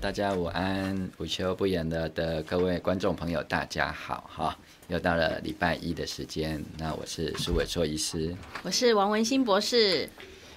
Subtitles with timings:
[0.00, 4.58] 好，大家午安，午休不远了的各位观众朋友，大家好哈！
[4.88, 10.08] 又到了礼拜一的时间，那我是苏伟硕医师，我是王文新博士。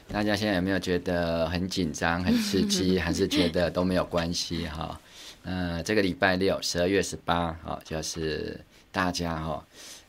[0.08, 5.00] 大家现在有没有觉得很紧张、很刺激， 还是觉得都没有关系哈？
[5.44, 8.58] 嗯、呃，这个礼拜六，十二月十八号，就是
[8.92, 9.66] 大家哈，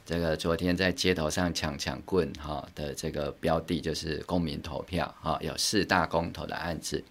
[0.06, 7.02] 这个昨天在街头上抢抢棍哈的这个标的，就是公民投票哈，有四大公投的案子。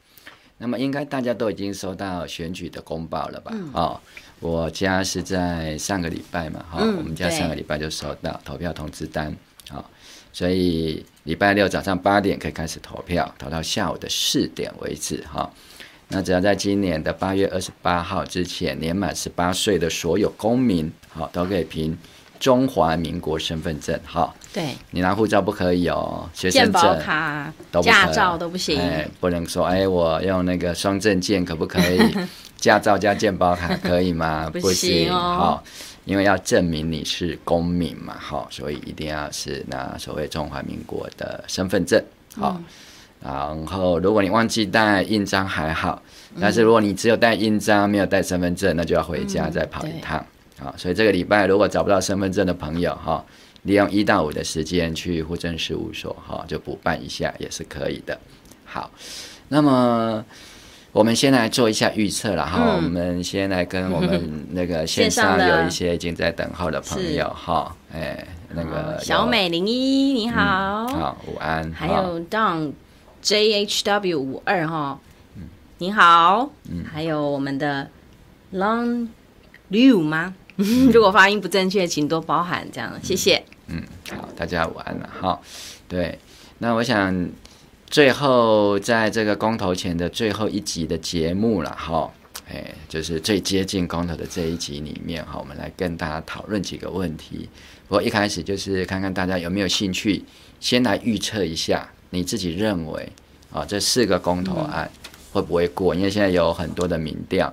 [0.57, 3.51] 那么应该大家都已经收到选举的公报了吧？
[3.53, 3.99] 嗯、哦，
[4.39, 9.35] 我家是在上个礼拜嘛，哈、嗯，我们家上个礼拜就收到投票通知单，
[9.69, 9.85] 好、哦，
[10.31, 15.49] 所以礼拜六早上八点可以开始投票，投到下午的四点为止，哈、哦。
[16.09, 21.97] 那只要在今年的八月二十八号之前年满十八岁的所有公民，好、哦，都可以凭
[22.43, 24.29] 中华民国身份证，哈、哦。
[24.51, 27.49] 对，你拿护照不可以哦，学生证、卡、
[27.81, 28.77] 驾照都不行。
[28.77, 32.01] 哎，不能说哎，我用那个双证件可不可以？
[32.59, 34.49] 驾照加健保卡可以吗？
[34.51, 35.63] 不行哦，好，
[36.03, 42.03] 因为要证明你是公民嘛，好，所以一定要是拿所谓中华民国的身份证，
[42.35, 42.57] 好。
[42.59, 42.65] 嗯、
[43.23, 46.01] 然后，如果你忘记带印章还好，
[46.41, 50.25] 但是如果你只有带印章没有带身份证，那就要回家再跑一趟。
[50.63, 53.23] 好、嗯，所以这个礼拜如果找不到身份证的朋友，哈。
[53.65, 58.19] 利用一到五的时间去户政事务所，哈，就补办一下也是可以的。
[58.65, 58.91] 好，
[59.47, 60.25] 那么
[60.91, 62.59] 我们先来做一下预测了哈。
[62.61, 71.71] 嗯、我们先来跟我们那个线上有一些已经在等候的朋友哈，哎，那个小美零一你好、嗯，好，午安。
[71.71, 72.73] 还有 Don
[73.23, 74.99] JHW 五二哈，
[75.77, 77.87] 你好，嗯，还有我们的
[78.53, 79.07] Long
[79.71, 80.35] Liu 吗？
[80.93, 83.43] 如果发音不正确，请多包涵，这样谢谢。
[83.67, 83.81] 嗯，
[84.11, 85.41] 好，大家午安了好。
[85.87, 86.19] 对，
[86.59, 87.27] 那我想
[87.87, 92.11] 最后在这个公投前的最后一集的节目了哈，
[92.47, 97.49] 哎，就是最接近公投的这一集里面哈，我们来跟大家讨论几个问题。
[97.87, 100.23] 不过一开始就是看看大家有没有兴趣，
[100.59, 103.11] 先来预测一下你自己认为
[103.51, 104.91] 啊，这四个公投案
[105.31, 105.95] 会不会过？
[105.95, 107.51] 因为现在有很多的民调，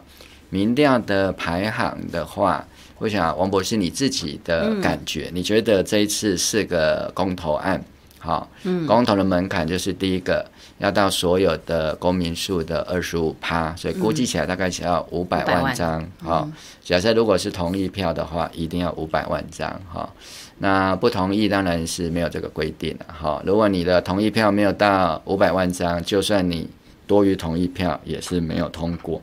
[0.50, 2.66] 民调的排行的话。
[3.00, 7.82] 我想，王博士，你自己的感觉，嗯、你觉得这一次是个公投案，
[8.18, 10.44] 好、嗯，公投的门槛就是第一个
[10.76, 16.52] 要到所有的公民数的二十五趴，所以估计起来大概只要五百万张，好、嗯，
[16.84, 20.12] 假设如果是同意票的话，一定要五百万张，哈，
[20.58, 26.68] 那不同意当然是没有这个规定了，哈，如果你的同意票没有到五百万张，就算你
[27.06, 29.22] 多于同意票也是没有通过，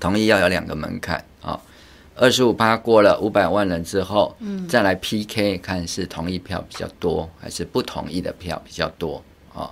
[0.00, 1.31] 同意要有两个门槛，啊。
[2.14, 9.22] 二十五趴过了五百万人之后，嗯，再来 PK 看是同意票比较多还是不同意的票比较多
[9.54, 9.70] 啊？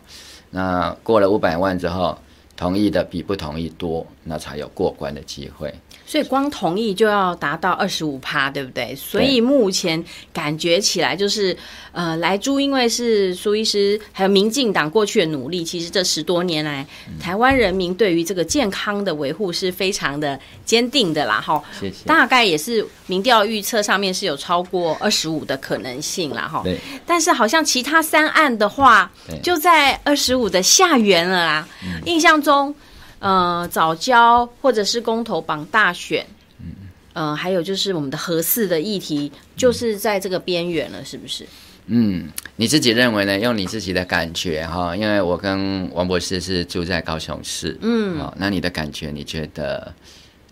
[0.51, 2.19] 那过了五百万之后，
[2.57, 5.73] 同意的比不同意多，那才有过关的机会。
[6.11, 8.93] 所以光同意就要达到二十五趴，对不对？
[8.97, 11.57] 所以目前感觉起来就是，
[11.93, 21.63] 呃，莱猪因为是苏医师还有民进党过去的努力，其实这十多年来，嗯、台湾人民对于这个健康的维护是非常的坚定的啦，哈。
[21.79, 22.05] 谢谢。
[22.07, 26.63] 大概也是民调预测上面是有超过二十五的可能性啦，哈。
[26.65, 26.77] 对。
[27.07, 29.09] 但是好像其他三案的话，
[29.45, 31.69] 就在二十五的下缘了啦。
[31.85, 32.75] 嗯、印象中。
[33.21, 36.27] 呃，早教或者是公投榜大选，
[36.59, 36.67] 嗯，
[37.13, 41.47] 呃，还有就是我们的合适的议题，就是在这个边缘了，是不是？
[41.87, 43.39] 嗯，你自己认为呢？
[43.39, 49.93] 用你自己的感觉哈，因为我跟王博士是住在高雄市，嗯，哦，那你的感觉，你觉得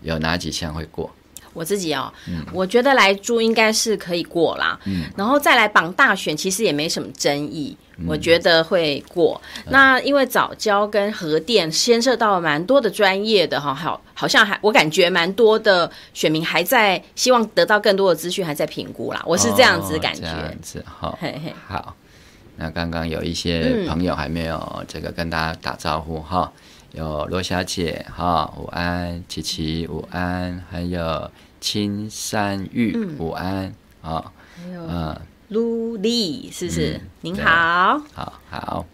[0.01, 1.09] 有哪几项会过？
[1.53, 7.75] 我自己哦，嗯，我觉得来租应该是可以过啦，嗯，然后再来绑大选，其实也没什么争议。
[8.07, 19.21] 我觉得会过，嗯、那因为早教跟核电牵涉到蛮多的专业的哈，好，好像还我感觉蛮多的选民还在希望得到更多的资讯，还在评估啦。
[19.25, 20.21] 我是这样子感觉。
[20.21, 21.93] 哦、这样子哈，嘿嘿，好。
[22.55, 26.61] 那刚刚有一些朋友还没有这个跟大家打招呼哈，嗯、
[26.91, 34.31] 有罗小姐哈，午安，琪琪午安，还有青山玉午安啊，
[34.65, 35.15] 嗯。
[35.49, 36.93] 卢丽，是不是？
[36.93, 38.85] 嗯、您好，好好，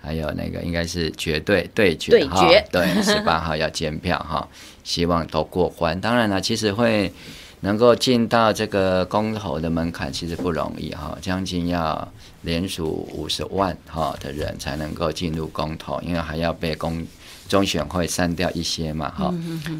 [0.00, 4.48] 还有那个应该是绝对对决，对决，对，十八号要监票哈，
[4.82, 6.00] 希望都过关。
[6.00, 7.12] 当然了，其实会
[7.60, 17.06] 能够进到这个公投的门槛，其实不容易哈，将近要连署五十万哈的人才能够进入公投，因为还要被公
[17.52, 19.34] 中选会删掉一些嘛哈，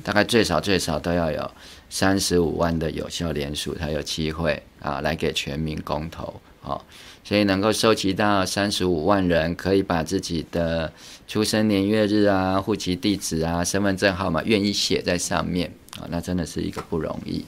[0.05, 1.51] 大概最少最少都要有。
[1.89, 6.85] 三十五万的有效连署才有机会啊，来给全民公投好，
[7.25, 10.93] 所以能够收集到三十五万人，可以把自己的
[11.27, 17.43] 出生年月日啊、户籍地址啊、身份证号码愿意写在上面啊，那真的是一个不容易。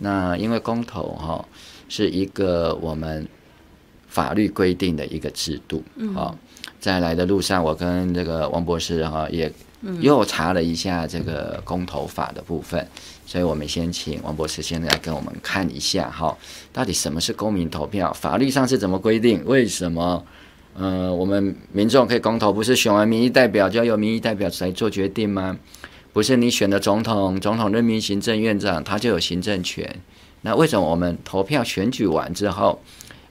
[0.00, 1.46] 那因为公投哈
[1.86, 3.28] 是一个我们
[4.16, 5.84] 法律规定的一个制度，
[6.14, 6.34] 好，
[6.80, 9.52] 在来的路上，我跟这个王博士哈也
[10.00, 12.88] 又查了一下这个公投法的部分。
[13.26, 16.34] 所以我们先请王博士先来跟我们看一下哈，
[16.72, 18.10] 到底什么是公民投票？
[18.14, 19.44] 法律上是怎么规定？
[19.44, 20.24] 为什么
[20.74, 22.50] 呃我们民众可以公投？
[22.50, 25.58] 不是选完民意代表就要由民意代表来做决定吗？
[26.14, 29.94] 不是你选的总统，总统任命行政院长，他就有行政权。
[30.40, 32.80] 那为什么我们投票选举完之后，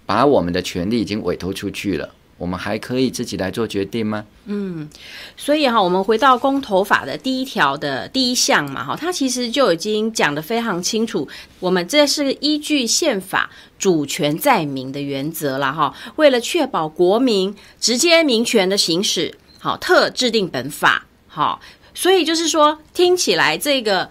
[0.06, 2.10] 把我们的权利已经委托出去了？
[2.38, 4.26] 我们还可以自己来做决定吗？
[4.44, 4.90] 嗯，
[5.38, 11.26] 所以哈，我们回到公投法的第一条的第一项嘛，哈，它其实就已经讲得非常清楚。
[11.62, 13.50] 我们这是依据宪法
[13.80, 15.96] 主权在民的原则了哈。
[16.18, 21.06] 为了确保国民直接民权的行使，好，特制定本法。
[21.28, 21.62] 好，
[21.94, 24.10] 所以就是说，听起来这个，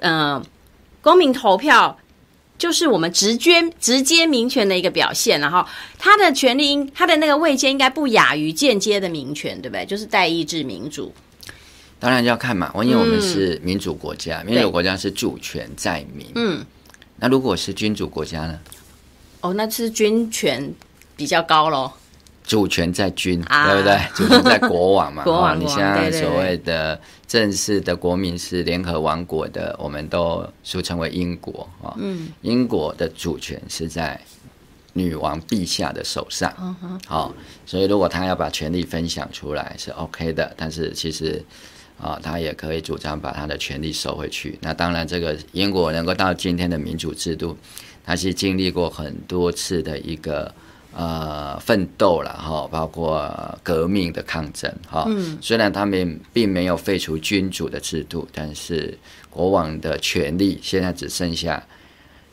[0.00, 0.42] 呃，
[1.00, 1.98] 公民投票。
[2.58, 5.64] 就是我们直接直接民权的一个表现，然后
[5.96, 9.86] 他的权利应他的那个位阶应该不亚于间接的民权，对不对？
[9.86, 11.14] 就是代议制民主。
[12.00, 16.26] 当然要看嘛，因为我们是民主国家，嗯、民主国家是主权在民。
[16.34, 16.64] 嗯，
[17.16, 18.58] 那如果是君主国家呢？
[19.40, 20.72] 哦，那是军权
[21.16, 21.92] 比较高喽。
[22.48, 24.00] 主权在君，啊、对不对？
[24.16, 25.22] 主权在国王嘛。
[25.22, 31.92] 国王，你现在所谓的正式的国民是联合王国的，我们都俗称为英国啊。
[31.98, 34.18] 嗯，英国的主权是在
[34.94, 36.50] 女王陛下的手上。
[36.58, 37.00] 嗯哼。
[37.06, 37.34] 好，
[37.66, 41.44] 所以如果他要把权力分享出来是 OK 的，但是其实
[42.00, 44.58] 啊，他也可以主张把他的权力收回去。
[44.62, 47.54] 那当然，这个英国能够到今天的民主制度，
[48.06, 50.50] 它是经历过很多次的一个。
[50.96, 55.04] 呃，奋斗了哈，包括革命的抗争哈。
[55.06, 58.98] 嗯，虽然他们并没有废除君主的制度，但是
[59.30, 61.62] 国王的权力现在只剩下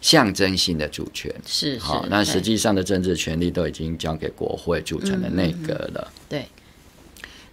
[0.02, 1.32] 象征性的主权。
[1.46, 6.12] 是，好，那实际上的政治权力都已经交给国会组成的内阁了。
[6.30, 6.46] 对。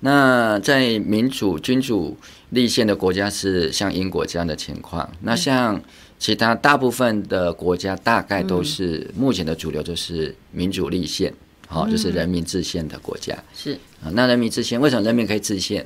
[0.01, 2.17] 那在民主君主
[2.51, 5.83] 立宪的国家是像英国这样的情况，那像。
[6.23, 11.35] 其他大部分的国家大概都是目前的主流，就是民主立宪，
[11.67, 13.37] 好、嗯，就是人民制宪的国家。
[13.53, 15.85] 是啊，那人民制宪为什么人民可以制宪？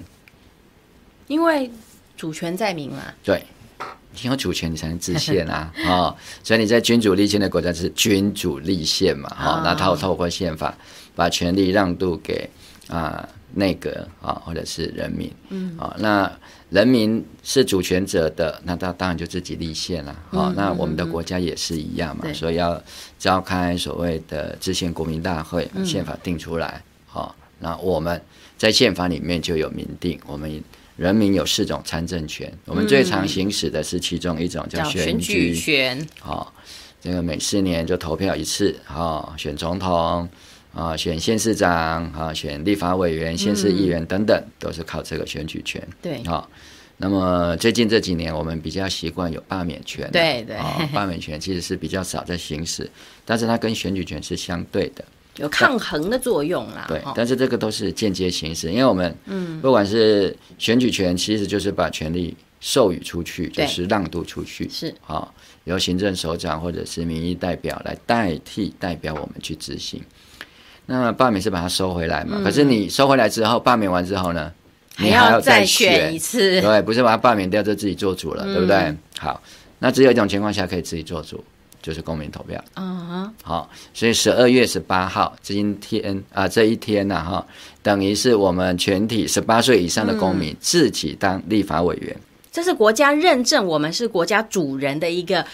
[1.27, 1.71] 因为
[2.19, 2.99] 主权在民嘛。
[3.25, 3.43] 对，
[4.13, 10.77] 你有主权你才能制宪啊，啊， 所以你在君主立宪的国家就是君主立宪嘛，哦，那他透过宪法
[11.15, 12.47] 把权力让渡给
[12.89, 16.31] 啊内阁啊或者是人民，嗯，啊那。
[16.71, 20.13] 人民是主权者的，那他当然就自己立宪了。
[20.31, 22.83] 好、嗯，那我们的国家也是一样嘛，嗯、所以要
[23.19, 26.83] 召开所谓的制宪国民大会，宪法定出来。
[27.07, 28.21] 好、嗯，那我们
[28.59, 30.61] 在宪法里面就有明定，我们
[30.97, 36.05] 人民有四种参政权，我们最常行使的是其中一种叫选举权。
[36.19, 36.53] 好，
[37.01, 40.29] 这个每四年就投票一次，好，选总统。
[40.77, 45.83] 啊，选县市长啊，选立法委员、县市议员等等，嗯、都是靠这个选举权。
[46.03, 46.49] 对，好。
[46.99, 50.11] 那么最近这几年，我们比较习惯有罢免权。
[50.11, 50.57] 对对。
[50.93, 52.91] 罢免权其实是比较少在行使，
[53.25, 55.05] 但是它跟选举权是相对的，
[55.37, 56.87] 有抗衡的作用啦。
[56.89, 64.67] 对，但是这个都是间接行使，因为我们嗯，不管是选举权，其实就是把权力授予出去，就是让渡出去。
[64.71, 64.95] 是。
[65.03, 70.03] 好，由行政首长或者是民意代表来代替代表我们去执行。
[70.87, 72.37] 那罢免是把它收回来嘛？
[72.39, 74.53] 嗯、可是你收回来之后，罢免完之后呢？
[74.99, 76.59] 你还要再选一次？
[76.63, 78.97] 对，不是把它罢免掉就自己做主了，嗯、对不对？
[79.19, 79.43] 好，
[79.81, 81.45] 那只有一种情况下可以自己做主，
[81.83, 82.65] 就是公民投票。
[82.77, 83.35] 嗯哼。
[83.43, 87.47] 好，所以十二月十八号今天啊，这一天呢，哈，
[87.83, 92.17] 等于是我们全体十八岁以上的公民自己当立法委员。
[92.51, 95.45] 这是国家认证我们是国家主人的一个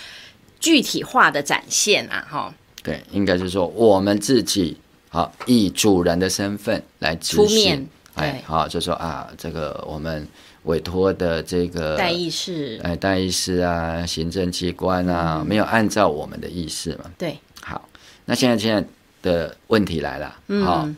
[0.60, 2.24] 具体化的展现啊！
[2.30, 2.54] 哈。
[2.84, 4.76] 对，应该是说我们自己。
[5.12, 10.26] 好，以主人的身份来出面，哎，好，就说啊，这个我们
[10.62, 17.10] 委托的这个代议士，哎，代议士啊，行政机关啊，嗯、没有按照我们的意思嘛？
[17.18, 17.86] 对，好，
[18.24, 18.82] 那现在现在
[19.20, 20.88] 的问题来了，嗯，好，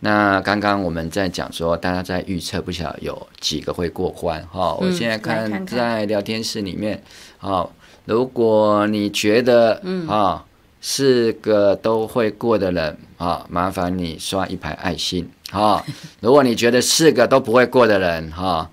[0.00, 4.46] 那刚刚我们在讲说，大家在预测，不晓得有几个会过关？
[4.48, 7.02] 哈、嗯，我现在看在聊天室里面，
[7.38, 7.72] 好，
[8.04, 10.44] 如果你觉得，嗯，啊。
[10.86, 15.82] 四个都会过的人啊，麻烦你刷一排爱心啊！
[16.20, 18.68] 如果你觉得四个都不会过的人哈，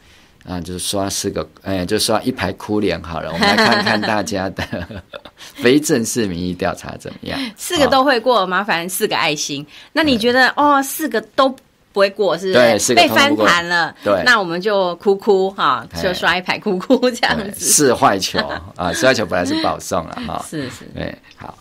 [0.45, 3.31] 啊，就是刷四个，哎，就刷一排哭脸好了。
[3.33, 5.01] 我们来看看大家的
[5.55, 7.39] 非正式民意调查怎么样？
[7.55, 9.65] 四个都会过，麻烦四个爱心。
[9.93, 11.47] 那你觉得哦，四个都
[11.93, 12.93] 不会过，是不是？
[12.93, 13.95] 被翻盘了。
[14.03, 17.65] 对，那我们就哭哭哈，就刷一排哭哭这样子。
[17.65, 18.37] 四坏球
[18.75, 20.45] 啊，四坏球本来是保送了哈。
[20.49, 21.57] 是是，对，好。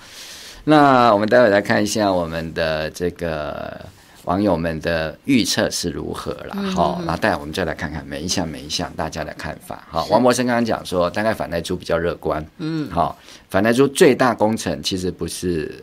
[0.65, 3.81] 那我们待会来看一下我们的这个。
[4.25, 6.55] 网友们的预测是如何了？
[6.71, 9.83] 好、嗯，那待会我们再来看看每一项每一项大家的看法。
[9.91, 12.47] 好，王博生刚刚讲说，大概反莱猪比较乐观。
[12.59, 15.83] 嗯，好，反莱猪最大工程其实不是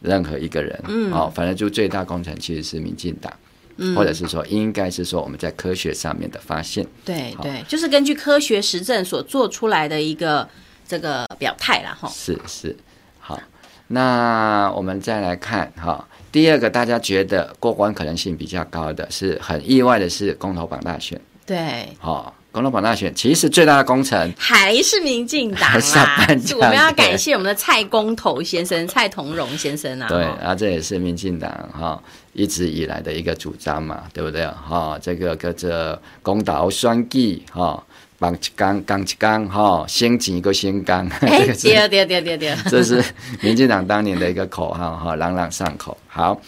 [0.00, 0.78] 任何一个人。
[0.88, 3.32] 嗯，好，反莱猪最大工程其实是民进党，
[3.76, 6.84] 嗯，或者是说应该是说我们在科学上面的发现。
[7.04, 10.46] 对对，就是根据科学实证所做出来的一个
[10.86, 12.08] 这个表态了哈。
[12.08, 12.76] 是是，好，
[13.88, 16.06] 那我们再来看哈。
[16.32, 21.18] 第二个，大家觉得过关可能性比较高的是很意外的是公投榜大选。
[21.46, 26.26] 对，哦，公投榜大选其实最大的功臣还是民进党啦！
[26.56, 30.08] 我们要感谢我们的蔡公投先生、蔡同荣先生啊。
[30.08, 32.02] 对，啊，这也是民进党哈
[32.34, 34.44] 一直以来的一个主张嘛，对不对？
[34.46, 37.82] 哈，这个跟着公投双击哈。
[38.18, 41.06] 绑一钢，钢一钢，哈，先紧一个先钢。
[41.20, 43.02] 哎， 对对对对对， 这是
[43.42, 45.96] 民进党当年的一个口号，哈，朗朗上口。
[46.08, 46.40] 好，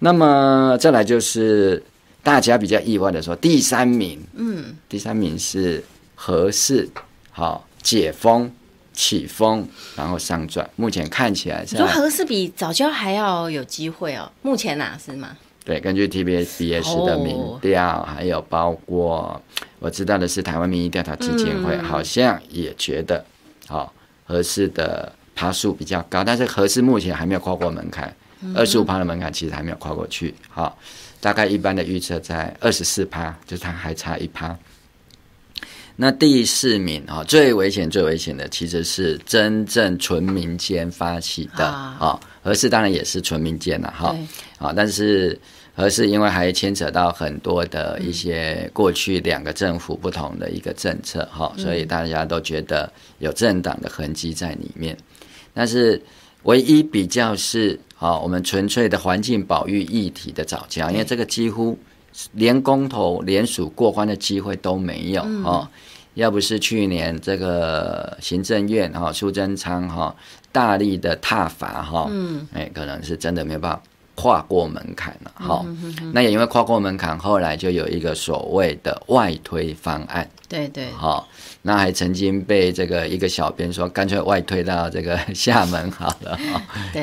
[0.00, 1.82] 那么再来就是
[2.22, 5.82] 大家比较意外的说，第三名，嗯，第三名是
[6.14, 6.88] 核四，
[7.30, 8.52] 好，解封、
[8.92, 9.66] 起风，
[9.96, 10.68] 然后上转。
[10.76, 14.30] 目前看起来是，你说核四比早教还要有机会哦？
[14.42, 15.36] 目前哪是吗？
[15.64, 19.40] 对，根据 TBS 的民调，还有包括
[19.78, 23.24] 我知道的是台湾民意调查基金会，好像也觉得，
[23.66, 23.90] 好
[24.26, 28.14] 合适的趴数比较高，但是合适目前还没有跨过门槛，
[28.54, 30.78] 二十五趴的门槛其实还没有跨过去，好，
[31.18, 34.54] 大概一般的预测在二十四趴，就是它还差一趴。
[35.96, 44.14] 那第四名啊，最危险、最危险的其实是真正纯民间发起的啊，核四当然也是纯民间了哈，
[44.58, 45.36] 啊，但是。
[45.76, 54.96] 而是因为还牵扯到很多的一些过去两个政府不同的一个政策哈，所以大家都觉得有政党的痕迹在里面。
[55.52, 56.00] 但是
[56.44, 61.76] 唯一比较是啊，我们纯粹的环境保育议题的早教，因为这个几乎
[62.30, 65.68] 连公投连署过关的机会都没有哦。
[66.14, 70.14] 要不是去年这个行政院哈苏贞昌哈
[70.54, 73.82] 大力的踏伐哈，嗯，哎，可能是真的没有办法。
[74.16, 75.66] 跨过门槛了，哈，
[76.12, 81.28] 那也因为跨过门槛，后来就有一个所谓的外推方案，对对，好，
[81.62, 86.38] 那还曾经被这个一个小编说，干脆外推到这个 厦门好了，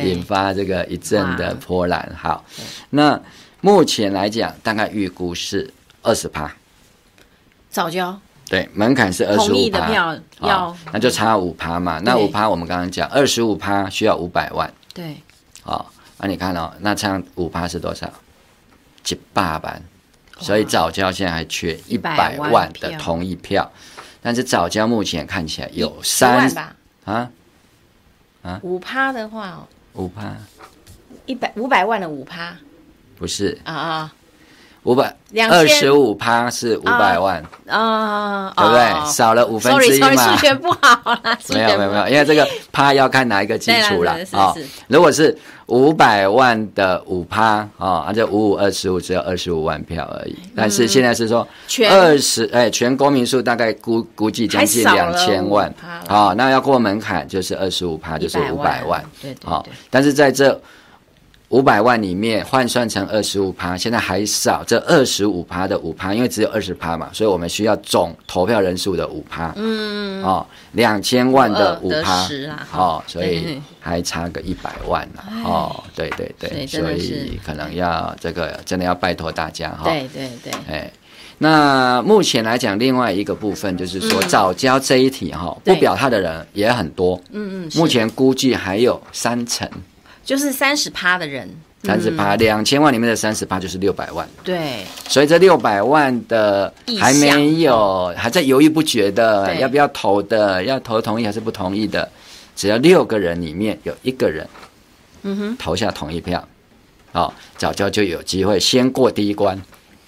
[0.06, 2.16] 引发这个一阵的波澜。
[2.18, 2.46] 好，
[2.92, 3.22] 那
[3.60, 5.70] 目前来讲，大概预估是
[6.04, 6.56] 二十趴，
[7.70, 8.16] 藻礁，
[8.52, 9.90] 对，门槛是二十五趴，
[10.42, 15.16] 要，那就差五趴嘛，那五趴我们刚刚讲，二十五趴需要五百万，对，
[15.64, 15.90] 好。
[16.18, 18.12] 那、啊、你看哦，那这样五趴是多少？
[19.04, 19.82] 几百万，
[20.40, 23.72] 所以早教现在还缺一百万的同意票，
[24.22, 26.46] 但是早教目前看起来有三
[27.06, 27.30] 啊？
[28.42, 28.60] 啊？
[28.64, 30.36] 五趴的话哦，五趴。
[31.26, 32.54] 一百五百万的五趴。
[33.18, 33.58] 不是。
[33.64, 34.14] 啊啊。
[34.84, 35.16] 五百
[35.48, 39.12] 二十五趴是五百万啊，对不对？
[39.12, 40.36] 少了五分之一嘛。
[40.36, 44.52] 数学不好啦， 没有没有没有，因为这个趴要看哪一个基础了啊。
[44.88, 50.36] 如果是五百万的五趴啊，那就五五二十五只有二十五万票而已。
[50.56, 51.48] 但是现在是说
[51.88, 55.72] 二十哎，全公民数大概估估计将近两千万
[56.08, 59.00] 啊，那要过门槛就是二十五趴，就是五百万。
[59.22, 59.48] 对对。
[59.48, 60.60] 好，但是在这。
[61.52, 69.54] 五百万里面换算成二十五趴，现在还少这二十五趴的五趴，因为只有二十趴嘛，所以我们需要总投票人数的五趴。
[69.58, 72.26] 嗯，哦，两千万的五趴，
[72.74, 75.22] 哦，所以还差个一百万呢。
[75.44, 79.84] 哦，对对对，所以可能要这个真的要拜托大家哈。
[79.84, 80.90] 对对对，哎，
[81.38, 87.22] 那目前来讲，另外一个部分就是说，早交这一题哈，不表态的人也很多。
[87.32, 89.70] 嗯嗯，目前估计还有三成。
[90.32, 91.46] 就是三十趴的人，
[91.84, 94.26] 三十趴，两千万里面的三十趴就是六百万。
[94.46, 102.10] 对，所以这六百万的还没有，还在犹豫不决的，要不要投的，要投同意还是不同意的，
[102.56, 104.48] 只要六个人里面有一个人，
[105.24, 106.48] 嗯哼，投下同意票，
[107.12, 109.62] 好，早教就有机会先过第一关，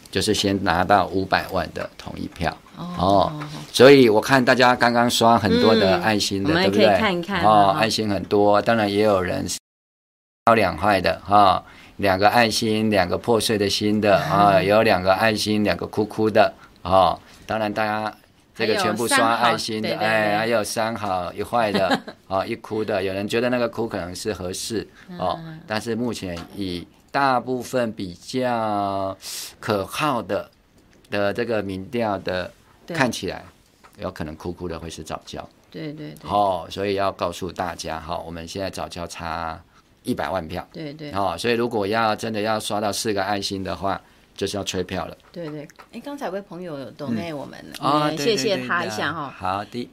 [0.09, 2.57] 就是先拿到五百万的同意票。
[2.77, 3.29] 哦，
[3.73, 6.97] 所以我看大家刚刚刷很多的爱心的，对不对？
[6.97, 9.45] 看一看哦，爱心很多，当然也有人。
[10.49, 11.63] 有两块的哈，
[11.95, 17.17] 两个爱心，两个破碎的心的啊，有两个爱心，两个哭哭的啊。
[17.47, 18.13] 当然，大家
[18.53, 21.97] 这个全部刷爱心的，哎，还有三好一坏的，
[22.27, 24.85] 哦，一哭的，有人觉得那个哭可能是合适
[25.17, 29.17] 哦，但是目前以大部分比较
[29.61, 30.51] 可靠的
[31.09, 32.51] 的这个民调的
[32.89, 33.45] 看起来，
[33.97, 35.47] 有可能哭哭的会是早教。
[35.71, 39.57] 对对对，哦，所以要告诉大家哈，我们现在早教差
[40.03, 43.99] 一百万票，对对，哦，所以如果要真的要刷到四个爱心的话，
[44.35, 45.17] 就是要催票了。
[45.31, 49.33] 对对，哎，刚才有位朋友有 donate 我们，啊，谢谢他一下哈。
[49.37, 49.89] 好的，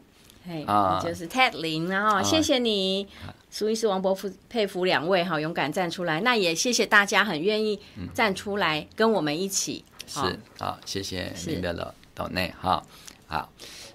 [0.47, 0.65] 嘿，
[1.03, 3.07] 就是 Ted 林，然后谢谢你，
[3.51, 7.79] 苏医师王伯父佩服两位哈，勇敢站出来，那也谢谢大家很愿意
[8.13, 9.85] 站出来跟我们一起。
[10.07, 10.19] 是，
[10.59, 12.83] 好，谢谢您的 donate 哈，
[13.27, 13.49] 好。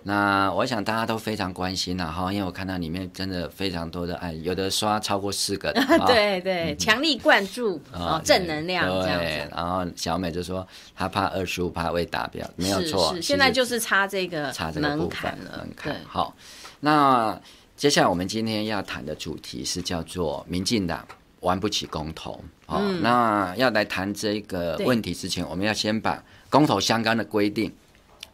[0.08, 9.20] 那我想大家都非常关心了哈，因为我看到里面真的非常多的爱，有的刷超过四个的， 对对，强力灌注 哦，正能量这样。
[9.20, 15.58] 子，然后小美就说她怕二十五趴未达标，没有错，现在就是差这个差这个门槛了。
[15.58, 16.36] 门槛好，
[16.82, 17.42] 那
[17.76, 21.04] 接下来我们今天要谈的主题是叫做民进党
[21.40, 22.40] 玩不起公投。
[22.68, 27.74] 好，那要来谈这个问题之前，我们要先把公投相关的规定。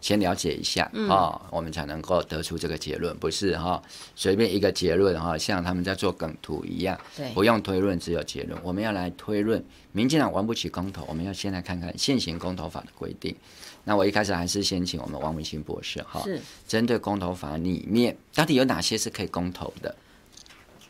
[0.01, 3.84] 先了解一下啊、嗯哦，我们才能够得出这个结论，不是哈、哦、
[4.15, 8.60] 随便一个结论哈、哦，像他们在做梗图一样，对，不用推论，只有结论。
[8.63, 13.34] 我们要来推论，民进党玩不起公投，我们要先来看看现行公投法的规定。
[13.84, 19.96] 那我一开始还是先请我们王文新博士哈，是针对公投法里面到底有哪些是可以公投的？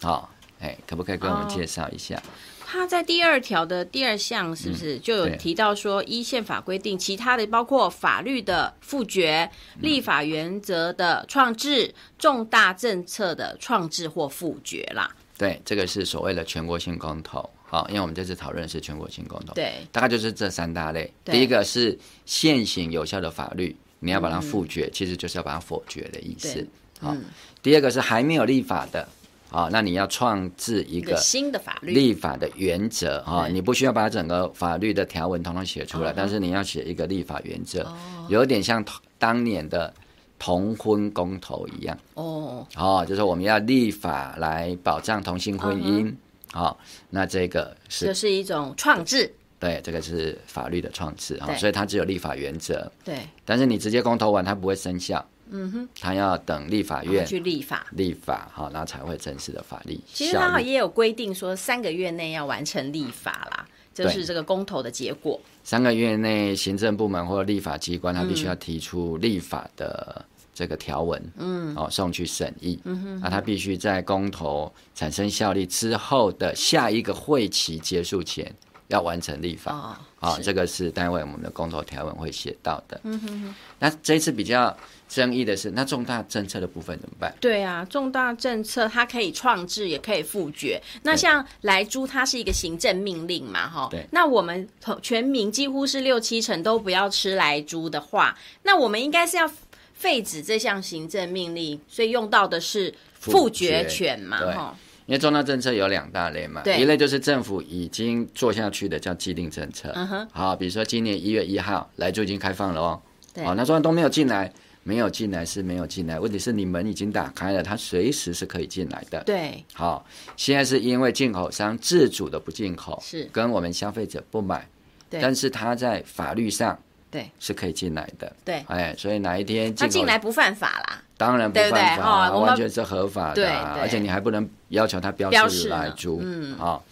[0.01, 0.29] 好、哦，
[0.61, 2.15] 哎，可不可以跟我们介绍一下？
[2.15, 2.23] 哦
[2.71, 15.13] 他在第二条的第二项是不是就有提到说，依宪法规定，其他的包括法律的复决、立法原则的创制、重大政策的创制或复决啦。
[15.37, 17.49] 对，这个是所谓的全国性公投。
[17.65, 21.13] 好，因为我们这次讨论是全国性公投，对，大概就是这三大类。
[21.25, 26.65] 第一个是现行有效的法律，你要把它复决，其实就是要把它否决的意思。
[27.01, 27.13] 好，
[27.61, 29.05] 第二个是还没有立法的。
[29.51, 37.85] 啊、哦，那你要创制一个新的法律立法的原则啊，你不需要把整个法律的条文统统写出来，但是你要写一个立法原则，
[38.29, 38.83] 有点像
[39.19, 39.93] 当年的
[40.39, 42.65] 同婚公投一样哦。
[42.77, 46.11] 哦，就是我们要立法来保障同性婚姻。
[46.53, 46.77] 好，
[47.09, 52.91] 那这个是这是一种创制，对，这个是法律的创制啊，所以它只有立法原则。
[53.03, 55.25] 对，但是你直接公投完，它不会生效。
[55.53, 59.99] 嗯哼，他要等立法院去立法，立法好，那才会正式的法律。
[60.13, 65.39] 其实他也有规定说，三个月内要完成立法啦，就是这个公投的结果。
[65.63, 72.79] 三个月内，行政部门或者立法机关，他必须要提出立法的这个条文，嗯，哦，送去审议。
[72.85, 78.49] 嗯哼，那他必须在公投产生效力之后的下一个会期结束前
[78.87, 79.73] 要完成立法。
[79.73, 82.99] 哦，好，这个是单位我们的公投条文会写到的。
[83.03, 84.75] 嗯哼哼，那这次比较。
[85.11, 87.35] 争议的是，那重大政策的部分怎么办？
[87.41, 90.81] 对啊，重大政策它可以创制，也可以复决。
[91.03, 93.89] 那像莱猪，它是一个行政命令嘛，哈。
[93.91, 94.05] 对。
[94.13, 94.65] 那我们
[95.01, 99.51] 全民几乎是六七成都不要吃莱猪的话，那我们应该是要
[99.93, 104.77] 废止这项行政命令，所以用到的是复决权嘛，哈。
[105.07, 109.91] 因为重大政策有两大类嘛，对一类就是政府已经做下去的叫既定政策。
[109.93, 110.27] 嗯哼。
[110.31, 113.01] 好，比如说今年一月一号，莱猪已经开放了哦。
[113.33, 113.43] 对。
[113.43, 114.49] 好，那虽然都没有进来。
[114.83, 119.23] 没有进来是没有进来，问题是你门已经打开了，它随时是可以进来的。
[119.23, 124.67] 对，好，现在是因为进口商自主的不进口，是跟我们消费者不买，
[125.09, 126.77] 对，但是他在法律上
[127.11, 128.35] 对是可以进来的。
[128.43, 131.03] 对，哎，所以哪一天他进来不犯法啦？
[131.15, 133.47] 当然不犯法，完全是合法的，
[133.79, 136.19] 而且你还不能要求他标示来租。
[136.23, 136.83] 嗯，好，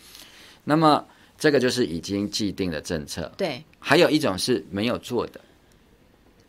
[0.64, 1.04] 那么
[1.40, 3.32] 这个就是已经既定的政策。
[3.36, 5.42] 对，还有一种是没有做的。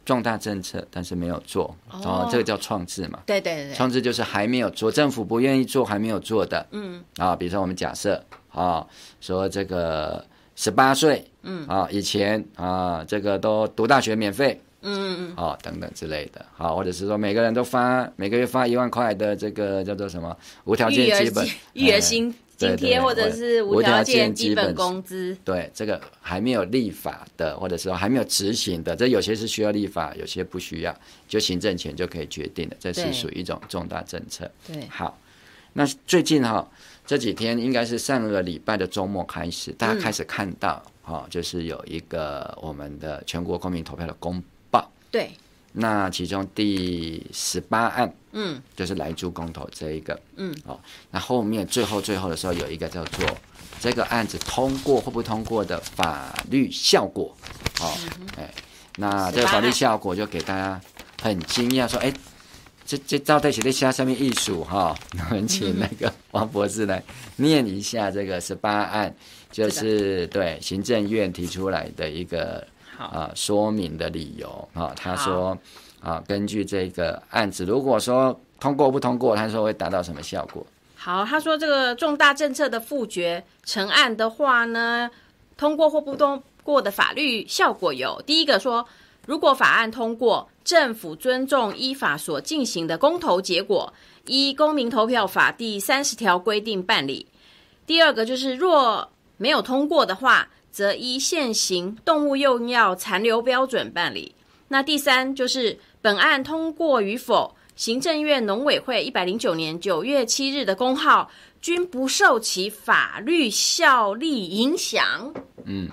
[0.05, 3.21] 重大政策，但是没有做哦，这个叫创制嘛？
[3.27, 6.67] 对对对，创制就是还没有做，政府不愿意做，还没有做的。
[6.73, 8.87] 嗯啊，比如说我们假设啊，
[9.21, 10.25] 说这个
[10.57, 22.35] 十八岁，嗯啊，以前啊，这个都读大学免费，嗯嗯嗯，啊等等之类的，好，或者是说每个人都发每个月发一万块的这个叫做什么无条件基本育儿金。
[22.61, 30.95] 津贴或者是无条件基本工资，对这个还没有立法的，或者说还没有执行的，这有些是需要立法，有些不需要，
[31.27, 34.51] 就行政权就可以决定的，这是属于一种重大政策。
[34.67, 35.19] 对，好，
[35.73, 36.69] 那最近哈、哦、
[37.07, 44.87] 这几天应该是上个礼拜的周末开始，大家开始看到哈、嗯哦，就是有一个我们的全国公民投票的公报。
[45.11, 45.31] 对。
[45.73, 50.79] 那其中第十八案，嗯，就是来猪公投这一个，嗯，哦，
[51.11, 53.27] 那后面最后最后的时候有一个叫做
[53.81, 57.35] 这个案子通过或不通过的法律效果，
[57.81, 57.93] 哦，
[58.37, 58.53] 哎，
[58.97, 60.81] 那这个法律效果就给大家
[61.23, 62.13] 很惊讶说：“哎，
[62.87, 64.95] 这这招待写在下下面艺术哈，
[65.31, 67.03] 我 们请那个王博士来
[67.37, 69.15] 念一下这个十八案，
[69.51, 72.67] 就是对行政院提出来的一个
[72.99, 74.69] 啊说明的理由。
[74.75, 74.93] 啊。
[74.97, 75.57] 他说
[76.01, 80.67] 啊，根据这个案子，如果说通过不通过，他说会达到什么效果？
[80.97, 85.11] 好，他说这个重大政策的复决成案的话呢，
[85.57, 88.87] 通过或不通过的法律效果有：第一个说，
[89.27, 93.93] 如果法案通过，政府尊重依法所进行的公投结果，
[94.27, 97.27] 依《公民投票法》第三十条规定办理；
[97.87, 104.35] 第二个就是，若没有通过的话，则依现行动物用药残留标准办理。
[104.69, 115.33] 那第三就是，本案通过与否，行政院农委会一百零九年九月七日的公号均不受其法律效力影响。
[115.65, 115.89] 嗯。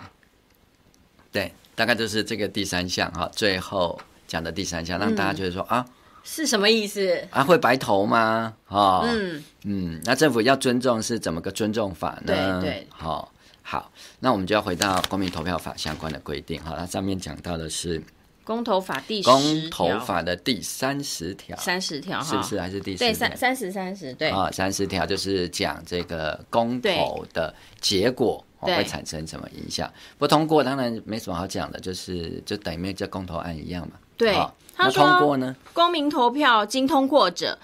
[1.30, 5.86] 对，大概就是这个第三项哈，最后讲的第三项，让大家觉得说、嗯、啊，
[6.24, 7.28] 是什么意思？
[7.30, 8.54] 啊，会白投吗？
[8.66, 12.62] 哈，嗯嗯，那政府要尊重是怎么个尊重法呢？
[12.62, 18.02] 对对，好，好，那我们就要回到公民投票法相关的规定哈，它上面讲到的是
[18.48, 22.60] 公投法第公投法的第三十条，三十条是不是？
[22.60, 24.30] 还是第对三三十三十对。
[24.30, 28.44] 啊，三十条就是讲这个公投的结果。
[28.60, 29.90] 会产生什么影响？
[30.18, 33.94] 不通过当然没什么好讲的，就是就等于没有这公投案一样嘛。
[34.18, 34.34] 对，
[34.76, 37.56] 他说通过呢，公民投票经通过者，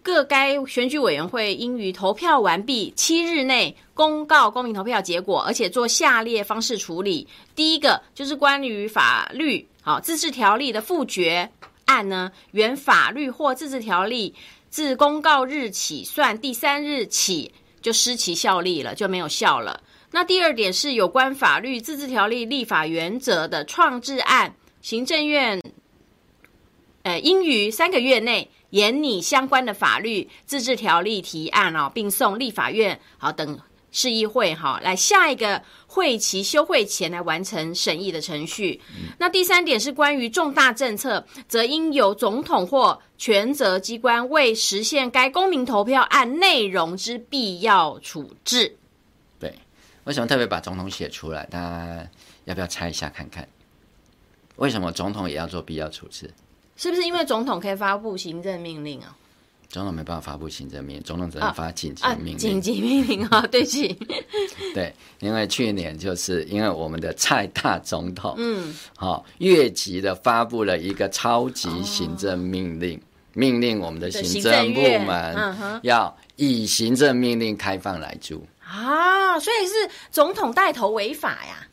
[0.00, 11.50] 各该选举委员会应于投票完毕七日内公告公民投票结果，而且做下列方式处理：第一个就是关于法律好自治条例的复决
[11.86, 14.34] 案呢，原法律或自治条例
[14.68, 19.82] 自公告日起算第三日起就失其效力了，就没有效了。
[20.10, 25.58] 那第二点是有关法律自治条例立法原则的创制案，行政院，
[27.04, 33.58] 呃，应于三个月内研拟相关的法律自治条例提案哦，并送立法院好等
[33.90, 38.80] 市议会哈，来下一个会期休会前来完成审议的程序。
[38.90, 48.76] 嗯、那第三点是关于重大政策，则应由总统或权责机关为实现该公民投票案内容之必要处置。
[49.38, 49.54] 对
[50.04, 51.46] 为什么特别把总统写出来？
[51.46, 52.08] 大家
[52.44, 53.48] 要不要猜一下看看？
[54.56, 56.30] 为什么总统也要做必要处置？
[56.76, 59.16] 是不是因为总统可以发布行政命令啊？
[59.70, 62.38] 总统没办法发布行政命令，总统只能发紧急命令。
[62.38, 63.46] 紧急命令啊！
[63.50, 63.88] 对不起。
[64.72, 73.02] 对，因为去年就是因为我们的蔡大总统，嗯，好越级的发布了一个超级行政命令，哦、
[73.34, 78.46] 命令我们的行政部门要以行政命令开放来住。
[78.64, 81.66] 啊，所以是总统带头违法呀，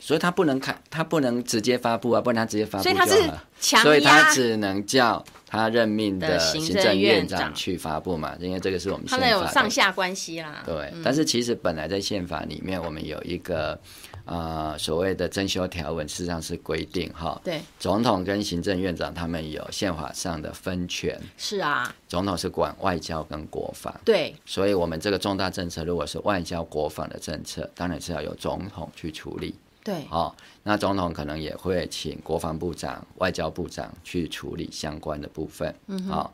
[0.00, 3.30] 所以他不能开，他不能直接发布啊，不能他直接发布，所以他是
[3.60, 10.64] 强，所以他只能叫他任命的行政院长去发布嘛，因为这个是我们宪法，他们有上下关系啦。
[10.66, 13.78] 对，嗯、但是其实本来在宪法里面，我们有一个。
[14.24, 36.30] 啊、呃，所谓的增修条文，事实际上是规定哈，对，总统跟行政院长他们有宪法上的分权，是啊，总统是管外交跟国防，对，所以我们这个重大政策，如果是外交国防的政策，当然是要由总统去处理，对，哦，那总统可能也会请国防部长、外交部长去处理相关的部分，嗯，好、哦，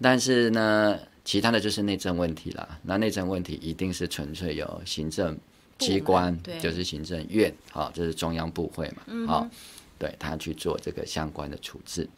[0.00, 5.38] 但是呢，其他的就是内政问题了，那内政问题一定是纯粹由行政。
[5.78, 9.50] 机关就是行政院，好，这是中央部会嘛，好、嗯，
[9.98, 12.08] 对他去做这个相关的处置。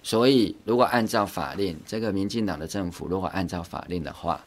[0.00, 4.44] 所以，如果按照法令，这个民进党的政府如果按照法令的话，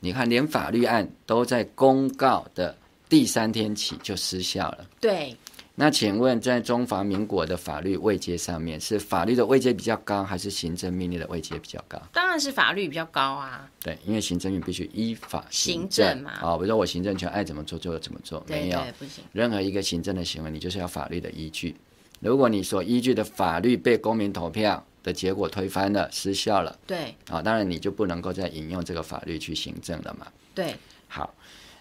[0.00, 2.76] 你看，连法律案都在公告的
[3.10, 4.86] 第三天起就失效了。
[4.98, 5.36] 对。
[5.76, 11.98] 那请问，在中华民国的法律位阶上面，是法律的位阶比较高，还是行政命令的位阶比较高？
[12.12, 13.66] 当然是法律比较高啊。
[13.80, 16.32] 对，因为行政院必须依法行政，嘛。
[16.32, 19.24] 啊、哦，比如说我行政权爱怎么做就怎么做，没有不行。
[19.32, 21.74] 任何一个行政的行为，你就是要法律的依据。
[22.18, 30.26] 如果你所依据的法律被公民投票的结果推翻了、失效了，对啊、哦，当然你就不能够再引用这个法律去行政了嘛。
[30.54, 30.74] 对，
[31.08, 31.32] 好，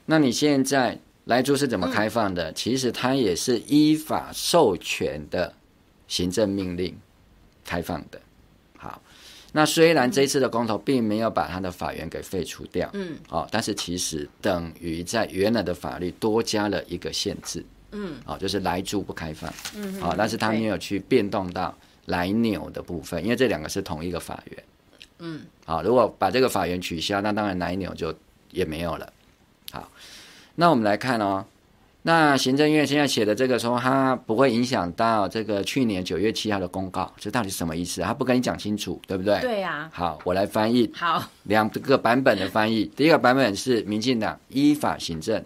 [0.06, 0.98] 那你现在。
[1.30, 2.50] 莱猪是怎么开放的？
[2.50, 5.54] 嗯、其实它也是依法授权的
[6.08, 6.98] 行政命令
[7.64, 8.20] 开放的。
[8.76, 9.00] 好，
[9.52, 24.64] 那虽然这次的公投并没有把它的法源给废除掉，嗯，哦，但是其实等于在原来的法律多加了一个限制，嗯，哦，就是莱猪不开放，嗯，好、哦，但是它没有去变动到莱牛的部分，因为这两个是同一个法源，
[25.20, 28.12] 嗯，好，如果把这个法源取消，那当然莱牛就
[28.50, 29.14] 也没有了。
[29.72, 29.88] 好。
[30.60, 31.46] 那我们来看哦，
[32.02, 38.02] 那行政院现在写的这个说，它不会影响到这个去年九月七号的公告，这到底是什么意思？
[38.02, 39.40] 他不跟你讲清楚，对不对？
[39.40, 39.92] 对呀、啊。
[39.94, 40.92] 好，我来翻译。
[40.94, 42.84] 好，两个版本的翻译。
[42.94, 45.42] 第一个版本是民进党依法行政，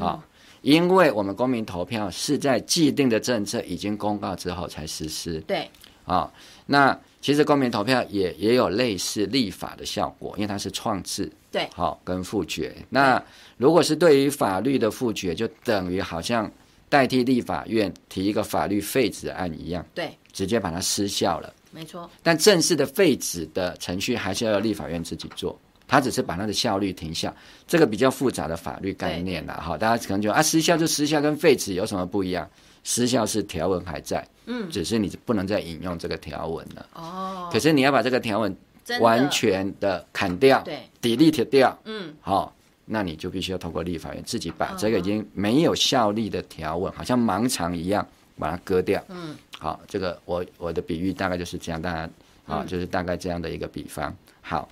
[0.00, 0.28] 好、嗯，
[0.62, 5.38] 因为我们公民投票是在既定的政策已经公告之后才实施。
[5.42, 5.70] 对。
[6.06, 6.28] 啊，
[6.66, 11.28] 那其实公民投票也也有类似立法的效果，因为它是创制。
[11.50, 11.68] 对。
[11.74, 12.72] 好，跟复决。
[12.88, 13.20] 那
[13.56, 16.48] 如果是对于法律的复决，就等于好像
[16.88, 21.52] 代替立法院提一个法律废止案一样，对，直接把它失效了。
[21.72, 22.08] 没错。
[22.22, 25.58] 但正式的废止的程序还是要立法院自己做，
[25.88, 27.34] 他只是把它的效率停下。
[27.66, 32.48] 这个比较复杂的法律概念呐，哈，大家可能觉得啊，失效就失效，跟废止有什么不一样？
[32.86, 36.86] 失效是条文还在，嗯，只是你不能再引用这个条文了。
[36.92, 37.50] 哦。
[37.52, 38.56] 可是你要把这个条文
[39.00, 42.52] 完全的砍掉，对，delete 掉，嗯，好。
[42.88, 48.06] 那你就必须要通过立法院自己把这个已经没有效力的条文，好像盲肠一样
[48.38, 49.02] 把它割掉。
[49.08, 52.08] 嗯，好，这个我我的比喻大概就是这样，大家
[52.46, 54.14] 啊，就是大概这样的一个比方。
[54.40, 54.68] 好，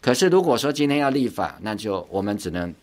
[0.00, 2.74] 可是如果说今天要立法，那就我们只能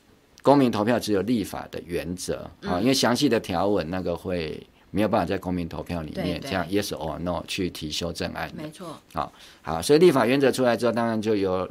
[0.47, 8.49] 公民投票只有立法的原则啊，因为详细的条文那个会没有办法在公民投票里面这样 yes or no 去提修正案。
[8.55, 8.97] 没错。
[9.13, 11.69] 好，好，所以立法原则出来之后，当然就由。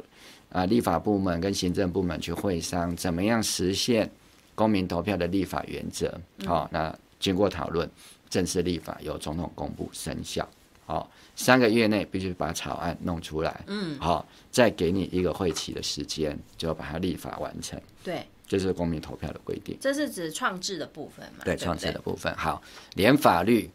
[0.49, 4.09] 啊，立法部门跟行政部门去会商，怎么样实现
[4.55, 6.17] 公民投票的立法原则？
[6.45, 7.87] 好、那经过讨论，
[8.29, 10.47] 正式立法由总统公布生效。
[10.85, 13.61] 好、哦，三个月内必须把草案弄出来。
[13.67, 17.77] 嗯，好、哦，再给你一个会期的时间，就要把它立法完成。
[18.01, 19.77] 对，这是公民投票的规定。
[19.81, 21.43] 这是指创制的部分嘛？
[21.43, 22.33] 对，创制的部分。
[22.35, 22.61] 好，
[22.95, 23.69] 连法律、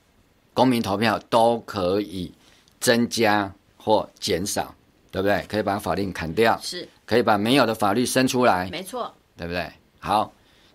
[0.54, 2.32] 公民投票都可以
[2.80, 4.74] 增加或减少。
[5.12, 5.44] 对不对？
[5.46, 9.70] 可以把法令砍掉，是可以把没有的法律生出来，没错，对不对？
[9.98, 10.32] 好，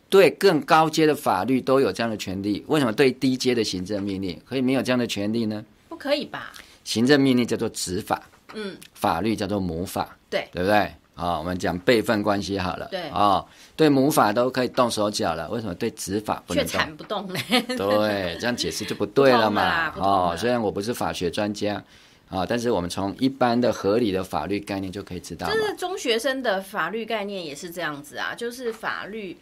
[0.10, 5.66] 对更高阶的法律都有这样的权利，为什么对低阶的行政命令可以没有这样的权利呢？
[5.90, 6.54] 不可以吧？
[6.84, 8.22] 行政命令叫做执法，
[8.54, 10.94] 嗯，法律叫做母法，对，对不对？
[11.18, 13.44] 啊，我们讲辈分关系好了，对啊，
[13.76, 16.72] 对母法都可以动手脚了，为什么对子法不能动？
[16.72, 17.40] 却缠不动呢？
[17.76, 19.92] 对，这样解释就不对了嘛。
[20.00, 21.84] 哦，虽然我不是法学专家。
[22.30, 22.46] 啊！
[22.46, 29.38] 但是我们从一般的合理的法律概念就可以知道，就是中学生的法律概念也是这样子啊，就是法律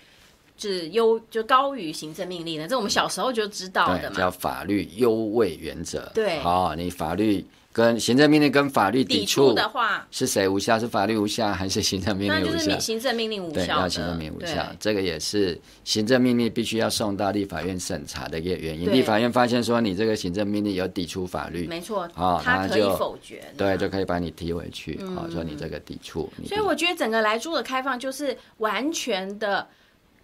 [0.56, 6.12] 是优就高于行政命令的，这我们小时候就知道的嘛，叫法律优位原则。
[6.14, 7.44] 对，好，你法律。
[7.76, 10.80] 跟行政命令跟法律抵触的话，是谁无效？
[10.80, 12.52] 是法律无效，还是行政命令无效？
[12.54, 13.56] 那就是行政命令无效。
[13.56, 18.90] 对，要行政命令无效，这个也是行政命令必须要送到立法院审查的一个原因。
[18.90, 26.32] 立法院发现说你这个行政命令有抵触法律，没错，啊，他可以否决，对，就可以把你踢回去，啊，说你这个抵触。
[26.48, 29.68] 所以我觉得整个莱猪的开放就是完全的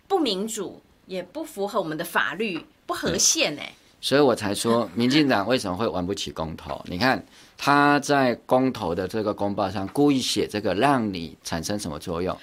[0.07, 3.73] 不民主，也不符合我们的法律，不合宪哎。
[4.01, 6.81] 所以我才说， 民进党为什么会玩不起公投？
[6.87, 7.23] 你看
[7.57, 12.35] 他在公投的这个公报上故意写这个，让你产生什么作用？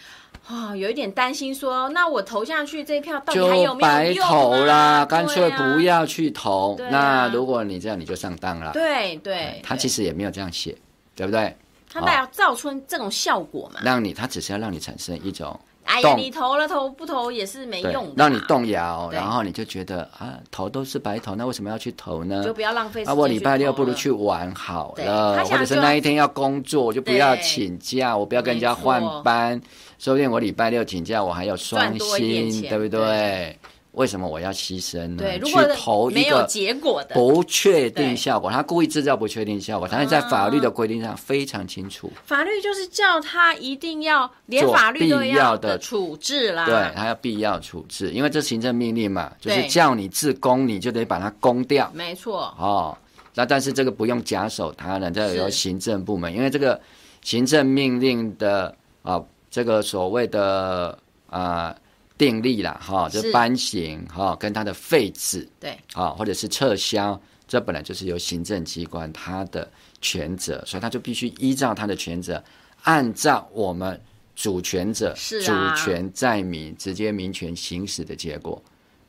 [0.49, 4.15] 哦，有一点担心说，那我投下去这一票到底还有没有用啊？
[4.15, 6.75] 就白投啦，干脆不要去投。
[6.77, 8.73] 啊、那如果你这样，你就上当了。
[8.73, 10.75] 对对，他其实也没有这样写，
[11.15, 11.55] 对不对？
[11.91, 13.81] 他带要造出这种效果嘛？
[13.83, 15.59] 让你，他只是要让你产生一种。
[15.89, 22.45] 哎呀，你投了投不投也是没用的，让你动摇，然后你就觉得啊，投都是白投，那为什么要去投呢？
[22.45, 23.13] 就不要浪费时间。
[23.13, 29.61] 啊，我礼拜六不如去玩好了，或者是那一天要工作，我就不要请假，我不要跟人家换班，
[29.99, 33.59] 说不定我礼拜六请假，我还有双薪，对不对？
[33.99, 35.17] 为什么我要牺牲呢？
[35.19, 42.09] 对，如果去投一个结果的不确定效果，他故意制造不确定效果，但是在法律的规定上非常清楚。
[42.25, 51.91] 法律就是叫他一定要连法律都要的处置啦，对，他要必要处置，因为这行政命令嘛，就是叫你自公，你就得把它攻掉。
[51.93, 52.55] 没错。
[52.57, 52.97] 哦，
[53.35, 56.81] 那但是这个不用假手他人，这由行政部门，因为这个
[57.23, 60.97] 行政命令的啊，这个所谓的
[61.29, 61.75] 啊。
[62.19, 72.43] 订立了哈，就颁行哈，跟他的废止对，啊，或者是撤销，这本来就是由行政机关他的权责，所以他就必须依照他的权责，
[72.83, 73.99] 按照我们
[74.35, 78.61] 主权者主权在民，直接民权行使的结果。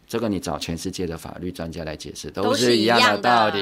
[0.10, 3.62] 这个你找全世界的法律专家来解释，都是一样的道理。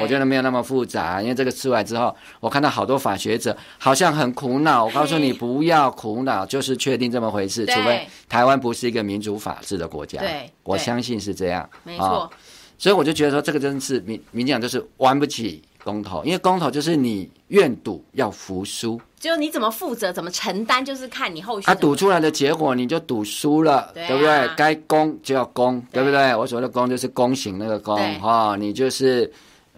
[0.00, 4.84] 我觉得没有那么复杂，因为这个出来之后，我看到好多法学者好像很苦恼。
[4.84, 7.66] 我告诉你，不要苦恼，就是确定这么回事。
[7.66, 10.22] 除非台湾不是一个民主法治的国家，
[10.62, 11.68] 我相信是这样。
[11.82, 12.30] 没错。
[12.78, 21.66] 所以我就觉得说，这个真是民民进党就是玩不起公投，因为公投就是你愿赌要服输，就你怎么负责、怎么承担，就是看你后续。
[21.66, 24.48] 他赌出来的结果，你就赌输了，对，不对？
[24.56, 26.34] 该公就要公，对，对不对？
[26.34, 29.30] 我所谓的公就是公行那个公哈，你就是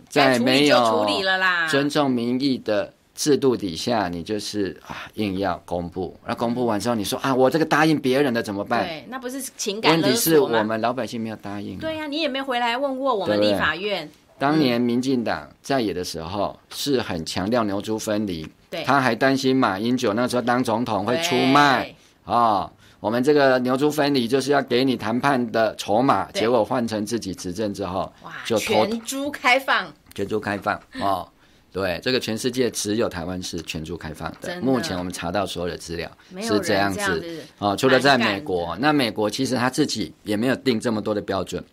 [0.09, 1.05] 在没有
[1.69, 6.17] 尊重民意的制度底下，你就是啊硬要公布。
[6.25, 8.87] 那公布完之后，你说啊，我这个答应别人的怎么办？
[8.87, 9.91] 对，那不是情感？
[9.91, 11.77] 问题是我们老百姓没有答应。
[11.79, 14.09] 对呀、啊，你也没回来问过我们立法院。
[14.39, 18.49] 当年民进党在野的时候，是很强调牛猪分离，
[18.85, 22.73] 他还担心马英九那时候当总统会出卖啊、哦。
[23.01, 28.13] 我们这个牛猪分离就是要给你谈判的筹码，结果换成自己执政之后，
[28.47, 31.29] 就全猪开放，全猪开放哦。
[31.73, 34.55] 对，这个全世界只有台湾是全猪开放的。
[34.55, 36.09] 的目前我们查到所有的资料
[36.41, 41.65] 是这样子，哦，除了在美国，那美国其实他自己也没有定这么多的标准。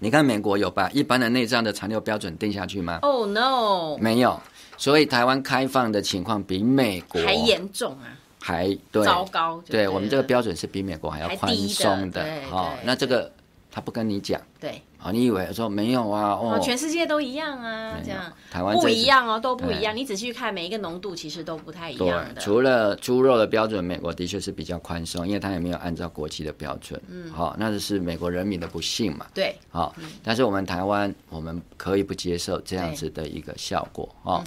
[0.00, 2.98] 你看美国有把一般的内脏的残留标准定下去吗？
[3.02, 4.40] 哦、oh, no，没有。
[4.76, 9.62] 所以台湾开放的情况比美国还严重啊，还对糟糕。
[9.66, 12.24] 对我们这个标准是比美国还要宽松的。
[12.50, 13.30] 哈、哦，那这个。
[13.76, 16.30] 他不跟你讲，对，啊，你以为说没有啊？
[16.30, 19.94] 哦，全世界都一样啊，这样，台湾不一样哦，都不一样。
[19.94, 22.40] 你仔细看每一个浓度，其实都不太一样的。
[22.40, 26.98] 除了猪肉的标准，美国的确是比较宽松，因为它也没有按照国际的标准。
[27.10, 29.26] 嗯，好，那就是美国人民的不幸嘛。
[29.34, 34.42] 对，好，但是我们台湾，我们可以不接受这样子的一个效果啊，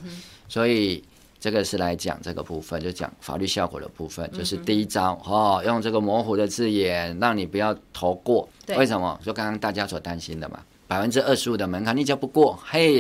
[0.50, 1.04] 所以。
[1.40, 8.48] 这个是来讲这个部分，就讲法律效果的部分，就是第一招哦，用这个模糊的字眼，让你不要投过。
[8.76, 9.20] 为什么？
[9.24, 13.00] 就刚刚大家所担心的嘛，百分之二十五的门槛，你只要不过，嘿，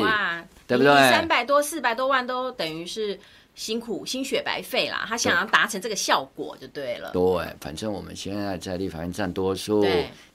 [0.67, 0.93] 对不对？
[1.10, 3.19] 三百多、四百多万都等于是。
[3.58, 7.10] 辛苦心血白费啦，他想要达成这个效果就对了。
[7.12, 9.84] 对，反正我们现在在立法院占多数，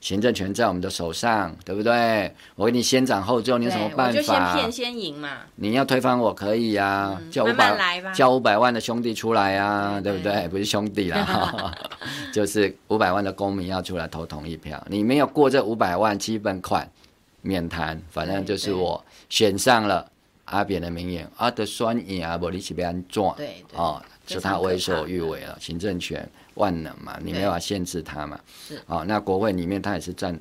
[0.01, 2.29] 行政权在我们的手上，对不对？
[2.55, 4.05] 我给你先斩后奏，你有什么办法？
[4.07, 5.37] 我就先骗先赢嘛。
[5.55, 10.45] 你要推翻我可以呀、啊嗯，叫五百叫五百万的兄弟出来呀、啊，对不对？
[10.49, 11.73] 不是兄弟啦，
[12.33, 14.85] 就是五百万的公民要出来投同意票。
[14.89, 16.85] 你没有过这五百万基本款，
[17.41, 17.97] 免谈。
[18.11, 20.11] 反正就是我选上了。
[20.53, 28.39] 阿扁的名言：“阿德酸赢啊，不你是被安撞。”对，哦，就他为所欲为了，行政权万能嘛，你没法限制他嘛。
[28.67, 30.39] 是，哦，那国会里面他也是占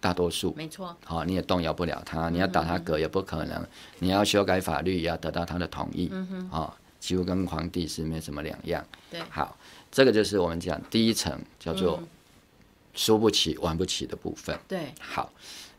[0.00, 0.96] 大多数，没错。
[1.04, 3.54] 好、哦，你也动摇不了他，你要打他嗝也不可能。
[3.62, 3.68] 嗯、
[4.00, 6.08] 你要修改法律也要得到他的同意。
[6.10, 8.84] 嗯哼，哦，几乎跟皇帝是没什么两样。
[9.08, 9.56] 对，好，
[9.92, 12.02] 这个就是我们讲第一层叫做
[12.94, 14.58] 输不起、玩不起的部分。
[14.66, 15.32] 对，好。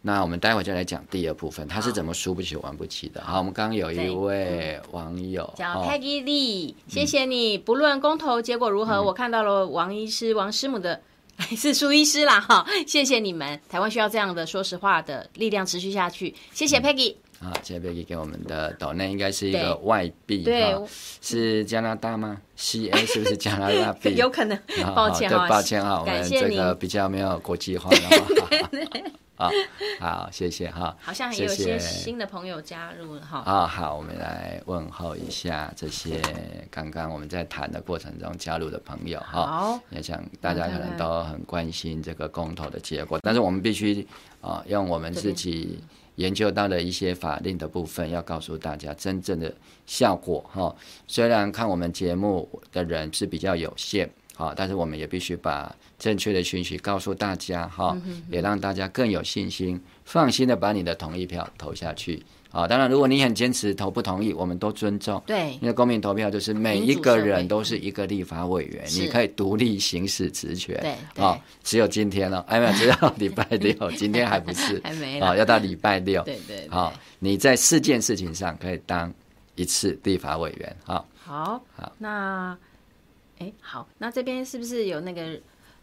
[0.06, 3.24] 那我们待会就来讲第二部分，他是怎么输不起、玩不起的。
[3.24, 7.58] 好，我们刚刚有一位网友叫 Peggy Lee，谢谢你。
[7.58, 11.00] 不论公投结果如何，我看到了王医师、王师母的，
[11.56, 12.66] 是苏医师啦哈。
[12.86, 16.36] 谢谢你们，台湾需要这样的说实话的力量持续下去。
[16.52, 17.16] 谢谢 Peggy。
[17.40, 20.76] 好，谢谢 Peggy 给我们的岛内应该是一个外币，对，
[21.22, 24.16] 是加拿大吗？CA 是不是加拿大币？
[24.20, 24.60] 有可能，
[24.94, 27.90] 抱歉啊，抱歉啊，我们这个比较没有国际化
[29.38, 29.46] 的。
[29.46, 29.52] 好，
[30.00, 30.96] 好，谢谢哈。
[31.02, 33.40] 好像有些新的朋友加入了哈。
[33.40, 36.22] 啊，好，我们来问候一下这些
[36.70, 39.46] 刚刚我们在谈的过程中加入的朋友哈。
[39.46, 44.08] 好，也想大家可能都很关心这个公投的结果，但是我们必须
[44.42, 45.80] 啊，用我们自己
[46.16, 49.52] 研究到的一些法令的部分，要告诉大家真正的
[49.88, 50.76] 效果哈。
[51.08, 54.10] 虽然看我们节目的人是比较有限。
[54.36, 57.96] 好，但是我们也必须把正确的讯息告诉大家，哈，
[58.30, 62.24] 也让大家更有信心、放心的把你的同意票投下去。
[62.52, 65.22] 啊，当然，如果你很坚持投不同意，我们都尊重。
[65.26, 70.80] 对，因为公民投票就是每一个人都是一个立法委员，你可以独立行使职权。
[70.82, 76.22] 对，啊，只有今天了，哎呀，只有礼拜六， 今天还不是，还没啊，要到礼拜六。
[76.24, 79.12] 对对，好，你在四件事情上可以当
[79.56, 80.76] 一次立法委员。
[80.84, 82.56] 好，好，好，那。
[83.44, 85.38] 哎，好，那这边是不是有那个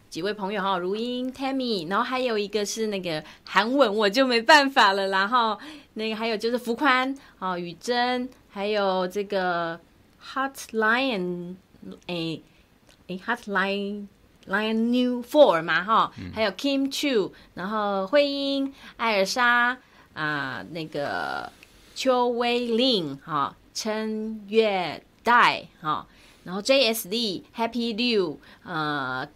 [0.09, 0.77] 几位朋友哈？
[0.77, 5.09] 如英、Tammy，然后还有一个是那个韩文，我就没办法了。
[5.09, 5.57] 然后
[5.93, 9.79] 那个还有就是福宽啊、雨珍，还有这个
[10.33, 11.55] Hot Lion，
[12.07, 12.39] 哎
[13.07, 14.07] 哎，Hot Lion
[14.47, 19.77] Lion New Four 嘛哈，还有 Kim Chu，然后慧英、艾尔莎
[20.13, 21.51] 啊，那个
[21.93, 26.07] 邱威令哈，陈月代哈。
[26.43, 29.27] 然后 JSD Happy Liu 呃，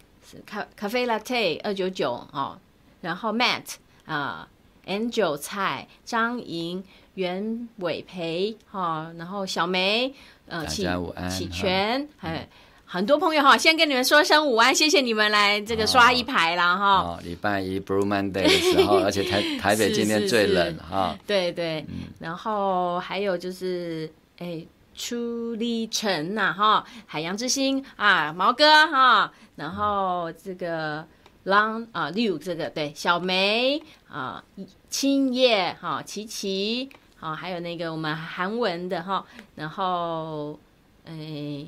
[0.44, 2.58] 咖咖啡 Latte 二九九哦，
[3.00, 3.74] 然后 Matt
[4.06, 4.48] 啊、
[4.84, 6.82] 呃、Angel 蔡张莹
[7.14, 10.12] 袁伟培哈，然后小梅
[10.48, 10.86] 呃启
[11.30, 12.48] 启全还
[12.88, 16.86] 很多朋友哈，先跟你们说声午安，谢谢你们来这个刷一排啦哈。
[17.00, 21.18] 哦，礼拜一 Blue Monday 的时候，而且台 台北今天最冷哈。
[21.26, 24.64] 对对，嗯、然后还有就是哎，
[24.96, 31.06] 初丽晨呐哈，海洋之心啊，毛哥哈，然后这个
[31.44, 34.42] Long 啊六这个对小梅啊，
[34.88, 39.24] 青叶哈，琪琪好，还有那个我们韩文的哈，
[39.54, 40.58] 然后
[41.04, 41.66] 哎。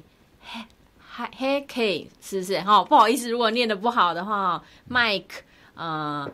[1.37, 2.61] 黑 K 是不是？
[2.61, 5.41] 哈，不好意思，如果念得不好的话，Mike，
[5.75, 6.31] 呃，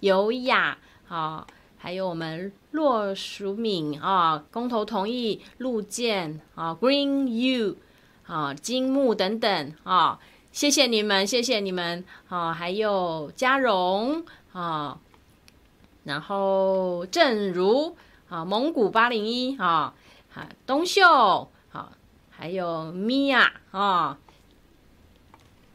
[0.00, 0.76] 尤雅，
[1.06, 1.46] 好，
[1.84, 7.76] 还有我们骆淑敏啊，公投同意，陆健啊，Green U
[8.26, 10.18] 啊，金木等等啊，
[10.50, 14.24] 谢谢你们，谢谢你们啊，还有嘉荣
[14.54, 14.98] 啊，
[16.04, 17.94] 然后正如
[18.30, 19.92] 啊，蒙古八零一啊，
[20.32, 21.02] 啊，东秀
[21.68, 21.92] 好，
[22.30, 24.18] 还有米娅啊。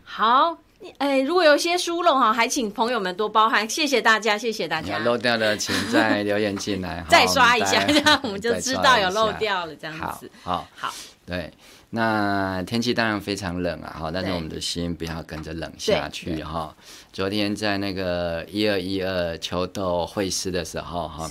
[0.03, 0.57] 好，
[0.97, 4.97] 哎，如果有些疏漏哈，还请朋友们多包涵，谢谢大家，谢谢大家。
[4.99, 10.29] 漏掉的，请再留言进来， 再刷一下，这样 我们就知道有漏掉了，这样子。
[10.41, 10.93] 好，好，
[11.25, 11.51] 对，
[11.89, 16.75] 那天气当然非常冷啊，哈，但是我们的心不要跟着冷下去哈。
[17.11, 21.29] 昨天在那个一二一二秋斗会师的时候哈。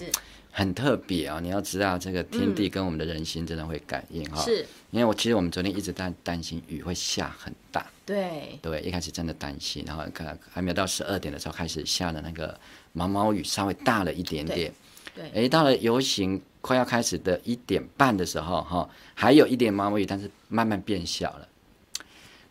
[0.51, 1.41] 很特别啊、哦！
[1.41, 4.45] 你要知道，这个天地跟我们的人心真的会感应哈、哦。
[4.45, 7.87] 是，因为我其实我们昨天一直在担心雨会下很大。
[8.09, 12.59] 对对，一开始真的担心，然后看还没有到十二点的时候开始下的那个
[12.95, 14.73] 毛毛雨，稍微大了一点点。
[15.15, 21.47] 对，哎，到了游行快要开始的一点半的时候哈、哦，还有一点毛毛雨，但是慢慢变小了。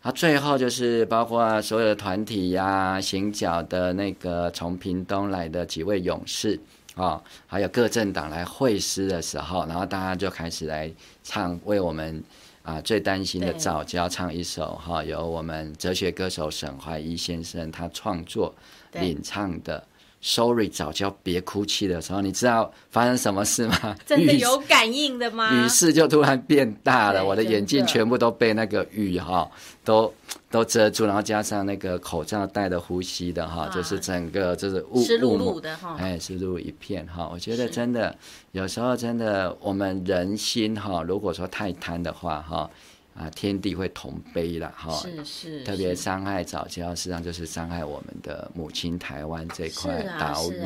[0.03, 6.59] 然后最后就是包括所有的团体呀、啊，行脚的那个从屏东来的几位勇士。
[6.95, 10.91] 哦，还有各政党来会师的时候，然后大家就开始来
[11.23, 12.23] 唱，为我们
[12.68, 18.53] 啊、呃、最担心的赵就要唱一首哈、哦，由我们哲学歌手沈怀一先生他创作
[18.91, 19.82] 领唱的。
[20.20, 23.95] Sorry，早教别哭泣的时候，你知道发生什么事吗？
[24.05, 25.53] 真的有感应的吗？
[25.53, 29.51] 雨势就突然变大了，我的眼镜全部都被那个雨哈、哦、
[29.86, 30.13] 都
[30.49, 37.30] 都遮住，然后加上那个口罩戴的呼吸的哈、哦，就是整个就是雾湿漉漉的哈，哎，湿漉一片哈、哦。
[37.34, 38.13] 我觉得真的
[38.53, 42.70] 有时候真的我们人心哈、哦，如果说太贪的话哈。
[43.18, 50.61] 哦啊，天地会同悲了哈，是是，特别伤害早教，实际上就是伤害我们的母亲台湾这块岛屿。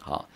[0.00, 0.28] 好、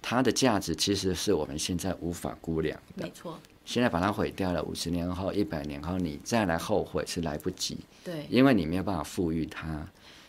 [0.00, 3.04] 它的价值其实是我们现在无法估量的。
[3.04, 7.76] 没错，现在把它毁掉了，五十年后、一百年后，你再来后悔是来不及。
[8.04, 9.84] 对，因为你没有办法赋予它，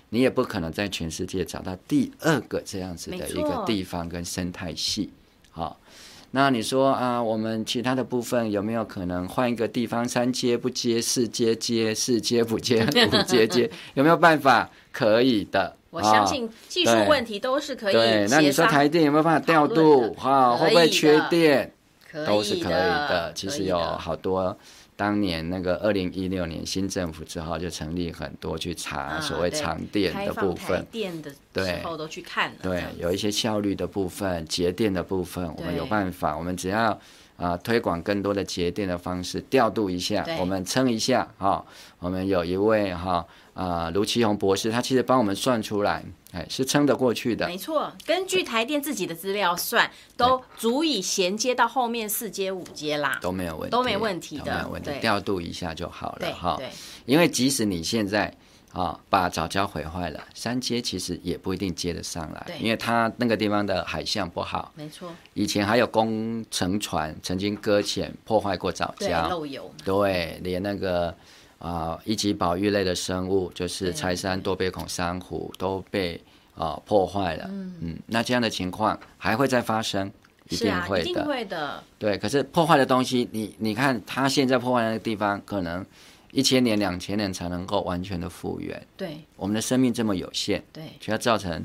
[0.09, 5.11] 你也不可能在全世界找到第二个这样子的一个地方跟生态系。
[5.51, 5.79] 好。
[6.31, 10.07] 那你说啊，我们其他的部分有没有可能换一个地方？
[10.07, 14.69] 三接不接，四接接，四接不接，五接接，有没有办法？
[14.91, 17.93] 可以的，我相信技术问题都是可以。
[17.93, 20.13] 对，那你说台电有没有办法调度？
[20.15, 21.71] 哈，会不会缺电？
[22.25, 23.31] 都是可以的。
[23.33, 24.57] 其实有好多。
[24.99, 31.31] 当年那个二零一六年新政府之后，就成立很多去查所谓长电的部分，电的
[31.65, 32.57] 时候都去看了。
[32.61, 36.35] 对，有一些效率的部分、节电的部分，我们有办法。
[36.37, 36.91] 我们只要
[37.37, 41.65] 啊、呃、推广更多的节电的方式，调度一下，我们撑一下哈、哦。
[41.99, 46.03] 我们有一位哈啊卢奇宏博士，他其实帮我们算出来。
[46.31, 47.47] 哎，是撑得过去的。
[47.47, 56.55] 没错，根据台电自己的资料算，都足以衔接到后面四阶五阶啦，都没有问题，都没问题的，都没有问题，调度一下就好了哈。
[56.57, 56.69] 对，
[57.05, 58.31] 因为即使你现在
[58.71, 64.71] 啊把藻礁毁坏了，三阶其实也不一定接得上来，因为它那个地方的海象不好。
[64.75, 69.71] 没错，以前还有工程船曾经搁浅破坏过藻礁，漏油。
[69.83, 71.15] 对，连那个。
[71.59, 76.19] 啊，一级保育类的生物，就是柴山多杯孔珊瑚都被
[76.55, 77.45] 啊破坏了。
[77.49, 80.09] 嗯嗯，那这样的情况还会再发生？
[80.49, 81.83] 一定会的，一定会的。
[81.99, 85.85] 对，可是破坏的东西，你你看，它现在破坏的那个地方，可能
[86.31, 88.87] 一千年、两千年才能够完全的复原。
[88.97, 91.63] 对，我们的生命这么有限，对，却要造成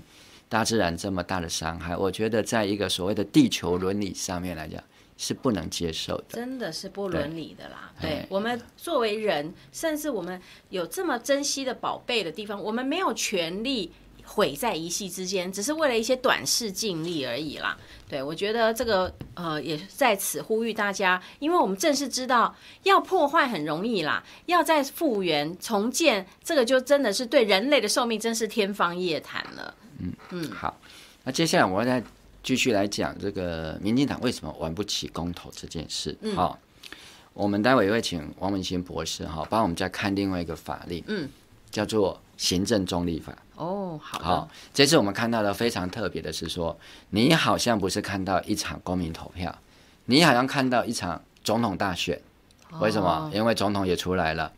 [0.49, 1.97] 大自然这么大的伤害。
[1.97, 4.83] 我觉得，在一个所谓的地球伦理上面来讲。
[5.17, 7.93] 是不能接受的，真的是不伦理的啦。
[8.01, 10.41] 对，对我们作为人，甚至我们
[10.71, 13.93] 有这么珍惜的宝贝的地方，我们没有权利
[14.25, 17.77] 毁在一夕之间，只是为了一些短视尽力而已啦。
[18.09, 29.75] 对，我觉得这个呃，也在此呼吁大家，因为我们正是知道要破坏很容易啦，要再复原重建，这个就真的是对人类的寿命真是天方夜谭了。
[30.01, 30.81] 嗯嗯，好，
[31.23, 32.03] 那接下来我要再。
[32.45, 36.17] 继续来讲这个民进党为什么玩不起公投这件事？
[36.21, 36.59] 好、嗯哦，
[37.33, 41.29] 我们待会也会请王文新博士哈，帮我们再看另外一个法令，嗯，
[41.71, 43.35] 叫做行政中立法。
[43.57, 46.79] 哦，好，好，这次我们看到的非常特别的是说，
[47.11, 49.57] 你好像不是看到一场公民投票，
[50.05, 52.21] 你好像看到一场总统大选。
[52.81, 53.09] 为什么？
[53.09, 54.53] 哦、因为总统也出来了，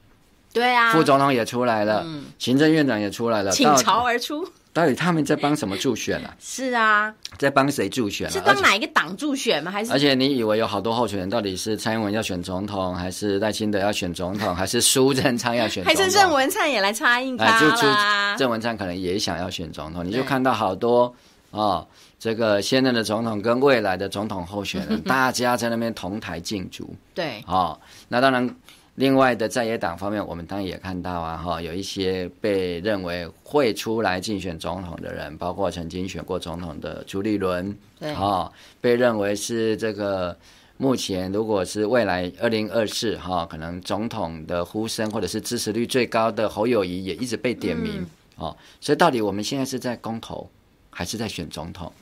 [0.53, 4.49] 对啊，副总统也出来了，嗯、行政院长也出来了，倾巢而出。
[4.77, 6.29] 到底他们在帮什么助选啊？
[6.39, 8.31] 是啊，在帮谁助选啊？
[8.31, 9.71] 是帮哪一个党助选吗？
[9.71, 9.91] 还是？
[9.91, 16.05] 而且你以为有好多候选人，到底是蔡英文要选总统，还是赖清德要选总统，还是 苏贞昌要选总统？
[16.05, 18.37] 还是郑文灿也来插一脚啦？
[18.37, 21.07] 郑文灿可能也想要选总统，你就看到好多
[21.53, 26.95] 啊、哦，这个现任的总统跟未来的总统候选人， 大家在那边同台竞逐。
[27.15, 28.55] 对，哦，那当然。
[28.97, 40.35] 另外的在野党方面，我们当然也看到啊，哈，有一些被认为会出来竞选总统的人，包括曾经选过总统的朱立伦，对，啊，被认为是这个
[40.79, 48.03] 目前如果是未来二零二四哈，可能总统的呼声或者是支持率最高的侯友谊也一直被点名，
[48.37, 50.49] 哦、嗯，所以到底我们现在是在公投
[50.89, 51.93] 还是在选总统，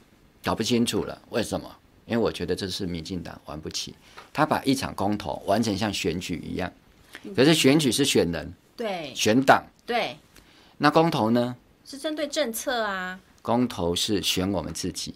[0.44, 1.68] 搞不清楚了，为什么？
[2.06, 3.94] 因为我觉得这是民进党玩不起，
[4.32, 6.70] 他把一场公投完成像选举一样。
[7.34, 10.16] 可是选举是选人，对，选党，对。
[10.76, 11.54] 那公投呢？
[11.84, 13.18] 是针对政策啊。
[13.42, 15.14] 公投是选我们自己，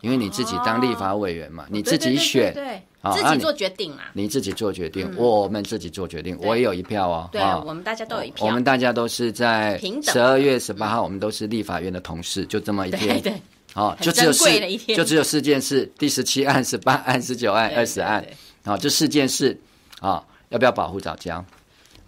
[0.00, 2.80] 因为你自己当立法委员嘛，你自己选，对，
[3.12, 4.04] 自己做决定嘛。
[4.12, 7.28] 你自己做决定，我们自己做决定，我也有一票哦。
[7.32, 8.46] 对，我们大家都有一票。
[8.46, 13.20] 我们大家都是在十二月十八号，我们都是立法院的同事，就这么一天。
[13.20, 13.34] 对，
[13.74, 14.48] 哦，就只有四，
[14.94, 18.24] 就只有四件事：第十七案、十八案、十九案、二十案。
[18.64, 19.60] 啊，这四件事
[20.00, 20.24] 啊。
[20.50, 21.42] 要不要保护藻礁？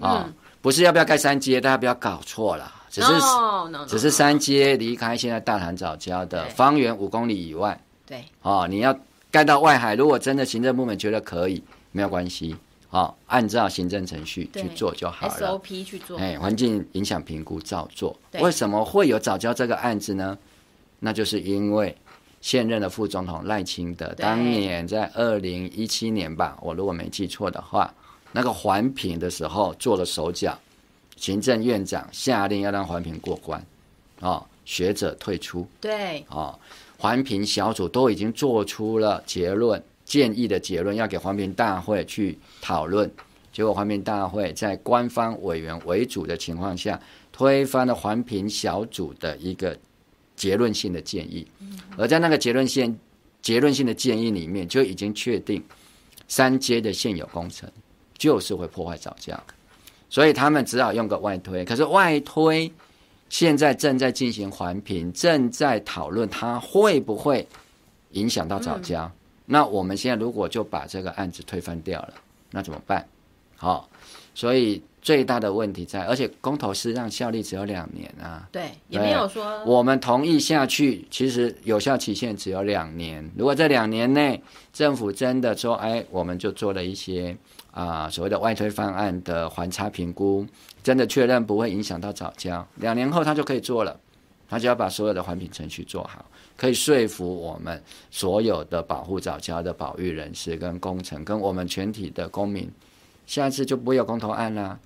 [0.01, 0.32] 啊，嗯、
[0.62, 3.84] 不是要不要盖三街，大家不要搞错了，只是 no, no, no, no.
[3.84, 7.76] 只是三街离开现在大潭藻礁的方圆五公里以外。
[8.07, 8.97] 对，啊，你要
[9.32, 11.61] 盖到外海，如果真的行政部门觉得可以，
[11.91, 12.55] 没有关系，
[12.91, 15.34] 哦，按照行政程序去做就好了。
[15.34, 18.16] SOP 去做，哎，环境影响评估照做。
[18.34, 20.39] 为什么会有早教这个案子呢？
[21.01, 21.97] 那就是因为
[22.41, 27.93] 现任的副总统赖清德当年在二零一七年吧，我如果没记错的话。
[28.33, 30.59] 那个环评的时候做了手脚，
[31.16, 33.59] 行政院长下令要让环评过关，
[34.20, 36.59] 啊、哦，学者退出，对，啊、哦，
[36.99, 43.11] 环评小组都已经做出了结论，建议的结论要给环评大会去讨论，
[43.53, 47.01] 结果环评大会在官方委员为主的情况下，
[47.33, 49.76] 推翻了环评小组的一个
[50.37, 51.47] 结论性的建议，
[51.97, 52.99] 而在那个结论性
[53.41, 55.62] 结论性的建议里面，就已经确定
[56.29, 57.70] 三阶的现有工程。
[58.18, 59.40] 就是会破坏早教，
[60.10, 61.64] 所以他们只好用个外推。
[61.64, 62.70] 可是外推
[63.28, 67.46] 现在正在进行环评，正在讨论它会不会
[68.10, 69.06] 影响到藻礁。
[69.06, 69.12] 嗯、
[69.46, 72.14] 那我们现在如果就把这个案子推翻掉了，
[72.50, 73.06] 那怎么办？
[73.54, 73.88] 好，
[74.34, 78.48] 所以最大的问题在，而且公投是让效力只有两年啊。
[78.50, 83.30] 对，也没有说我们同意下去，其实有效期限只有两年。
[83.36, 84.42] 如果这两年内
[84.72, 87.36] 政府真的说，哎，我们就做了一些。
[87.79, 90.45] 啊，所谓的外推方案的环差评估，
[90.83, 93.97] 真的确认不会影响到早教，两年后他就可以做了，
[94.49, 96.24] 他就要把所有的环评程序做好，
[96.57, 102.68] 可以说服我们所有的保护早教的保育人士跟工程，跟我们全体的公民，
[103.29, 104.76] 下一次就不会有公投案啦，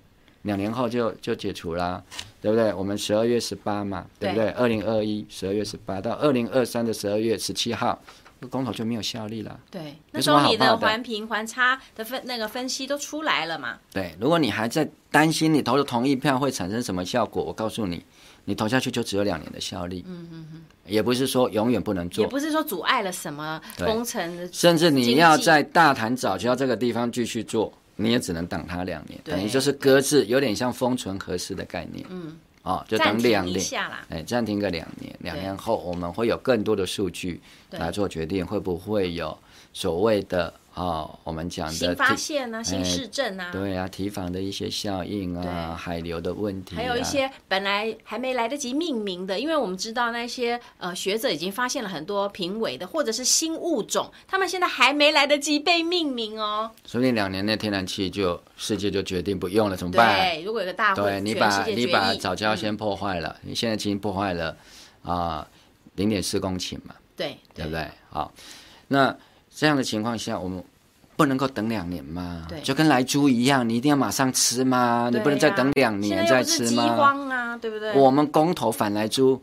[0.43, 2.03] 两年后就就解除啦，
[2.43, 2.71] 对不对？
[2.75, 4.49] 我们十二月十八嘛，对不对？
[4.49, 7.99] 二零二一十二月十八到二零二三的十二月十七号。
[8.47, 9.59] 公投就没有效力了。
[9.69, 13.77] 对，那时候你的环评环差的分那个分析都出来了嘛？
[13.91, 18.03] 对，如果你还在担心你投的同意票会产生什么效果，我告诉你，
[18.45, 20.03] 你投下去就只有两年的效力。
[20.07, 32.05] 嗯嗯嗯，也不是说永远不能做，也不是说阻碍了什么工程，甚至你要在大潭早教这个地方继续做，你也只能挡它两年，对等于就是搁置，有点像封存合适的概念。
[32.09, 32.37] 嗯。
[32.63, 33.61] 哦，就等两年，
[34.09, 37.39] 哎，暂停个两年，两年后我们会有更多的数据
[37.69, 39.37] 来做决定，会不会有
[39.71, 40.53] 所谓的。
[40.75, 56.71] 哦，我们讲的新发现啊，新市镇啊，对啊，提防的一些效应啊，海流的问题，还有一些本来还没来得及命名的，因为我们知道那些呃学者已经发现了很多濒危的或者是新物种，他们现在还没来得及被命名哦。
[56.87, 60.19] 说不定两年内天然气就世界就决定不用了，怎么办？
[60.19, 64.57] 对，如果有个大会，对你把你把早教先破坏了，你现在已经破坏了
[65.03, 65.47] 啊
[65.97, 67.87] 零点四公顷嘛，对，对不对？
[68.09, 68.33] 好，
[68.87, 69.15] 那。
[69.63, 70.61] 这样的情况下，我们
[71.15, 72.45] 不能够等两年嘛？
[72.49, 75.09] 对，就跟来猪一样，你一定要马上吃吗？
[75.09, 76.67] 你不能再等两年再吃吗？
[76.67, 77.93] 现在又不是饥荒啊，对不对？
[77.93, 79.41] 我们公投反来猪，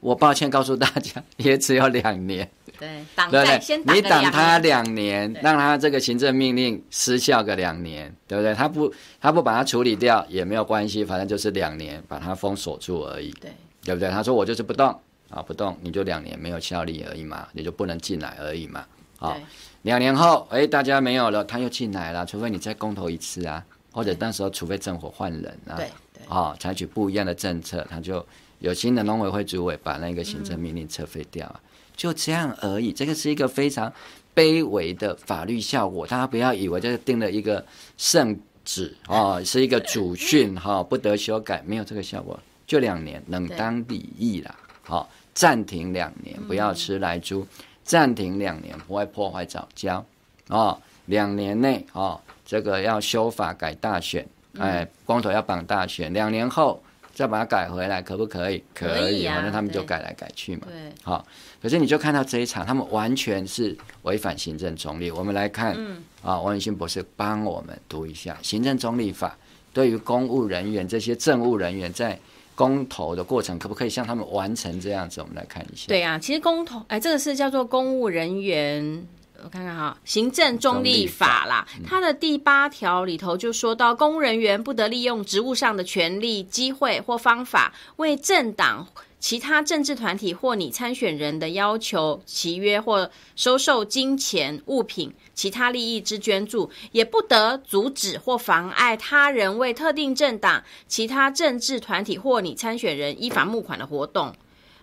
[0.00, 2.50] 我抱歉告诉大家， 也只有两年。
[2.78, 8.54] 对，挡在先你挡他两年，让他这个行政命令失效个两年，对不对？
[8.54, 8.90] 他不，
[9.20, 13.50] 他不把它处理掉也没有关系，反正就是两年把它封锁住而已，对，
[13.84, 14.08] 对不对？
[14.08, 14.88] 他说我就是不动
[15.28, 18.82] 啊，不动你就两年没有效力而已嘛，你就不能进来而已嘛。
[19.18, 19.36] 好，
[19.82, 23.62] 两年后，哎，大家没有了，他又进来了，除非你再公投一次啊，
[23.92, 28.24] 或者那时候除非政府换人啊，对对，啊，采取不一样的政策，他就
[28.60, 31.46] 有新的农委会主委把那个行政命令撤废掉。
[31.54, 31.60] 嗯
[31.98, 33.92] 就这样而已，这个是一个非常
[34.32, 36.06] 卑微的法律效果。
[36.06, 37.66] 大家不要以为这是定了一个
[37.96, 42.38] 圣旨哦，是一个主训哈、哦，不得修改，没有这个效果。
[42.68, 44.54] 就两年，冷当礼义啦。
[44.84, 47.44] 好、哦，暂停两年，不要吃来猪。
[47.88, 50.04] 暂停两年，不会破坏早教。
[50.48, 54.28] 哦，两年内哦，这个要修法改大选，
[54.58, 56.12] 哎，光头要绑大选。
[56.12, 56.82] 两年后。
[57.14, 58.62] 再把它改回来，可不可以？
[58.72, 60.68] 可以，反正、啊、他们就改来改去嘛。
[60.68, 61.26] 对，好。
[61.60, 65.10] 可是你就看到这一场，他们完全是违反行政中立。
[65.10, 69.30] 我们来看，嗯、啊，王永新博士帮我们读一下《行政中立法》，
[69.74, 72.16] 对于公务人员这些政务人员在
[72.58, 75.20] 公投的过程，可不可以像他们完成这样子？
[75.20, 75.84] 我们来看一下。
[75.86, 79.06] 对啊，其实公投，哎，这个是叫做公务人员。
[79.44, 88.84] 我看看哈，行政中立法啦，它的第八条里头就说到，公务人员不得利用职务上的权利、机会或方法，为政党、
[89.20, 104.34] 其他政治团体或拟参选人的要求、契约或收受金钱、物品、其他利益之捐助，也不得阻止或妨碍他人为特定政党、其他政治团体或拟参选人依法募款的活动。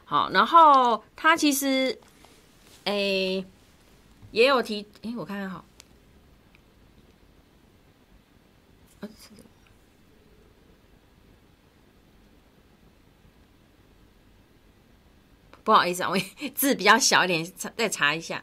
[0.04, 1.98] 好，然后他其实，
[2.84, 3.46] 诶。
[4.32, 5.64] 也有提，哎，我看看好，
[15.66, 16.18] 不好意思啊，我
[16.56, 17.44] 字比较小一点，
[17.76, 18.42] 再查一下。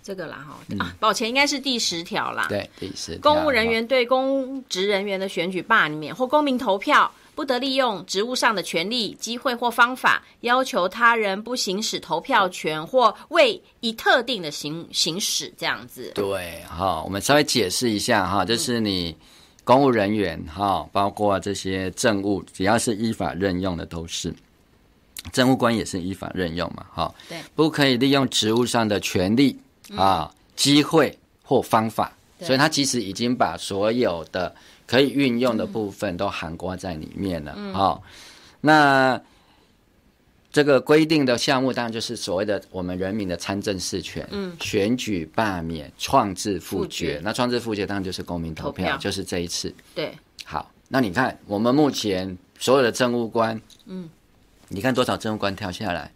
[0.00, 2.46] 这个啦哈、嗯、啊，抱歉，应该是第十条啦。
[2.48, 3.20] 对，第十条。
[3.20, 16.10] 公务人员对公职人员的选举罢免或公民投票，不得利用职务上的权利、机会或方法，要求他人不行使投票权或未以特定的行行使这样子。
[16.16, 19.16] 对，好，我们稍微解释一下哈，就是你
[19.62, 24.34] 公务人员哈，包括这些政务，只要是依法任用的都是。
[25.30, 29.56] 政务官也是依法任用嘛，哈，对，不可以利用职务上的权利。
[29.96, 32.12] 啊，机会或方法，
[32.42, 34.52] 所以他其实已经把所有的
[34.88, 37.54] 可以运用的部分都涵盖在里面了。
[37.56, 38.02] 嗯、好，
[38.62, 39.20] 那
[40.50, 47.20] 这个规定的项目当然就是所谓的我们人民的参政事权，嗯，选举、罢免、创制、复决。
[47.22, 49.72] 那创制、复决当然就是公民投票，投票就是这一次。
[49.94, 54.08] 对，好，那你看我们目前所有的政务官，嗯，
[54.68, 56.10] 你看多少政务官跳下来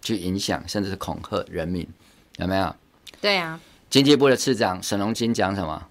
[0.00, 1.86] 去影响，甚至是恐吓人民，
[2.38, 2.74] 有没有？
[3.20, 3.60] 对啊，
[3.90, 5.86] 经济部的次长沈荣金讲什么？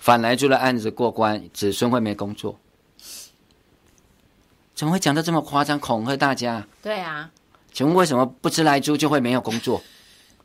[0.00, 2.58] 反来猪的案子过关，子孙会没工作？
[4.74, 6.66] 怎么会讲的这么夸张，恐吓大家？
[6.82, 7.30] 对啊，
[7.70, 9.82] 请问为什么不吃来猪就会没有工作？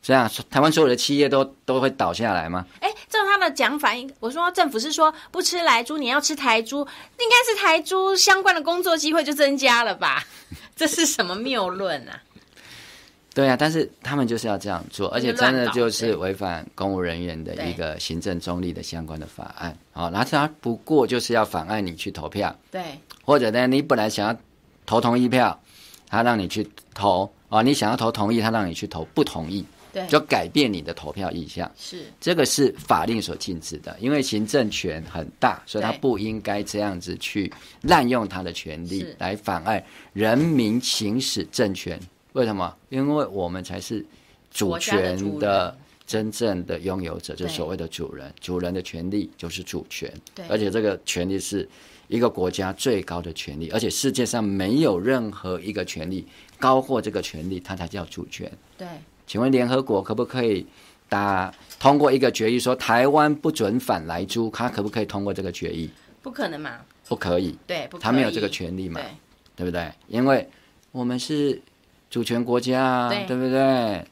[0.01, 2.67] 这样，台湾所有的企业都都会倒下来吗？
[2.81, 6.79] 哎，照他的讲法，我说政府是说不吃来猪，你要吃台猪，
[7.17, 10.23] 应该是台猪相关的工作机会就增加了吧？
[10.75, 12.21] 这是什么谬论啊？
[13.35, 19.77] 对啊，但是他们就是要这样做，而且真的就是违反公务人员的一个行政中立的相关的法案。
[19.91, 22.81] 好，然后他不过就是要妨碍你去投票，对，
[23.25, 24.33] 或者呢，你本来想要
[24.85, 25.59] 投同意票，
[26.07, 31.69] 他让你去投啊，你想要投同意，他让你去投不同意，对，就改变你的投票意向。
[31.77, 39.83] 是这个是法令所禁止的，因为行政权很大，所以他不应该这样子去滥用他的权利来妨碍
[40.13, 41.99] 人民行使政权。
[42.35, 42.75] 为什么？
[42.89, 44.05] 因为我们才是
[44.51, 45.75] 主权的
[46.05, 48.31] 真正的拥有者，就是所谓的主人。
[48.41, 50.13] 主人的权利就是主权，
[50.49, 51.67] 而且这个权利是
[52.09, 56.27] 一个国家最高的权利，而且世界上没有任何一个权利
[56.59, 58.51] 高过这个权利，它才叫主权。
[58.77, 58.85] 对，
[59.25, 60.67] 请问联合国可不可以
[61.07, 64.51] 打通过一个决议，说台湾不准反来租？
[64.53, 65.89] 它可不可以通过这个决议？
[66.21, 66.81] 不可能嘛？
[67.07, 67.57] 不可以。
[67.65, 68.99] 对，他没有这个权利嘛？
[68.99, 69.09] 对，
[69.55, 69.89] 对不对？
[70.09, 70.45] 因为
[70.91, 71.61] 我们是。
[72.09, 74.05] 主权国家啊，对，对不对？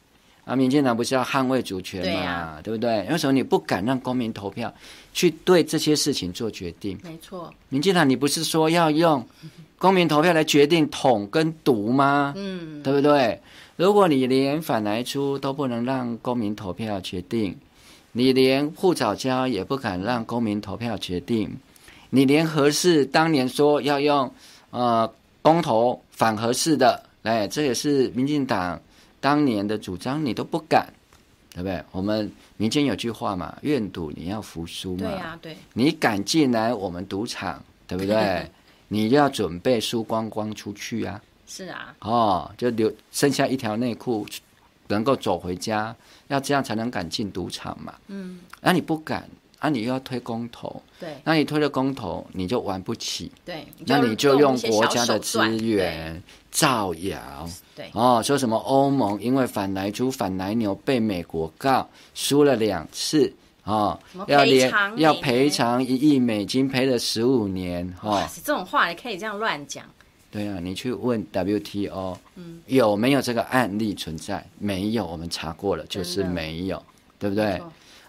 [0.46, 3.08] 啊，民进党不是要捍卫主权嘛，对啊，对不对？
[3.10, 4.74] 为什么你不敢让公民投票
[5.14, 7.00] 去对这些事情做决定？
[7.02, 9.26] 没错，民进党你不是说要用
[9.78, 12.34] 公民投票来决定统跟独吗？
[12.36, 13.40] 嗯，对不对？
[13.78, 17.58] 如果你连反来出都不能让公民投票决定，
[18.12, 21.58] 你连护早交也不敢让公民投票决定，
[22.10, 24.30] 你连合适当年说要用
[24.72, 25.10] 呃
[25.42, 28.80] 公投反合适的，哎，这也是民进党
[29.20, 30.88] 当年的主张，你都不敢，
[31.52, 31.84] 对不对？
[31.92, 38.50] 我们民间有句话嘛，愿赌你要服输嘛，对啊，对，你敢进来我们赌场，对不对？
[38.88, 41.22] 你就要准备输光光出去啊。
[41.48, 44.26] 是啊，哦，就留剩下一条内裤，
[44.88, 45.96] 能够走回家，
[46.28, 47.94] 要这样才能敢进赌场嘛。
[48.08, 49.28] 嗯，那、啊、你不敢，
[49.64, 63.34] 啊，你又要推公投，对，那你推了公投，你就玩不起，对，那你就用国家的资源造谣，对，哦，说什么欧盟因为反莱猪、反莱牛被美国告输了两次，
[63.64, 63.98] 哦，
[64.28, 69.86] 要连要赔偿一亿美金，赔了十五年，哦，这种话你可以这样乱讲。
[70.30, 74.46] 对啊，你去问 WTO，嗯，有没有这个案例存在？
[74.60, 76.84] 没有，我们查过了，就是没有，
[77.18, 77.62] 对不对？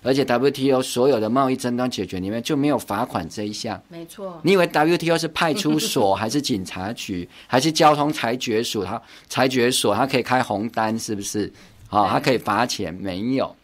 [0.04, 3.82] 而且 WTO 所有的贸易争端解决里面就没有罚款这一项。
[3.88, 4.38] 没错。
[4.42, 8.84] 你以为 WTO 是派出所，还是警察局，还是交通裁决署？
[8.84, 11.50] 它裁决所它可以开红单，是不是？
[11.88, 12.92] 好、哦，它可以罚钱？
[12.92, 13.56] 没有，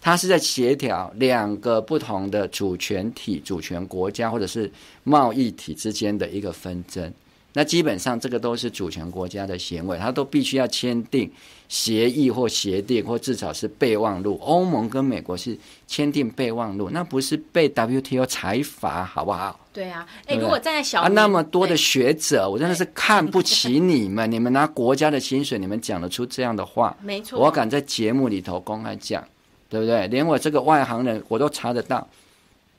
[0.00, 4.70] 它是在协调两个不同的主权体、主权国家或者是
[5.02, 7.12] 贸易体之间的一个纷争。
[7.54, 11.30] 那基本上这个都是主权国家的行为，他都必须要签订
[11.68, 14.38] 协议或协定，或至少是备忘录。
[14.42, 19.60] 欧盟跟美国是签订备忘录，那不是被 WTO 裁罚，好不好？
[19.72, 26.96] 对啊，哎，如果站在小啊那么多的学者，我真的是看不起你们， 你们拿国家的薪水，你们讲得出这样的话？
[27.02, 29.22] 没错，我敢在节目里头公开讲，
[29.68, 30.06] 对不对？
[30.08, 32.08] 连我这个外行人我都查得到。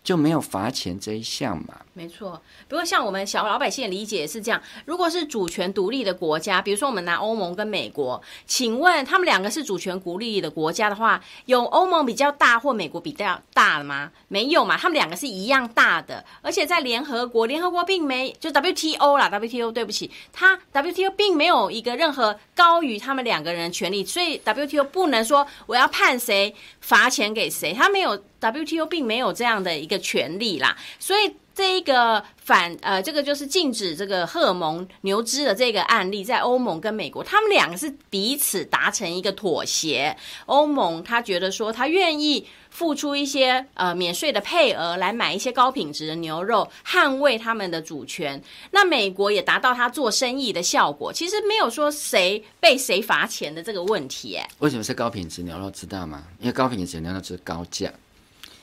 [0.03, 1.75] 就没有罚钱这一项嘛？
[1.95, 14.11] 没错，不过像我们小老百姓理解是这样：如果是主权独立的国家，比如说我们拿欧盟跟美国，请问他们两个是主权独立的国家的话，有欧盟比较大或美国比较大的吗？
[14.27, 28.19] 没有嘛，他们两个是一样大的，而且在联合国，联合国并没就 WTO 啦，WTO 对不起，他 WTO 并没有一个任何高于他们两个人的权利，所以 WTO 不能说我要判谁罚钱给谁，他没有。
[28.43, 40.17] WTO 并没有这样的一个权利啦，所以这一个反呃，这个就是禁止这个荷尔蒙牛脂的这个案例，在欧盟跟美国，他们两个是彼此达成一个妥协。
[40.47, 48.41] 欧盟他觉得说，他愿意付出一些呃免税的配额来买一些高品质的牛肉，捍卫他们的主权。
[48.71, 54.35] 那美国也达到他做生意的效果，其实没有说谁被谁罚钱的这个问题。
[54.35, 55.69] 哎，为什么是高品质牛肉？
[55.69, 56.23] 知道吗？
[56.39, 57.93] 因为高品质牛肉是高价。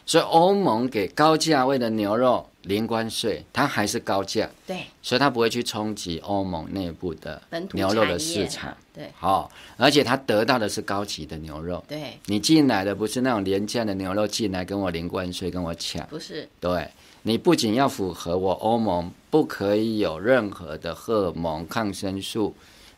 [0.05, 4.49] 所以欧盟给高价位的牛肉零关税，它还是高价。
[4.67, 7.41] 对，所以它不会去冲击欧盟内部的
[7.73, 8.77] 牛肉的市场。
[8.93, 11.83] 对，好，而且它得到的是高级的牛肉。
[11.89, 16.07] 对，你进来的不是那种廉价的牛肉进来跟我零关税跟我抢。
[16.09, 16.87] 不是，对，
[17.23, 22.55] 你不仅要符合我欧盟不可以有任何的荷尔蒙、抗生素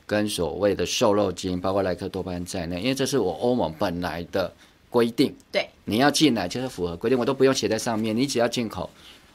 [0.06, 4.52] 跟所谓的瘦肉精，包括莱克多巴胺在内，因为这是我欧盟本来的。
[4.90, 8.14] 规定，对，你要进来就是符合规定，我都不用写在上面。
[8.14, 8.90] 你只要进口，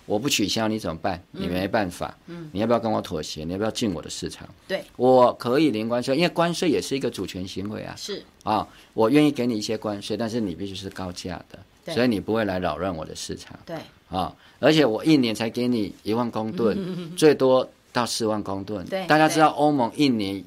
[0.07, 1.21] 我不取消你怎么办？
[1.31, 2.17] 你没办法。
[2.27, 3.43] 嗯，你要不要跟我妥协？
[3.43, 4.47] 你要不要进我的市场？
[4.67, 7.93] 对，我可以零关税，因为关税也是一个主权行为啊。
[7.95, 13.59] 是啊，我愿意给你一些关税，但是你必须是高价的，所以你不会来扰乱我的市场。
[13.65, 13.75] 对
[14.09, 18.85] 啊，而且我一年才给你一万公吨，嗯， 最多到四万公吨。
[18.85, 20.41] 对，大家知道欧盟一年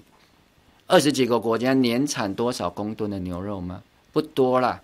[0.87, 3.83] 二十几个国家年产多少公吨的牛肉吗？
[4.11, 4.81] 不多啦。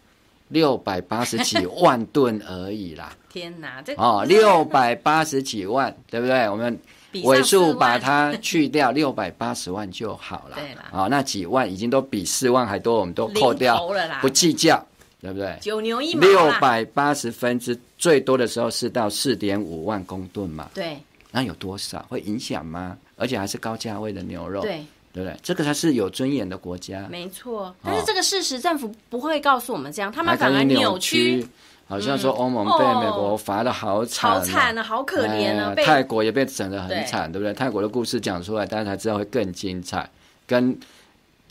[0.48, 3.16] 六百八十几 万吨而已啦！
[3.30, 6.48] 天哪，这哦，六百八十几万， 对不对？
[6.48, 6.78] 我们
[7.24, 10.56] 尾数把它去掉，六百八十万就好了。
[10.56, 13.86] 对了，啊，那几万已经都比四万还多，我们都扣掉，
[14.20, 14.84] 不计较，
[15.20, 15.56] 对不对？
[15.60, 16.20] 九牛一毛。
[16.20, 20.68] 六百八十分之最多的时候是到四点五万公吨嘛？
[20.74, 20.96] 对，
[21.30, 22.96] 那有多少会影响吗？
[23.16, 24.60] 而且还是高价位的牛肉。
[24.62, 24.84] 对。
[25.16, 25.34] 对不对？
[25.42, 27.08] 这个才是有尊严的国家。
[27.10, 31.48] 没错，但是这个事实政府不会告诉我们这样，哦、他们反而扭曲，
[31.88, 35.74] 好像说欧盟被美国罚的好惨，好惨啊，好可怜啊！
[35.74, 37.54] 泰国也被整得很惨，对，不对？
[37.54, 40.06] 泰国的故事讲出来，大家才知道会更精彩，
[40.46, 40.78] 跟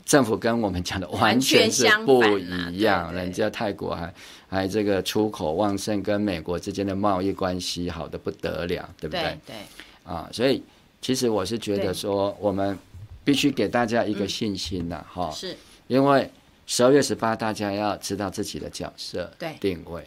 [0.04, 3.12] 政府跟我们讲的完全是不一样。
[3.12, 4.14] 人家泰国还
[4.48, 9.22] 还这个出口旺盛，跟美国之间的贸易关系好的不得了，对不对？
[9.22, 9.56] 对，对
[10.04, 10.62] 啊，所以
[11.00, 12.78] 其实我是觉得说我们。
[13.26, 15.56] 必须给大家一个信心呐，哈、嗯，是，
[15.88, 16.30] 因为
[16.64, 20.06] 十二月十八，大家要知道自己的角色定位。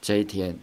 [0.00, 0.56] 这一天，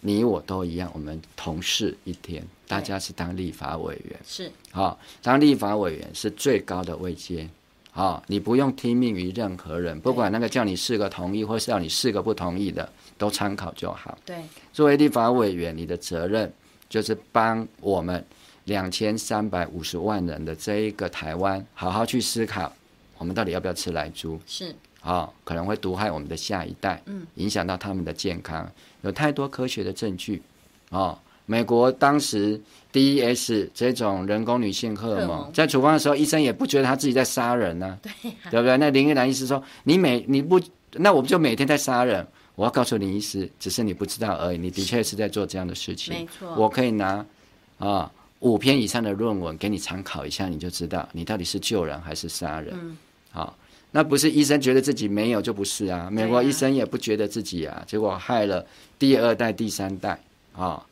[0.00, 7.46] 你我都一样，我们同事一天，大家是当立法委员，是，好，当立法委员是最高的位阶，
[7.90, 14.16] 好，你不用听命于任何人，不管那个叫你四个同意，或是要你四个不同意的，都参考就好。
[14.24, 14.36] 对，
[14.72, 16.50] 作为立法委员，你的责任
[16.88, 18.24] 就是帮我们
[18.64, 22.72] 两千三百五十万人的这一个台湾，好好去思考，
[23.18, 24.40] 我们到底要不要吃莱猪？
[24.46, 28.70] 是，啊，可能会毒害我们的下一代，嗯，影响到他们的健康，
[29.02, 30.42] 有太多科学的证据，
[30.90, 31.18] 哦。
[31.46, 32.58] 美国当时
[32.90, 38.10] DES 这种人工女性荷尔蒙在处方的时候，医生也不觉得他自己在杀人呢、啊，对，
[38.50, 38.78] 对不对？
[38.78, 40.58] 那林玉兰医师说：“你每你不，
[40.92, 44.56] 那我们就每天在杀人。”我要告诉林医师，只是你不知道而已。
[44.56, 46.54] 你的确是在做这样的事情，没错。
[46.56, 47.22] 我可以拿
[47.76, 48.10] 啊
[48.44, 52.72] 五篇以上的论文给你参考一下，你就知道你到底是救人还是杀人。
[52.74, 52.96] 嗯，
[53.32, 53.56] 好，
[53.90, 56.08] 那不是医生觉得自己没有就不是啊。
[56.10, 58.64] 美国医生也不觉得自己啊，结果害了
[58.98, 60.20] 第二代、第三代
[60.54, 60.84] 啊。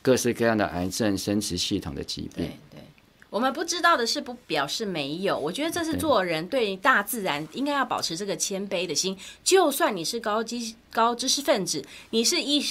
[0.00, 2.46] 各式各样的癌症、生殖系统的疾病。
[2.46, 2.80] 对对，
[3.28, 5.36] 我们不知道的是不表示没有。
[5.36, 9.14] 我觉得这是做人对大自然应该要保持这个谦卑的心。
[9.42, 10.56] 就算你是高知
[10.90, 12.64] 高知识分子，你是医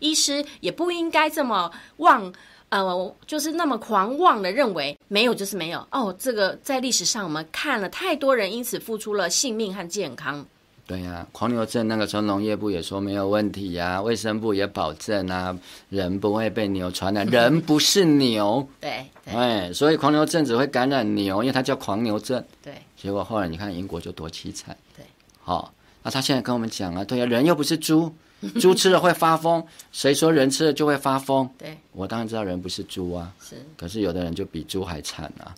[0.00, 2.30] 医师，也不应该这么妄
[2.72, 5.86] 呃，就是那么狂妄的认为没有就是没有。
[5.90, 10.42] 哦，这个在历史上我们看了太多人因此付出了性命和健康。
[10.86, 15.54] 对呀、啊，狂牛症那个时候农业部也说没有问题呀、啊，卫生部也保证啊，
[15.90, 18.66] 人不会被牛传染， 人不是牛。
[18.80, 22.42] 对，哎，所以狂牛症只会感染牛，因为它叫狂牛症。
[22.62, 24.74] 对，结果后来你看英国就多凄惨。
[24.96, 25.04] 对，
[25.42, 25.68] 好、哦，
[26.02, 28.12] 那他现在跟我们讲啊，对呀、啊，人又不是猪，
[28.60, 31.48] 猪吃了会发疯，谁说人吃了就会发疯？
[31.56, 35.54] 对，我当然知道人不是猪啊，是，可是有的人就比猪还惨啊。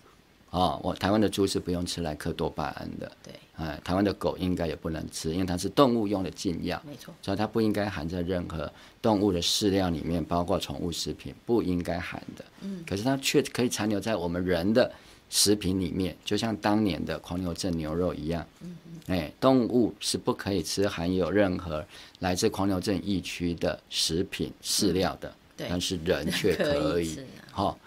[0.51, 3.11] 哦，我台湾的猪是不用吃莱克多巴胺的。
[3.21, 6.81] 对，哎，台湾的狗应该也不能吃，因为它是动物用的禁药。
[6.87, 8.71] 没错，所以它不应该含在任何
[9.01, 12.45] 动物的饲料里面，包括宠物食品，不应该含的。
[12.61, 14.89] 嗯，可是它却可以残留在我们人的
[15.29, 18.45] 食品里面，就像当年的狂牛症牛肉一样。
[18.61, 21.85] 嗯嗯，哎，动物是不可以吃含有任何
[22.19, 25.33] 来自狂牛症疫区的食品饲料的。
[25.55, 27.19] 对，但是人却可以。
[27.51, 27.77] 好、哦，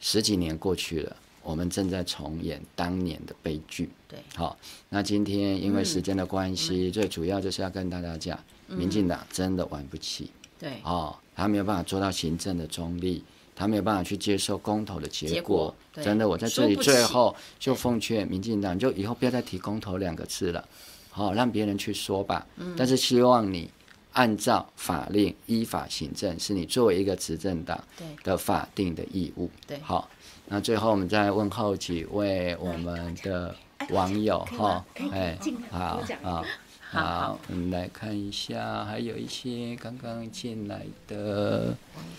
[0.00, 1.16] 十几年过去了。
[1.42, 3.88] 我们正在重演当年的悲剧。
[4.06, 4.58] 对，好，
[4.90, 10.30] 那今天因为时间的关系，嗯、最主要就是要跟大家讲，嗯、民进党真的玩不起。
[10.58, 13.24] 对，哦，他没有办法做到行政的中立，
[13.56, 15.34] 他没有办法去接受公投的结果。
[15.34, 20.66] 结果真的，我在这里最后就奉劝民进党，就以后不要再提公投两个字了，
[21.10, 22.46] 好，让别人去说吧。
[22.56, 23.70] 嗯、但是希望你
[24.12, 27.82] 按照法令依法行政，是你作为一个执政党
[28.22, 29.50] 的法定的义务。
[29.66, 30.08] 对，好。
[30.50, 33.54] 那最后我们再问候几位我们的
[33.90, 34.82] 网友哈，
[35.12, 35.36] 哎，
[35.70, 36.44] 好好
[36.90, 41.76] 好，我们来看一下，还有一些刚刚进来的，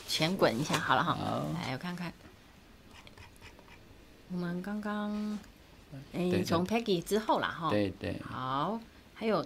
[0.08, 1.18] 前滚一下好了哈，
[1.66, 2.14] 来我看看，
[4.32, 5.38] 我们刚刚
[6.14, 8.80] 哎从 Peggy 之后啦哈，对对，好，
[9.16, 9.46] 还有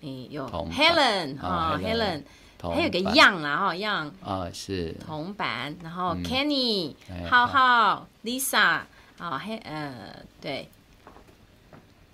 [0.00, 2.22] 你有 Helen 哈 Helen。
[2.66, 4.10] 还有个样啦哈样。
[4.24, 4.94] 啊是。
[5.04, 6.94] 铜板，然后 Kenny、
[7.28, 8.80] 浩浩、Lisa
[9.18, 10.70] 啊嘿呃对，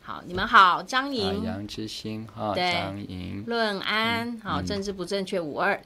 [0.03, 5.81] 好你们好张莹杨之星哈张莹论安好政治不正确五二。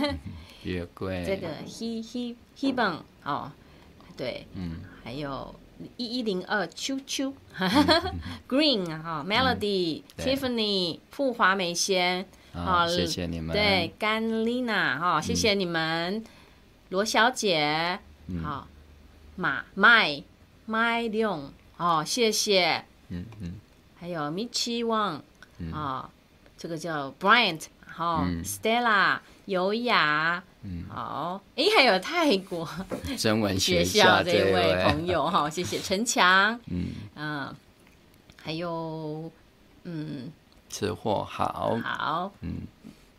[0.64, 3.52] 月桂这个 He He He 本哦
[4.16, 4.46] 对。
[4.54, 4.80] 嗯。
[5.04, 5.54] 还有
[5.96, 7.32] 一一零二秋秋
[8.48, 12.26] Green 哈 Melody Tiffany 富华美仙。
[12.52, 13.54] 好，谢谢你们。
[13.54, 16.24] 对，甘丽娜，哈，谢谢你们，
[16.88, 18.00] 罗小姐，
[18.42, 18.66] 好，
[19.36, 20.22] 马麦
[20.64, 23.54] 麦亮，哦，谢谢，嗯嗯，
[24.00, 25.22] 还有米奇旺，
[25.70, 26.08] 啊，
[26.56, 32.68] 这个叫 Bryant，好，Stella，优雅，嗯，好，哎，还有泰国
[33.18, 36.86] 中文学校这位 朋友，哈，谢谢陈强，嗯。
[37.16, 37.54] 嗯，
[38.42, 39.30] 还有，
[39.84, 40.30] 嗯。
[40.68, 42.62] 吃货好，好，嗯，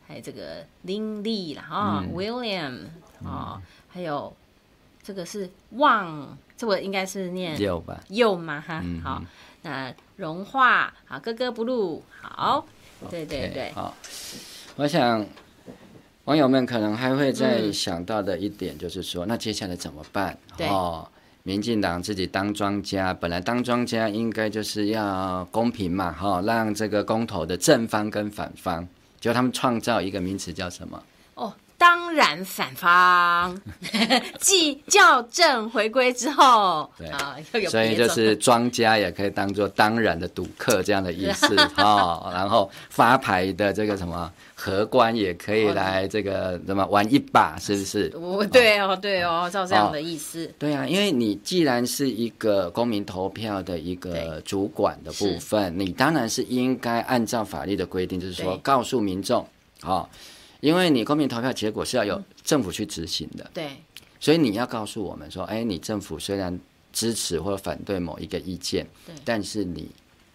[0.06, 2.82] 还有这个林立了哈，William
[3.24, 4.36] 哦，还有
[5.02, 9.24] 这个是旺，这个应该是念右吧，右嘛哈，好，
[9.64, 12.68] 那融化好，哥哥不录好，
[13.10, 13.96] 对对对，好，
[14.76, 15.26] 我想
[16.28, 20.38] 网友们可能还会再想到的一点就是说，那接下来怎么办？
[20.60, 21.08] 哦。
[21.44, 28.86] 民进党自己当庄家，本来当庄家应该就是要公平嘛，哈，让这个公投的正方跟反方，
[29.22, 31.02] 就他们创造一个名词叫什么？
[31.36, 33.60] 哦，当当然反方，
[34.40, 42.32] 继校正回归之后，对啊，又有所以就是庄家也可以当做当然的赌客这样的意思 哦。
[42.34, 48.12] 然后发牌的这个什么荷官也可以来这个怎么玩一把，是不是？
[48.16, 50.50] 哦，对哦，对哦，照这样的意思。
[50.58, 59.46] 对啊，因为你既然是一个公民投票的一个主管的部分，你当然是应该按照法律的规定，就是说告诉民众，
[59.84, 60.08] 哦。
[60.60, 63.70] 因为你公民投票结果是要由政府去执行的，对，
[64.20, 66.60] 所以你要告诉我们说，哎，你政府虽然
[66.92, 69.88] 支持或者反对某一个意见，对，但是你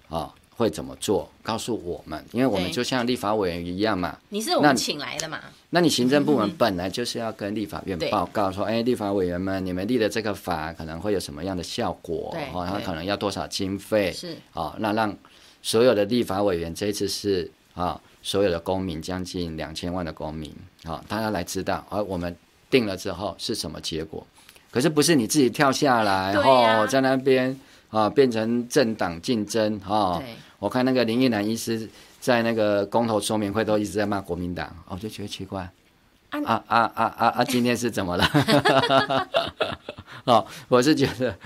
[0.08, 1.28] 啊会怎么做？
[1.42, 12.30] 告诉我们，因为我们就像立法委员一样嘛，你是我们请来的嘛，那你行政部门本来就是要跟立法院报告说，哎，立法委员们，你们立的这个法可能会有什么样的效果？
[12.32, 14.12] 对，哦，它可能要多少经费？
[14.12, 15.16] 是，哦，那让
[15.62, 18.00] 所有的立法委员这一次是啊。
[18.22, 20.54] 所有的公民将近两千万的公民，
[20.84, 22.34] 好，大家来知道，而我们
[22.70, 24.24] 定了之后是什么结果？
[24.70, 27.58] 可是不是你自己跳下来，然后、啊、在那边
[27.90, 30.22] 啊变成政党竞争啊？
[30.58, 31.88] 我看那个林奕南医师
[32.20, 35.68] 在那个公投说明会都一直在骂国民党，我就觉得奇怪，
[36.30, 37.44] 啊啊啊啊啊，啊！
[37.44, 38.24] 今天是怎么了？
[40.24, 41.36] 哦，我是觉得，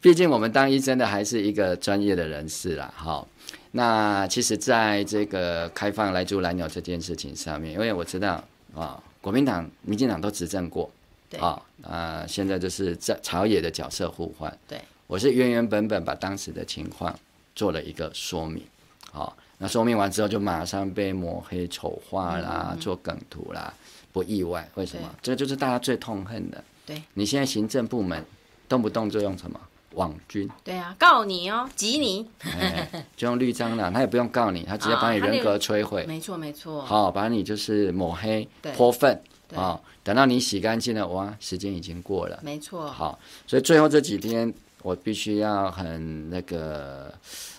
[0.00, 3.26] 毕竟我们当医生的还是一个专业的人士啦，哈。
[3.72, 8.42] 那其实，在这个开放来猪蓝鸟这件事情上面，因为我知道
[8.74, 10.90] 啊，国民党、民进党都执政过，
[11.28, 14.56] 对啊，啊，现在就是在朝野的角色互换。
[14.66, 17.14] 对，我是原原本本把当时的情况
[17.54, 18.62] 做了一个说明，
[19.12, 23.72] 好，那说明完之后就马上被抹黑、丑化啦，做梗图啦，
[24.12, 24.66] 不意外。
[24.76, 25.14] 为什么？
[25.20, 26.64] 这个就是大家最痛恨的。
[26.86, 28.24] 对，你现在行政部门
[28.66, 29.60] 动不动就用什么？
[29.94, 30.48] 网军。
[30.62, 39.20] 对啊，告你哦，挤你，哎、就用绿蟑螂， 他也不用告你，他直接把你人格摧毁，没错没错，好，把你就是抹黑、泼粪，
[39.54, 47.12] 啊，等到你洗干净了，哇，时间已经过了，没错，好，所以最后这几天我必须要很那个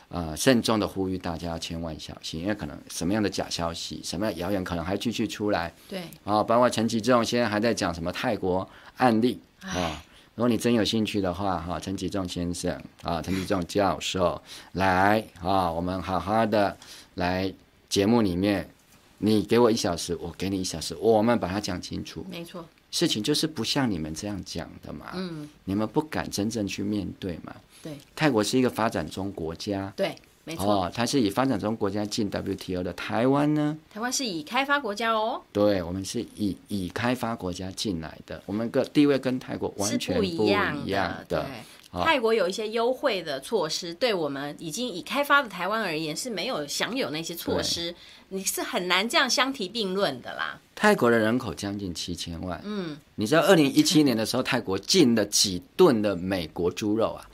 [0.10, 8.68] 呃慎重的呼吁大家千万小心，因为可能什么样的假消息、什么样的谣言可能还继续出来，对，啊，包括陈吉仲现在还在讲什么泰国
[8.98, 10.02] 案例啊。
[10.40, 16.78] 如果你真有兴趣的话，哈，陈吉仲先生啊，陈吉仲教授来啊，我们好好的
[17.16, 17.54] 来
[17.90, 18.70] 节目里面，
[19.18, 22.26] 你给我一小时，我给你一小时，我们把它讲清楚。
[22.30, 25.08] 没错，事情就是不像你们这样讲的嘛。
[25.14, 27.54] 嗯，你们不敢真正去面对嘛。
[27.84, 29.92] 对，泰国是一个发展中国家。
[29.98, 30.16] 对。
[30.50, 33.78] 没错，哦，它是以发展中国家进 WTO 的，台湾呢？
[33.94, 35.40] 台湾是以开发国家哦。
[35.54, 40.90] 对，我们是以以开发国家进来的，我们个地位跟泰国完全不一样的。
[40.90, 47.94] 样的对，哦、泰国有一些优惠的措施，对我们已经已开发的台湾而言是没有享有那些措施，
[48.30, 50.60] 你是很难这样相提并论的啦。
[50.74, 57.29] 泰国的人口将近七千万，嗯，你知道二零一七年的时候，泰国进了几吨的美国猪肉啊？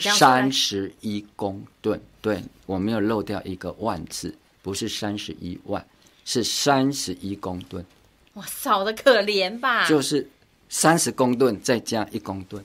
[0.00, 5.86] 三十一公吨，对，我没有漏掉一个万字，不是三十一万，
[6.24, 7.84] 是三十一公吨。
[8.34, 9.86] 哇，少的可怜吧？
[9.86, 10.28] 就是
[10.68, 12.64] 三十公吨再加一公吨，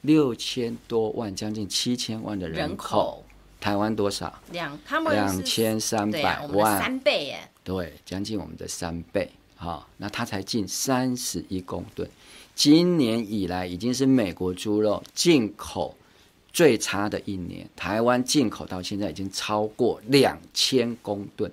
[0.00, 2.66] 六千多万，将近七千万的人口。
[2.68, 3.24] 人口
[3.60, 4.40] 台湾多少？
[4.50, 7.48] 两，他们两千三百万，三倍耶。
[7.62, 9.30] 对，将近我们的三倍。
[9.54, 12.08] 好、哦，那它才近三十一公吨，
[12.54, 15.94] 今年以来已经是美国猪肉进口。
[16.52, 21.50] 最差的一年，台湾进口到现在已经超过两千公吨，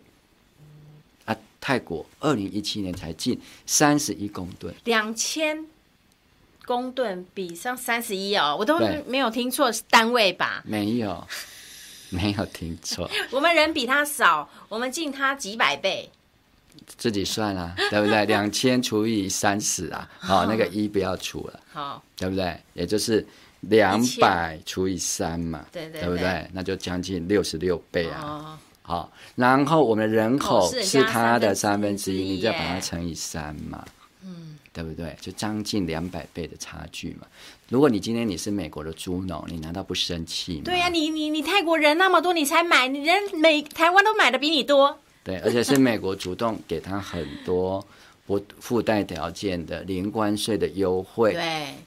[1.26, 5.66] 啊，泰国二零一七年才进三十一公吨，两千
[6.66, 10.64] 公吨比上三十一哦，我都没有听错单位吧？
[10.66, 11.28] 没有，
[12.10, 13.10] 没有听错。
[13.30, 16.10] 我们人比他少，我们进他几百倍，
[16.98, 18.26] 自己算啊，对不对？
[18.26, 22.60] 两千除以三十啊，好、哦， 那个一不要除了，好，对不对？
[22.74, 23.24] 也就是。
[23.70, 26.48] 两百除以三嘛，对对，对，对不对？
[26.54, 28.22] 那就将近六十六倍啊！
[28.24, 33.86] 哦、好，然后我们人口是它的三分之一，你再把它乘以三嘛，
[34.24, 35.16] 嗯，对不对？
[35.20, 37.28] 就将近两百倍的差距嘛。
[37.70, 40.62] 如果你今天你是美国的猪农，你难道不生气吗？
[40.66, 44.98] 对呀、啊，你你你泰国人那么多，你才买，你人美台湾都买的比你多。
[45.24, 47.86] 对，而且是美国主动给他很多。
[48.28, 51.44] 不附带条件的零关税的优惠，对，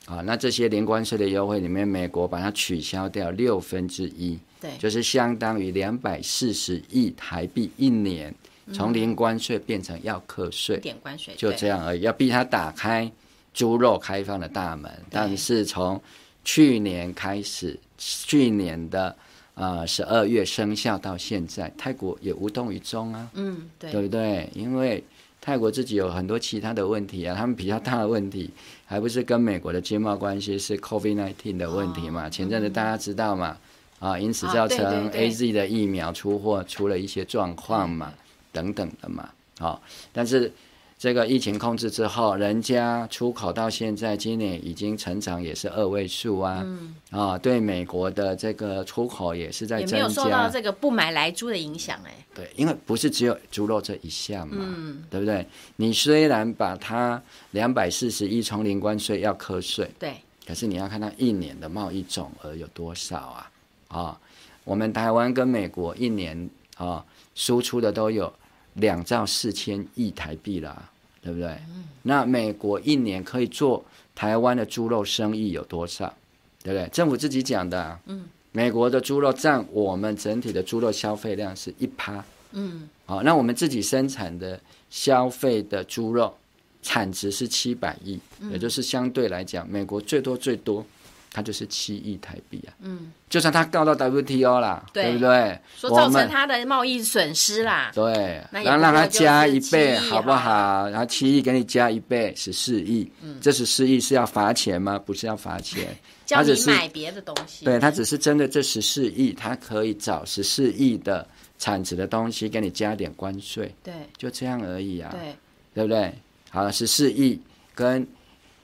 [0.06, 8.34] 啊，那这些零关税的优惠里面，美国把它取消掉六分之一，对，就是相当于两百四十亿台币一年，
[8.72, 13.12] 从零关税变成要课税，一点关税，就这样而已，要逼他打开
[13.52, 14.90] 猪肉开放的大门。
[15.10, 16.00] 但是从
[16.42, 19.14] 去年开始，去年的
[19.52, 24.48] 呃十二月生效到现在，泰国也无动于衷啊，嗯，对，对不对？
[24.54, 25.04] 因为
[25.40, 28.50] 泰国自己有很多其他的问题啊，他们比较大的问题
[28.84, 32.26] 还不是跟美国的经贸关系，是 COVID-19 的问题嘛？
[32.26, 33.56] 哦、前阵子大家知道嘛？
[33.98, 38.12] 啊，因此造成 AZ 的疫苗出货出了一些状况嘛，
[38.52, 39.28] 等等的嘛。
[39.58, 39.82] 好，
[40.12, 40.52] 但是。
[41.00, 52.12] 这个疫情控制之后，人家出口到现在今年已经成长也是二位数啊，嗯、啊，对美国的这个出口也是在增加，也没有受到这个不买来猪的影响哎。
[52.34, 55.46] 对，因为不是只有猪肉这一项嘛，嗯、对不对？
[55.76, 57.20] 你虽然把它
[57.52, 63.50] 两百四十亿从零关税要课税，对，可是你要看它一年的贸易总额有多少啊？
[63.88, 64.20] 啊，
[64.64, 67.02] 我们台湾跟美国一年啊
[67.34, 68.30] 输出的都有。
[68.74, 70.89] 两兆四千亿台币啦，
[71.22, 71.48] 对不对？
[71.68, 76.14] 嗯、那美国一年可以做台湾的猪肉生意有多少？
[76.62, 76.88] 对不对？
[76.88, 78.00] 政府自己讲的、啊。
[78.06, 78.24] 嗯。
[78.52, 82.24] 美国的猪肉占我们整体的猪肉消费量是一趴。
[82.52, 82.88] 嗯。
[83.06, 86.34] 好，那我们自己生产的消费的猪肉
[86.82, 90.84] 产值是七百亿，嗯、也就是相对来讲，美国最多最多。
[91.32, 95.60] 它就是七亿台币啊，嗯，就算他告到 WTO 啦，对，对不对？
[95.76, 100.88] 说造成他的贸易损失啦，对，然后让他加一倍，好不好？
[100.88, 104.98] 然后七亿给你加一倍，十四亿，嗯，这十四亿是要罚钱吗？
[104.98, 105.96] 不是要罚钱，
[106.28, 107.64] 他只是买别的东西。
[107.64, 111.24] 对，他只是针对这十四亿，他可以找十四亿的
[111.60, 115.36] 产值的东西给你加点关税，对，就这样而已啊，对，
[115.74, 116.12] 对不对？
[116.50, 117.40] 好了，十四亿
[117.72, 118.04] 跟。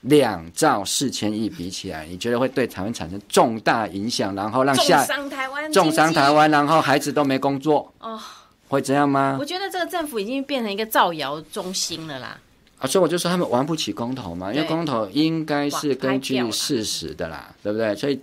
[0.06, 4.34] 两兆四千亿比起来，你觉得会对台湾产生重大影响？
[4.34, 8.20] 然后让下重伤台湾，重伤台湾，然后孩子都没工作哦，
[8.68, 9.36] 会这样吗？
[9.38, 12.38] 我觉得这个政府已经变成一个造谣中心了啦。
[12.78, 17.94] 啊，所以我就说他们玩不起公投嘛，因为公投应该是根据事实的啦，对不对？
[17.94, 18.20] 所以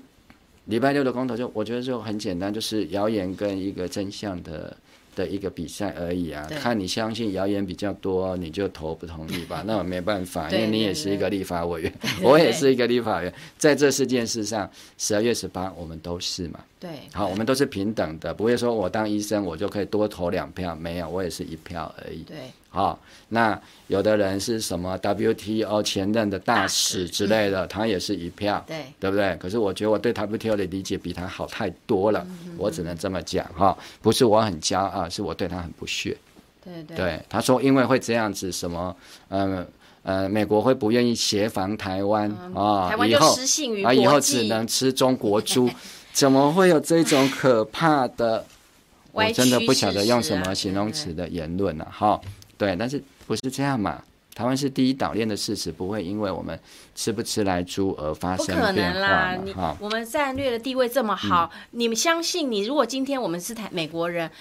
[0.65, 4.75] 礼拜六的公投就我觉得就很简单，就是谣言跟一个真相的。
[5.16, 9.64] 的一个比赛而已啊，看你相信谣言比较多，你就投不同意吧。
[9.68, 16.59] 那我没办法，因为你也是一个立法委员， 我也是一个立法委员，在这四件事上，十二月十八我们都是嘛。
[16.84, 22.23] 对，好，我们都是平等的，不会说我当医生我就可以多投两票，没有，我也是一票而已。
[22.23, 22.36] 对。
[22.69, 23.57] 好、哦，那
[23.88, 29.34] 有的人是什么 WTO 前任的大使之类的，他也是一票，对，对不对？
[29.38, 32.27] 可是我觉得我对 WTO 的理解比他好太多了，
[32.57, 36.17] 我只能这么讲哈、哦，不是我很骄傲，是我对他很不屑。
[36.61, 38.93] 对对，对，他说因为会这样子，什么，
[39.29, 39.65] 嗯
[40.01, 43.38] 呃，美国会不愿意协防台湾啊、嗯哦，台湾以后
[43.86, 45.69] 啊，以后只能吃中国猪，
[46.14, 48.45] 怎么会有这种可怕的？
[49.11, 52.22] 我真的不晓得用什么形容词的言论了、啊，哈。
[52.57, 54.01] 对，但是不是这样嘛？
[54.34, 56.59] 台湾是第一岛链的事实，不会因为我们
[56.95, 58.68] 吃不吃来猪而发生变化。
[58.72, 59.38] 不可能啦！
[59.43, 62.66] 你我们战略的地位这么好，嗯、你们相信你？
[62.66, 64.32] 如果今天我们是台美国人，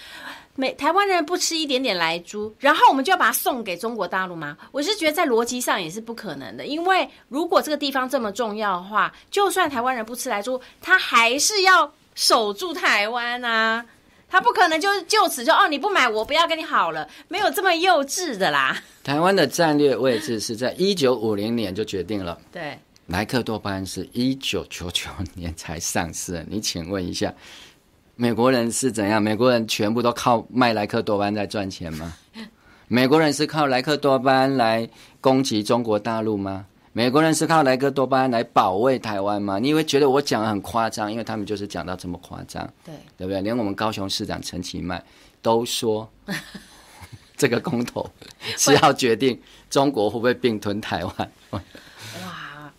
[0.55, 4.57] 美台湾人不吃一点点莱猪，然后我们就要把它送给中国大陆吗？
[4.70, 13.84] 我是觉得在逻辑上也是不可能的，因为如果这个地方这么重要的话，就算台湾人不吃莱猪，他还是要守住台湾啊。
[14.28, 18.82] 他不可能就就此就哦，你不买我不要跟你好了，没有这么幼稚的啦。
[19.05, 22.38] 台湾的战略位置是在一九五零年就决定了。
[22.50, 22.78] 对，
[23.09, 26.42] 莱克多巴胺是一九九九年才上市。
[26.48, 27.30] 你请问一下，
[28.15, 29.21] 美国人是怎样？
[29.23, 32.15] 美国人全部都靠卖莱克多巴胺在赚钱吗？
[32.89, 34.89] 美国人是靠莱克多巴胺来
[35.21, 36.67] 攻击中国大陆吗？
[36.93, 39.59] 美国人是靠莱克多巴胺来保卫台湾吗？
[39.59, 41.11] 你以为觉得我讲的很夸张？
[41.11, 43.41] 因为他们就是讲到这么夸张，对对不对？
[43.41, 45.03] 连我们高雄市长陈其迈
[45.41, 46.07] 都说，
[47.35, 48.09] 这个公投
[48.59, 49.41] 是要决定
[49.71, 51.33] 中国会不会并吞台湾。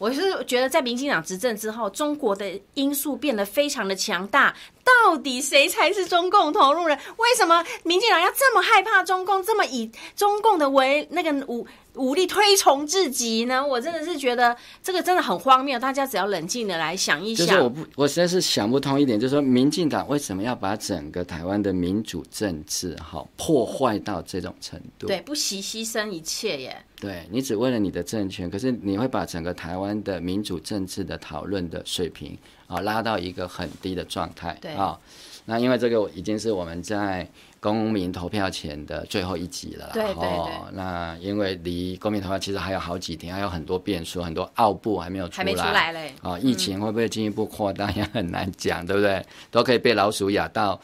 [0.04, 4.54] 我是觉得，在民进党执政之后，中国的因素变得非常的强大。
[4.84, 7.00] 到底谁才是中共投入人？
[7.16, 11.66] 为什么民进党要这么害怕中共，这么以中共的为那个武
[11.96, 13.66] 武力推崇至极呢？
[13.66, 15.78] 我真的是觉得这个真的很荒谬。
[15.78, 25.08] 大家只要冷静的来想一想，就是我不，我实在是想不通一点，就是说，民进党为什么要把整个台湾的民主政治哈破坏到这种程度？
[25.08, 26.84] 对，不惜牺牲一切耶。
[27.00, 34.58] 对，你只为了你的政权，可是你会把整个台湾的民主政治的讨论的水平啊拉到一个很低的状态。
[34.62, 34.98] 对啊，
[35.46, 37.28] 那因为这个已经是我们在
[37.64, 39.92] 公民投票前的最后一集了啦。
[39.94, 40.28] 对对对。
[40.28, 45.38] 哦，那因为离公民投票其实还有好几天，还有很多变数，很多奥布还没有出来。
[45.38, 46.14] 还没出来嘞。
[46.22, 49.26] 啊，疫情会不会进一步扩大也很难讲，对不对？
[49.50, 50.78] 都可以被老鼠咬到，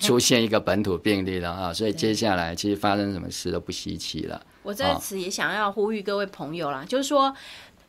[0.00, 1.72] 出现一个本土病例了 啊！
[1.72, 4.44] 所以接下来其实发生什么事都不稀奇了。
[4.64, 7.32] 我在此也想要呼吁各位朋友啦，哦、就是说，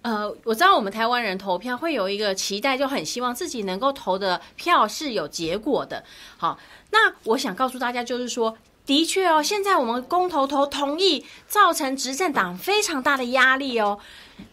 [0.01, 6.03] 呃，我知道我们台湾人投票会有一个期待，就很希望自己能够投的票是有结果的。
[6.37, 6.59] 好，
[6.91, 13.99] 那我想告诉大家，就是说，的确哦，现在我们公投投同意，造成执政党非常大的压力哦。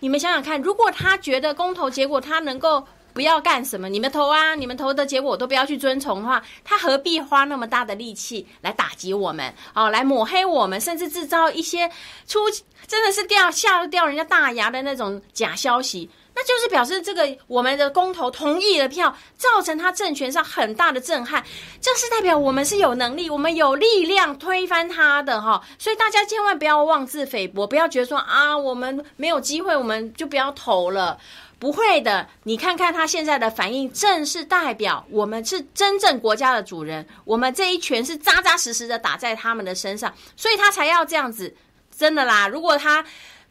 [0.01, 11.91] 你们想想看，如果他觉得公投结果他能够不要干什么，你们投啊，你们投的结果我都不要去遵从的话，他何必花那么大的力气来打击我们哦，来抹黑我们，甚至制造一些
[12.27, 12.41] 出
[12.87, 16.09] 真的是掉吓掉人家大牙的那种假消息？
[16.35, 21.45] 那就是表示这个我们的公投同意的票造成他政权上很大的震撼，
[21.81, 31.19] 这是代表我们是有能力，我们有力量推翻他的哈，所以大家千万不要妄自菲薄，不要觉得说啊我们没有机会，我们就不要投了，
[31.59, 41.55] 不会的，你看看他现在的反应，正是代表我们是真正国家的主人，我们这一拳是扎扎实实的打在他们的身上，所以他才要这样子，
[41.95, 43.05] 真的啦，如果他。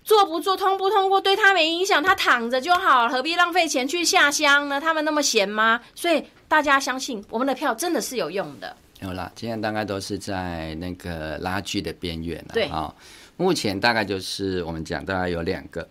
[0.04, 4.82] 做不做，通不通过，对他没影响，他躺着就好，何必浪费钱去下乡呢？
[4.82, 5.80] 他们那么闲吗？
[5.94, 8.76] 所以大家相信我们的票真的是有用的。
[9.02, 12.52] 有啦，今天大概都是在那个拉锯的边缘了。
[12.54, 12.96] 对啊、哦，
[13.38, 15.88] 目前大概就是我们讲，大概有两个，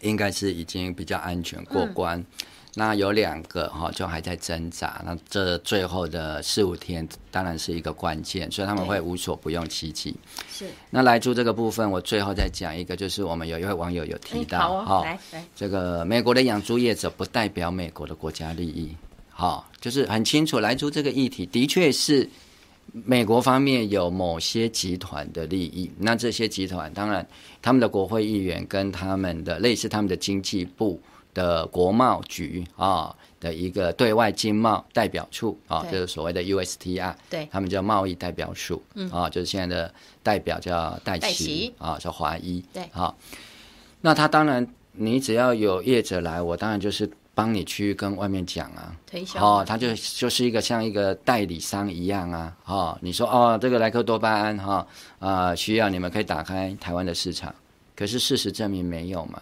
[0.00, 2.18] 应该是已经比较安全过关。
[2.18, 2.26] 嗯
[2.74, 5.02] 那有两个哈，就还在挣扎。
[5.04, 10.16] 那这最后的四五天，当然是一个关键，所以他们会无所不用其极。
[10.50, 10.64] 是。
[10.88, 18.90] 那来猪这个部分，我最后再讲一个，就是我们有一位网友有提到，好哦，来来，这个美国的养猪业者不代表美国的国家利益。
[19.28, 22.26] 好，就是很清楚，来猪这个议题的确是
[22.92, 25.90] 美国方面有某些集团的利益。
[25.98, 27.26] 那这些集团，当然
[27.60, 30.98] 他们的国会议员跟他们的类似他们的经济部。
[31.34, 39.10] 的国贸局啊的一个对外经贸代表处啊，就是所谓的 USTR，对，他们叫贸易代表处，嗯。
[39.10, 43.16] 啊，就是现在的代表叫戴琪啊，叫华一，对，好，
[44.00, 54.86] 那他当然，你只要有业者来，我当然就是帮你去跟外面讲啊，推销，哦，他就就是一个像一个代理商一样啊，哦，你说哦，这个莱克多巴胺哈
[55.18, 57.54] 啊，需要你们可以打开台湾的市场。
[57.94, 59.40] 可是事实证明没有嘛，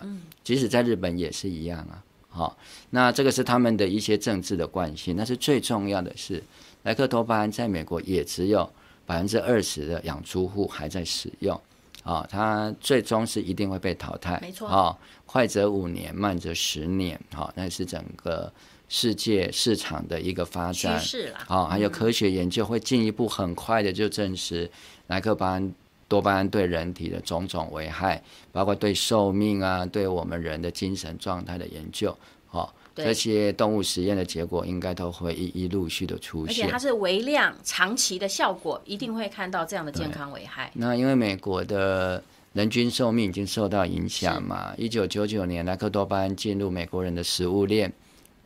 [0.51, 2.03] 即使在日本也是一样啊。
[2.29, 2.59] 好，
[2.91, 5.17] 那这个是他们的一些政治的惯性。
[5.17, 6.43] 但是最重要的是，
[6.83, 8.69] 莱克多巴胺在美国也只有
[9.07, 11.55] 百分之二十的养猪户还在使用。
[12.03, 14.41] 啊，它最终是一定会被淘汰。
[14.43, 14.67] 没错。
[14.67, 17.21] 啊，快则五年，慢则十年。
[17.33, 18.53] 好，那是整个
[18.89, 21.39] 世界市场的一个发展趋势了。
[21.47, 24.69] 啊，还有科学研究会进一步很快的就证实
[25.07, 25.73] 莱克多巴胺。
[26.11, 28.21] 多巴胺对人体的种种危害，
[28.51, 32.11] 包括对寿命啊，对我们人的精神状态的研究，
[32.51, 36.65] 哦，这些动物实验的结果应该都会一一陆续的出现。
[36.65, 40.73] 而且它是微量、长期的效果，一定会看到这样的健康危害。
[40.75, 42.21] 那因为美国的
[42.55, 47.93] 人均寿命已经受到影响嘛，一九九九年莱克多巴胺进入美国人的食物链，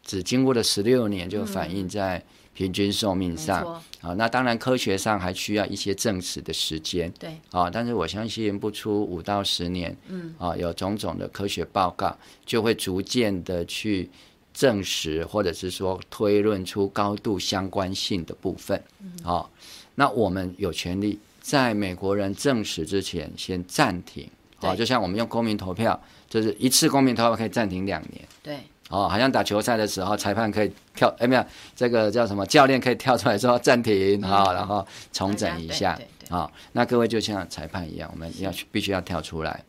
[0.02, 2.22] 只经过了十六年就反映在、嗯。
[2.54, 12.16] 平均寿命上，啊，那当然科学上还需要一些证实的时间，对，啊，但是我相信不出五到十年，嗯，啊，有种种的科学报告
[12.46, 14.08] 就会逐渐的去
[14.54, 19.50] 证实，或者是说推论出高度相关性的部分，嗯，啊，
[19.96, 28.58] 那我们有权利在美国人证实之前先暂停，啊，就像我们用公民投票，就是一次公民投票可以暂停两年，对。
[28.94, 31.44] 哦，好像打球赛的时候，裁判可以跳，哎，没有，
[31.74, 32.46] 这个叫什么？
[32.46, 35.98] 教练可以跳出来说暂停，好、嗯，然后重整一下，
[36.28, 39.64] 啊、哦，那各位就像裁判一样，我们要去必须要跳出来，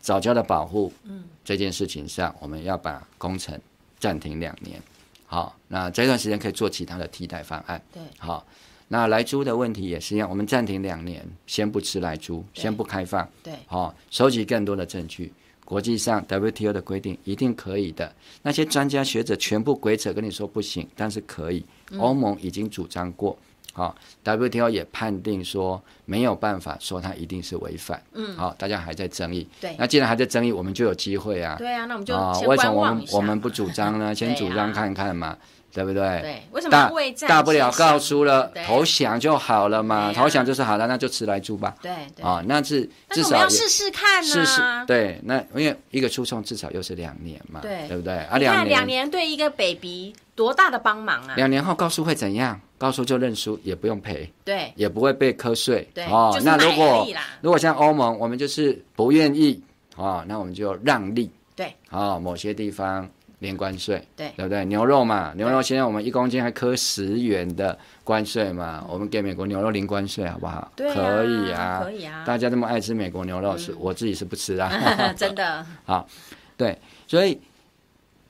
[0.00, 3.56] 早教的保护，嗯，这件事情上，我们要把工程
[4.00, 4.82] 暂停两年，
[5.26, 8.44] 好，那这段时间可以做其他的替代方案，对，好，
[8.88, 15.32] 那来猪的问题也是一样，我们暂停两年，先不吃来猪，先不开放，对，好，收集更多的证据。
[15.66, 18.10] 国际上 WTO 的规定一定可以的，
[18.42, 21.62] 那些专家学者全部鬼扯跟你说不行，但是可以。
[21.98, 23.36] 欧盟已经主张过，
[23.72, 23.94] 好、
[24.24, 28.00] 嗯、WTO 也判定说没有办法说它一定是违反。
[28.12, 29.46] 嗯，好，大家还在争议。
[29.60, 31.56] 对，那既然还在争议，我们就有机会啊。
[31.58, 32.16] 对啊，那我们就
[32.48, 34.14] 为什么我们我们不主张呢？
[34.14, 35.36] 先主张看看嘛。
[35.76, 36.20] 对不对？
[36.22, 40.10] 对，为什么要为大，大不了告输了，投降就好了嘛。
[40.14, 41.74] 投降就是好了，那就吃来住吧。
[41.82, 44.28] 对对啊，那是至少要试试看呢。
[44.28, 48.16] 试试对，那因为一个诉讼至少又是两年嘛，对对不对？
[48.20, 51.34] 啊，两年两年对一个 baby 多大的帮忙啊！
[51.36, 52.58] 两年后告诉会怎样？
[52.78, 55.86] 告诉就认输，也不用赔，对，也不会被瞌睡。
[55.92, 57.06] 对哦，那如果
[57.42, 59.62] 如果像欧盟，我们就是不愿意
[59.94, 61.30] 啊，那我们就让利。
[61.54, 63.06] 对，啊，某些地方。
[63.38, 64.64] 免关税，对对不对？
[64.64, 70.70] 牛肉嘛，牛肉现在我们一公斤还课十元的关税嘛，我们给美国牛肉零关税，好不好？
[70.74, 72.24] 对、啊，可以啊，可以啊。
[72.24, 74.70] 大家这么爱吃美国牛肉，是、嗯、我自己是不吃啊，
[75.16, 75.64] 真的。
[75.84, 76.06] 好，
[76.56, 77.38] 对，所以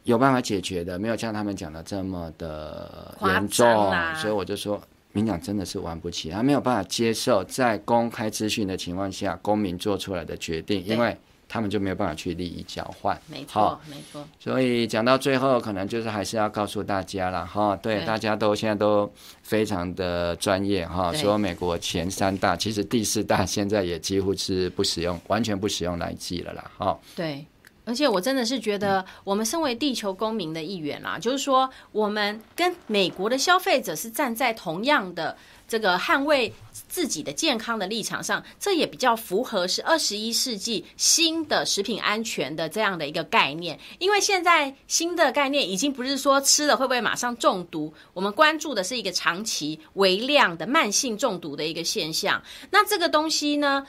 [0.04, 4.80] 有办法解决的，没有像他们讲的这么的严重，所以我就说。
[5.12, 11.16] 民党真的是玩不起，他没有办法接受在公开资讯的情况下，公民做出来的决定，因为
[11.48, 13.18] 他们就没有办法去利益交换。
[13.26, 14.26] 没错，没错。
[14.38, 19.10] 所以讲到最后，可能就是还是要告诉大家了哈，对，大家都现在都
[19.42, 26.98] 非常的专业哈，说美国前三大，其实第四大现在也几乎是不使用，完全不使用来记了啦，哈。
[27.14, 27.44] 对。
[27.88, 35.36] 而且我真的是觉得，我们身为地球公民的一员啦，就是说，我们跟美国的消费者是站在同样的
[35.68, 36.52] 这个捍卫
[36.88, 43.78] 自己的健康的立场上，这也比较符合是二十一世纪新的食品安全的这样的一个概念。
[43.98, 52.42] 因为现在新的概念已经不是说吃了会不会马上中毒，我们关注的是一个长期微量的慢性中毒的一个现象。
[52.70, 53.86] 那这个东西呢，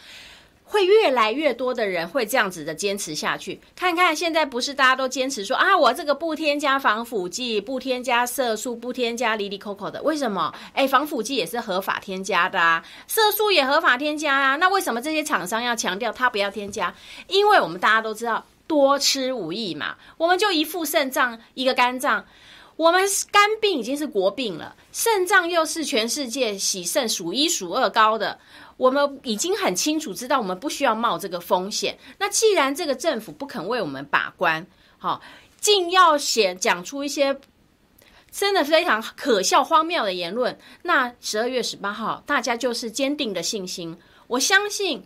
[0.69, 3.59] 会越来越多的人会这样子的坚持下去。
[3.75, 10.01] 看看现在不是大家都坚持说啊，我这个不添加防腐剂，不添加色素，不添加哩哩抠抠的。
[10.03, 10.53] 为什么？
[10.73, 14.55] 哎，防腐剂也是合法添加的啊，色素也合法添加啊。
[14.57, 16.93] 那为什么这些厂商要强调它不要添加？
[17.27, 19.95] 因为我们大家都知道，多吃无益嘛。
[20.17, 22.25] 我们就一副肾脏，一个肝脏，
[22.75, 28.39] 我们肝病已经是国病了，肾脏又是全世界洗肾数一数二高的。
[28.77, 31.97] 我们已经很清楚知道，我们不需要冒这个风险。
[32.19, 34.65] 那既然这个政府不肯为我们把关，
[34.97, 35.21] 好，
[35.59, 37.39] 竟要写讲出一些
[38.31, 43.97] 真的非常可笑、荒谬的言论，那十二月十八号，大家就是坚定的信心。
[44.27, 45.03] 我相信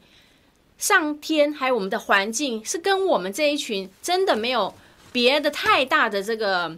[0.78, 4.76] 上天还有我们的环境是跟我们这一群真的没有
[5.12, 6.78] 别的太大的这个。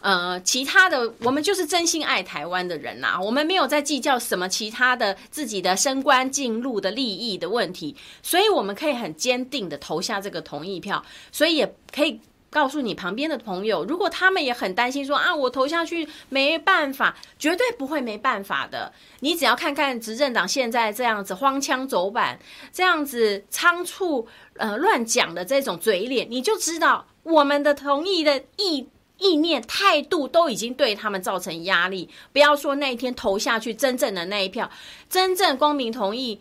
[0.00, 12.18] 呃，其他的我们就是真心爱台湾的人呐、啊，我们没有在计较什么其他的自己的升官进禄的利益的问题，所以我们可以很坚定的投下这个同意票，所以也可以
[12.48, 18.90] 告诉你旁边的朋友，如果他们也很担心说啊，我投下去没办法，绝对不会没办法的。
[19.20, 22.38] 你只要看看执政党现在这样子荒腔走板，
[22.72, 28.88] 这样子仓促呃乱讲的这种嘴脸，你就知道我们的同意的意。
[29.20, 32.08] 意念、态度都已经对他们造成压力。
[32.32, 34.68] 不要说那一天投下去真正的那一票，
[35.08, 36.40] 真正光明同意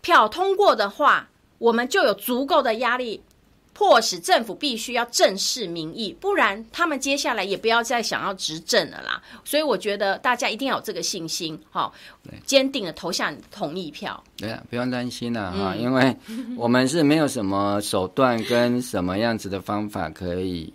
[0.00, 1.28] 票通过的话，
[1.58, 3.22] 我们就有足够的压力，
[3.72, 9.22] 迫使政府必须要正视民意，不然他们接下来也不要再想要执政了啦。
[9.44, 11.92] 所以我觉得大家一定要有这个信心，哈，
[12.44, 14.22] 坚定的投下你的同意票。
[14.36, 16.16] 对啊，不用担心了哈，因为
[16.56, 20.72] 我们是没有什么手段跟什么样子的方法可以。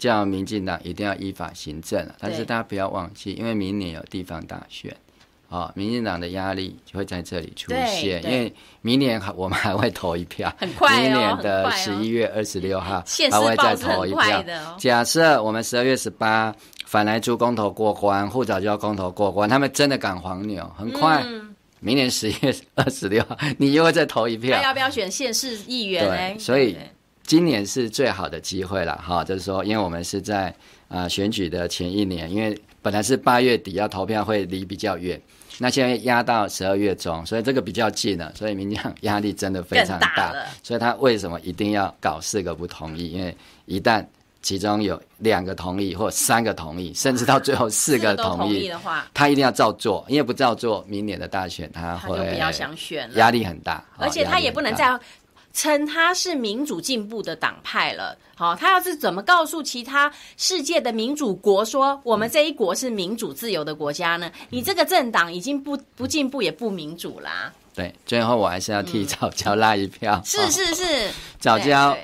[0.00, 4.96] 叫民进党一定要依法行政，但是大家不要忘记，因为明年有地方大选，
[5.50, 8.24] 哦，民进党的压力就会在这里出现。
[8.24, 8.50] 因为
[8.80, 14.42] 明年我们还会投一票，很快哦，明年的十一月二十六号 还会再投一票。
[14.78, 16.56] 假设我们十二月十八
[16.86, 24.60] 反来猪公投过关，护藻礁公投过关，他们真的赶黄牛，很快，嗯、明年十一月二十六号你又会再投一票。
[24.62, 26.06] 要不要选县市议员？
[26.06, 26.74] 对，所以。
[27.30, 30.48] 今年是最好的机会了，哈，就是说，因为我们是在
[30.88, 35.22] 啊、呃、选举的前一年，因为本来是八月底要投票，会离比较远，
[35.58, 43.12] 那现在压到十二月中，所以这个比较近了，所以民进党压力真的非常大，所以他为什么一定要搞四个不同意？
[43.12, 43.36] 因为
[43.66, 44.04] 一旦
[44.42, 54.98] 其中有两个同意或三个同意，甚至到最后四个同意的话，他一定要照做，因为不照做，明年的大选他会他比较想选，压力很大，而且他也不能再。
[55.52, 64.30] 称他是民主进步的党派了，好，他要是怎么告诉其他世界的民主国说我们这一国是民主自由的国家呢？
[64.50, 67.52] 你这个政党已经不不进步也不民主啦。
[67.74, 70.20] 对，最后我还是要替早教拉一票。
[70.20, 71.96] 嗯、是是是，早教，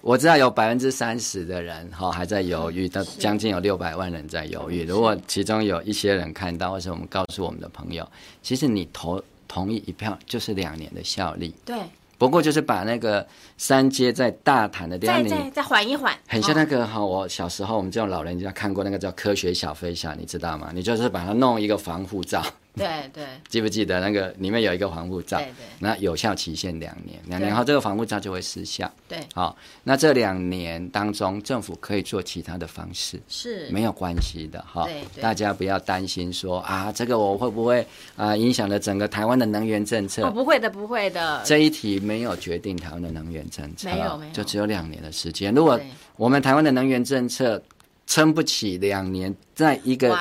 [0.00, 4.84] 我知道有百分之三十的人哈还在犹豫，到将近有六百万人在犹豫。
[4.84, 8.08] 如果其中有一些人看到，或是我们告诉我们的朋友，
[8.42, 11.54] 其实你投同意一票就是两年的效力。
[11.64, 11.76] 对。
[12.18, 13.26] 不过就是把那个
[13.58, 20.70] 三阶在大谈的地方，再再再缓一缓，很像那个哈、哦，我小时候我们这种老人家看过那个叫《科学小飞侠》，你知道吗？
[20.74, 22.42] 你就是把它弄一个防护罩。
[22.76, 25.38] 对对，记不记得那个里面有一个防护罩？
[25.38, 28.90] 对对，那有效期限两年，两年后这个防护罩就会失效。
[29.08, 34.84] 对，好，那这两年当中，政府可以做其他的方式，是没有关系的哈。
[34.84, 40.22] 对，大家不要担心说啊，这个我会不会啊影响了整个台湾的能源政策？
[40.26, 41.40] 哦，不会的，不会的。
[41.44, 45.54] 这一题没有决定台湾的能源政策，没有没有，就只有两年的时间。
[45.54, 45.80] 如果
[46.16, 47.62] 我们台湾的能源政策，
[48.06, 50.16] 撑不起两年，在一个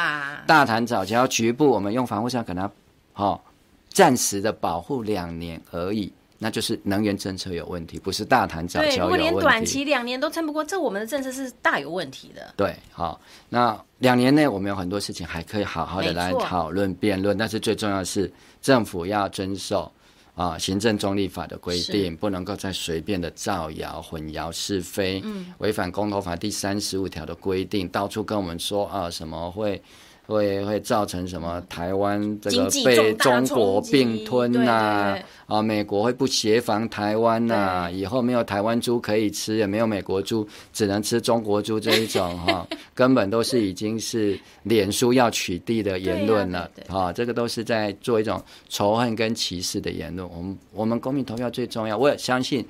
[0.45, 2.69] 大潭早礁局部，我们用防护罩给它，
[3.13, 3.41] 好、哦、
[3.89, 6.11] 暂时的保护两年而已。
[6.37, 8.97] 那就是能源政策有问题，不是大潭早礁有问题。
[8.99, 12.53] 如果连短期两年都撑不过，这我们的政策是大有问题的。
[12.57, 18.31] 对，好，那两年内我们有很多事情还可以好好的来讨论辩论，但是最重要的是
[18.61, 19.89] 政府要遵守
[20.35, 29.81] 啊行政中立法的规定，不能够再随便的造谣、混淆是非，嗯，违反公投法第三十五条的规定，到处跟我们说啊什么会。
[30.25, 31.61] 会会造成什么？
[31.69, 35.61] 台湾这个被中国并吞呐、啊？
[35.61, 37.91] 美国会不协防台湾呐、啊？
[37.91, 46.69] 以后没有台湾猪可以吃，也没有美国猪，只能吃中国猪这一种 哈，根本都是已经是脸书要取缔的言论了。
[46.87, 50.27] 啊，这个都是在做一种仇恨跟歧视的言论。
[50.29, 52.65] 我们我们公民投票最重要，我也相信。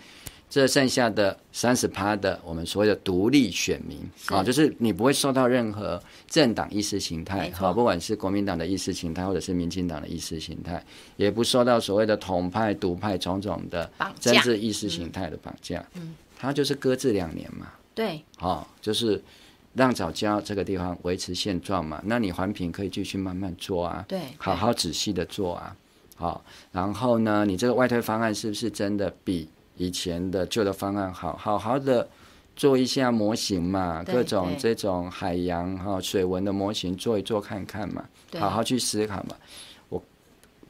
[0.55, 10.81] 这剩下的三十趴的我们所谓的独立选民啊，就是你不会受到任何政党意识形态，好，不管是国民党的意识形态，或者是民进党的意识形态，
[11.17, 13.91] 也不受到所谓的统派、独派种种的
[14.21, 15.85] 政治意识形态的绑架。
[15.95, 17.67] 嗯，他就是搁置两年嘛。
[17.93, 19.21] 对，好，就是
[19.73, 22.01] 让早教这个地方维持现状嘛。
[22.05, 25.75] 那你环评可以继续慢慢做啊，对，好好仔细的做啊，
[26.15, 29.49] 好，然后呢，你这个外推方案是不是真的比？
[29.77, 32.07] 以前的旧的方案好，好好好的
[32.55, 38.05] 做一下模型嘛，各种这种海洋哈水文的模型做一做看看嘛，
[38.39, 39.35] 好好去思考嘛。
[39.89, 40.01] 我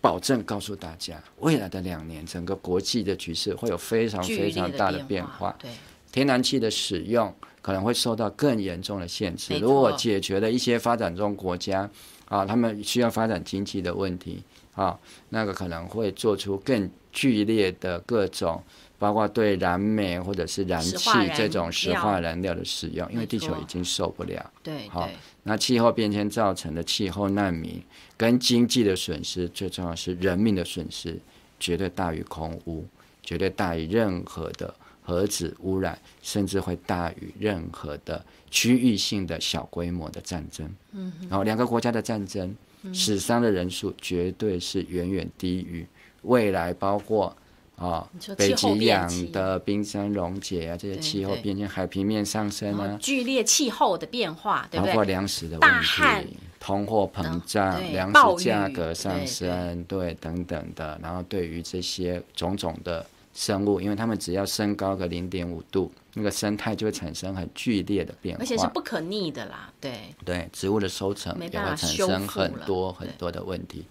[0.01, 5.55] 保证告诉大家，未来的两年，整个国际的局势会有非常非常大的变化。
[5.59, 5.69] 对，
[6.11, 9.55] 天然气的使用可能会受到更严重的限制。
[9.59, 11.87] 如果解决了一些发展中国家
[12.27, 14.97] 啊，他们需要发展经济的问题啊，
[15.29, 18.63] 那个可能会做出更剧烈的各种。
[18.97, 24.51] 包括对燃煤或者是燃气这种石化燃料的使用，因为地球已经受不了。
[24.63, 25.09] 对，好，
[25.43, 27.81] 那气候变迁造成的气候难民
[28.15, 31.19] 跟经济的损失，最重要是人命的损失，
[31.59, 32.85] 绝对大于空污，
[33.21, 34.73] 绝对大于任何的
[35.03, 40.73] 核子污染，甚至会大于任何的区域性的小规模的战争。
[40.93, 42.55] 嗯，然后两个国家的战争，
[42.93, 45.85] 死伤的人数绝对是远远低于
[46.21, 47.35] 未来包括。
[47.75, 48.07] 啊、哦，
[48.37, 54.91] 北极洋的冰山溶解啊，这些气候变迁，海平面上升啊，剧烈气候的变化，对不对？
[54.91, 60.97] 包括粮食的问题，通货膨胀，粮食价格上升，对，等等的。
[61.03, 69.69] 然后对于这些种种的生物，因为它们只要升高个零点五度，那个生态就会产生很剧烈的变化，而且是不可逆的啦。
[69.81, 73.85] 对对，植物的收成也会产生很多很多的问题。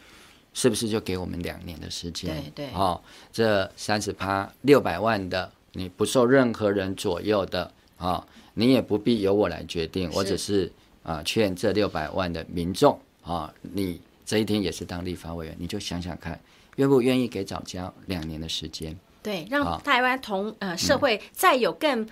[0.55, 2.43] 是不是就给我们两年的时间？
[2.55, 2.99] 对对，哦，
[3.31, 7.65] 这三十趴六百万的，你不受任何人左右的
[7.99, 10.73] 啊、哦，你也不必由我来决定，我只是
[11.03, 16.41] 啊劝这六百万的民众啊、哦，你这一天也是当立法委员，你就想想看，
[16.77, 18.97] 愿不愿意给早教两年的时间？
[19.23, 22.09] 对，让台湾同、哦、呃社会再有更。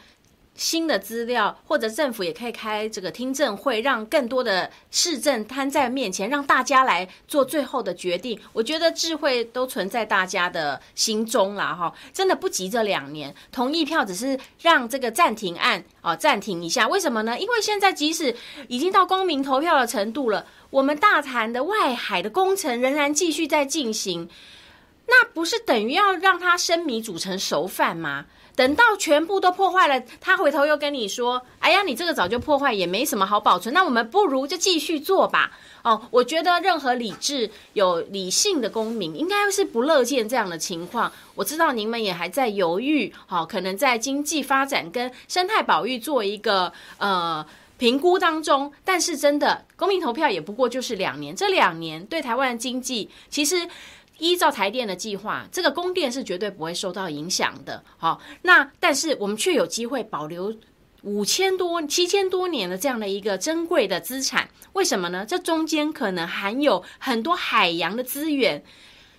[0.54, 8.38] 新的资料，或者政府也可以开这个听证会，让更多的市政摊在面前，让大家来做最后的决定。
[8.52, 16.86] 我觉得智慧都存在大家的心中了哈，真的不急这两年，同意票只是让这个暂停案啊暂停一下。
[16.86, 17.38] 为什么呢？
[17.38, 18.36] 因为现在即使
[18.68, 24.28] 已经到公民投票的程度了，我们大潭的外海的工程仍然继续在进行，
[25.06, 28.26] 那不是等于要让它生米煮成熟饭吗？
[28.54, 33.74] 等到全部都破坏了，他回头又跟你说：“哎呀，你这个早就破坏，也没什么好保存。
[33.74, 35.52] 那我们不如就继续做吧。”
[35.82, 41.10] 哦，我觉得任何理智、有理性的公民应该是不乐见这样的情况。
[41.34, 47.44] 我知道你们也还在犹豫，好、可能在经济发展跟生态保育做一个呃
[47.78, 48.72] 评估当中。
[48.84, 53.66] 但是真的，公民投票也不过就是两年，这两年对台湾的经济其实。
[54.22, 57.82] 依照台电的计划，这个供电是绝对不会受到影响的。
[57.96, 60.54] 好，那但是我们却有机会保留
[61.02, 64.48] 五千多、七千多年的这样的一个珍贵的资产。
[64.74, 65.26] 为什么呢？
[65.26, 68.62] 这中间可能含有很多海洋的资源，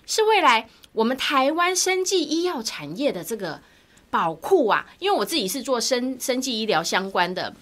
[0.06, 3.60] 是未来我们台湾生技医药产业的这个
[4.08, 4.86] 宝库啊。
[5.00, 7.54] 因为我自己是做生生技医疗相关的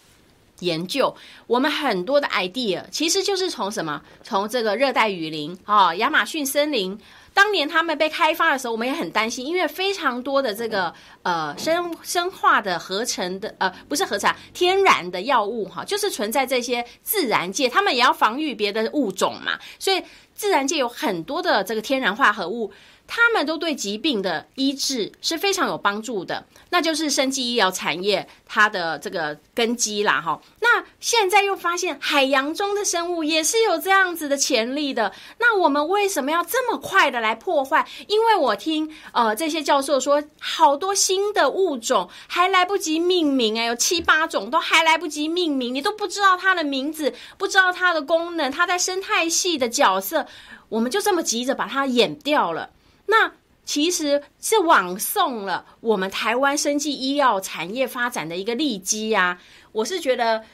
[0.60, 1.16] 研究，
[1.48, 4.00] 我们很多的 idea 其实就是从什么？
[4.22, 6.96] 从这个热带雨林啊，亚马逊森林。
[7.34, 10.92] 当年他们被开发的时候，我们也很担心，因为非常多的这个
[11.22, 20.02] 呃生生化的合成的呃不是合成天然的药物哈，就是存在这些自然界，他们也要防御别的物种嘛，所以
[20.34, 22.72] 自然界有很多的这个天然化合物。
[23.14, 30.40] 他们都对疾病的医治是非常有帮助的，那就是生技医疗产业它的这个根基啦，哈。
[30.60, 37.86] 那现在又发现海洋中的生物也是有这样子的潜力的，那我们为什么要这么快的来破坏？
[38.06, 50.26] 因为我听呃这些教授说，好多新的物种还来不及命名，哎，有七八种都还来不及命名，你都不知道它的名字，不知道它的功能，它在生态系的角色，
[50.70, 52.70] 我们就这么急着把它演掉了。
[53.06, 53.32] 那
[53.64, 59.40] 其实是枉送了我们台湾生技医药产业发展的一个利基呀！
[59.72, 60.44] 我是觉得，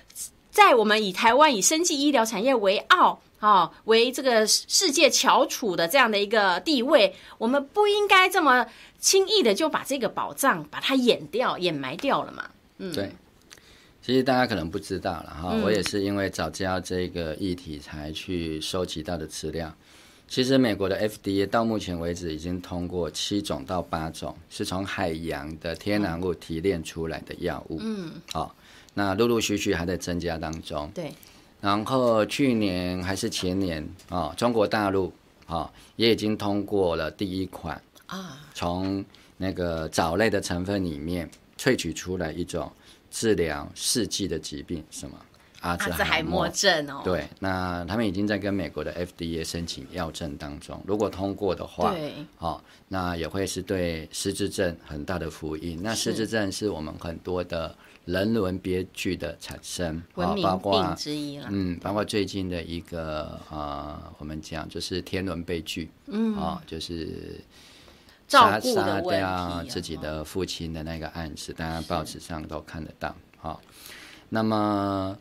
[0.50, 8.66] 在我们以台湾以生技医疗产业为傲啊，为这个世界翘楚的这样的一个地位，我们不应该这么
[8.98, 12.50] 轻易的就把这个宝藏把它掩掉、掩埋掉了嘛？
[12.78, 13.10] 嗯，对。
[14.00, 19.74] 其实大家可能不知道了哈，我也是因为早知道这个议题才去收集到的资料。
[20.28, 27.78] 其实美国的 FDA 到目前为止已经通过七种到八种是从海洋的天然物提炼出来的药物。
[27.80, 28.50] 嗯，好、哦，
[28.92, 30.90] 那陆陆续续还在增加当中。
[30.94, 31.12] 对。
[31.60, 35.06] 然后去年还是前年啊、哦，中国大陆
[35.46, 39.04] 啊、哦、也已经通过了第一款啊，从
[39.38, 41.28] 那个藻类的成分里面
[41.58, 42.70] 萃取出来一种
[43.10, 45.16] 治疗四季的疾病，什么？
[45.60, 55.80] 阿兹海默症哦，对，那他们已经在跟美国的 FDA 申请药证当中，如果通过的话，对，哦，那也会是对失智症很大的福音。
[55.82, 61.48] 那失智症是我们很多的人伦悲剧的产生，啊，包括之一了。
[61.50, 67.40] 嗯，包括最近的一个啊、呃，我们讲就是天伦悲剧，嗯，啊、哦，就是
[68.28, 73.12] 杀杀掉自己的父亲的那个案子，大家报纸上都看得到。
[73.38, 73.60] 好、哦，
[74.28, 75.18] 那么。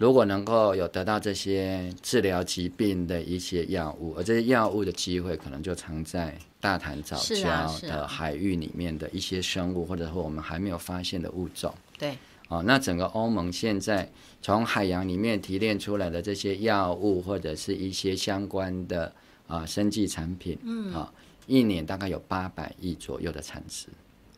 [0.00, 11.74] 如果能够有得到这些治疗疾病的一些药物，而这些药物的机会可能就藏在大潭藻礁的海域里面的一些生物，或者说我们还没有发现的物种。
[11.98, 12.16] 对，
[12.48, 14.08] 哦，那整个欧盟现在
[14.40, 19.12] 从海洋里面提炼出来的这些药物，或者是一些相关的
[19.46, 21.12] 啊生技产品，嗯，啊，
[21.46, 23.86] 一年大概有八百亿左右的产值，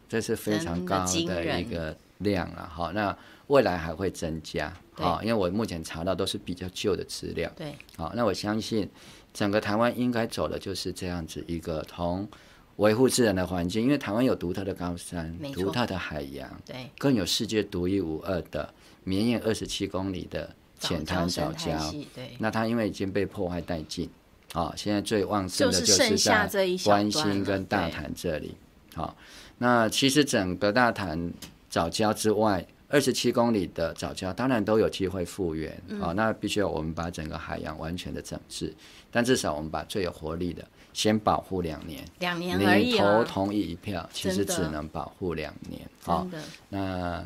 [0.08, 2.68] 这是非常高的一个量了。
[2.68, 3.16] 好，那。
[3.48, 8.86] 未来还会增加，好，因为我目前查到都是比较旧的资料，对，好，那我相信
[9.32, 12.28] 整个台湾应该走的就是这样子一个从
[12.76, 18.72] 维护自然的环境，因为台湾有独特的高山，独特的海洋，对，更有世界独一无二的
[19.04, 24.10] 绵延二十七公里的浅滩藻礁，对，那它因为已经被破坏殆尽，
[24.52, 26.46] 啊，现在最旺盛的就是在
[26.84, 28.54] 关心跟大潭这里，
[28.94, 29.16] 好，
[29.56, 31.32] 那其实整个大潭
[31.70, 32.66] 藻礁之外。
[32.92, 38.70] 二十七公里的藻礁当然都有机会复原，嗯哦，那必须要我们把整个海洋完全的整治，
[39.10, 40.62] 但至少我们把最有活力的
[40.92, 42.04] 先保护两年。
[42.18, 45.80] 两年而已，啊，你投同意一票，其实只能保护两年。
[46.04, 46.30] 好，哦，
[46.68, 47.24] 那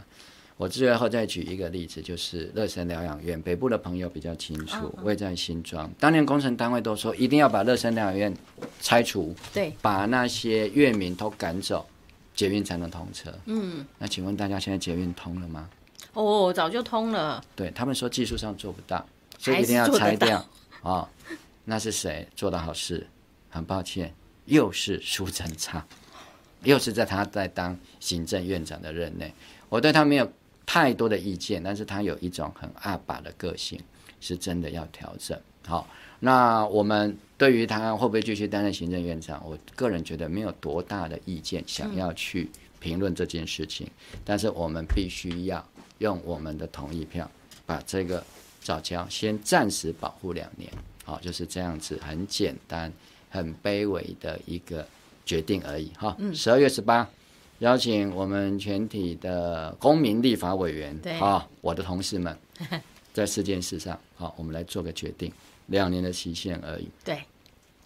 [0.57, 8.33] 我最后再举一个例子，就是乐神疗养院，北部的朋友比较清楚，位，哦，在新庄，当年工程单位都说一定要把乐生疗养院
[8.81, 11.85] 拆除，对，把那些院民都赶走。
[12.37, 13.33] 捷运才能通车。
[13.47, 15.69] 嗯，那请问大家现在捷运通了吗？
[16.13, 17.43] 哦，早就通了。
[17.57, 19.05] 对，他们说技术上做不到，
[19.39, 20.37] 所以一定要拆掉。
[20.37, 20.47] 啊、
[20.83, 21.09] 哦，
[21.65, 23.07] 那是谁做的好事？
[23.49, 24.15] 很抱歉，
[24.45, 25.83] 又是苏贞昌，
[26.63, 29.33] 又是在他在当行政院长的任内。
[29.71, 30.31] 我对他没有
[30.67, 33.81] 太多的意见，但是他有一种很阿爸的个性，
[34.21, 35.39] 是真的要调整。
[35.67, 35.87] 好、哦，
[36.21, 37.17] 那我们。
[37.39, 42.49] 对于他会不会继续担任行政院长，我个人觉得没有多大的意见，想要去
[42.81, 43.87] 评论这件事情。
[44.13, 45.63] 嗯、但是我们必须要
[45.99, 47.31] 用我们的同意票，
[47.67, 48.25] 把这个
[48.63, 50.71] 早教先暂时保护两年。
[51.05, 52.93] 好，就是这样子，很简单、
[53.31, 54.87] 很卑微的一个
[55.25, 55.91] 决定而已。
[55.97, 57.09] 哈，十二月十八，
[57.61, 62.37] 邀请我们全体的公民立法委员，啊，我的同事们，
[63.15, 65.31] 在这件事上，好，我们来做个决定。
[65.67, 66.89] 两年的期限而已。
[67.05, 67.25] 对，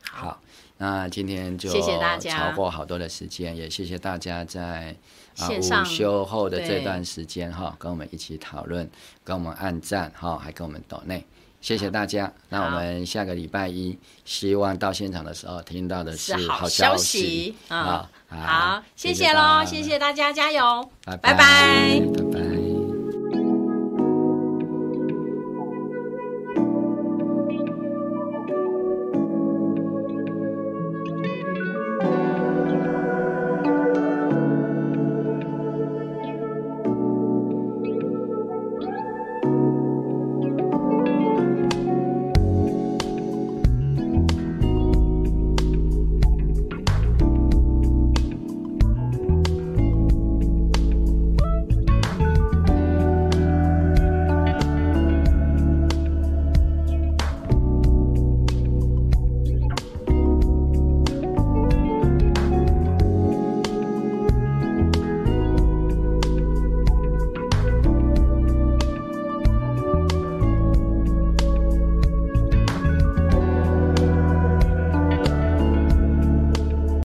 [0.03, 0.41] 好，
[0.79, 4.95] 那今天就谢谢大家，超过好多的时间，也谢谢大家在
[5.39, 8.89] 啊午休后的这段时间哈，跟我们一起讨论，
[9.25, 11.25] 跟我们按赞哈，还跟我们抖内，
[11.61, 12.33] 谢谢大家。
[12.49, 17.55] 那我们下个礼拜一，希望到现场的时候听到的是好消息。
[17.69, 18.11] 啊！
[18.29, 22.80] 好，谢谢喽，谢谢大家，加油，拜拜，拜拜。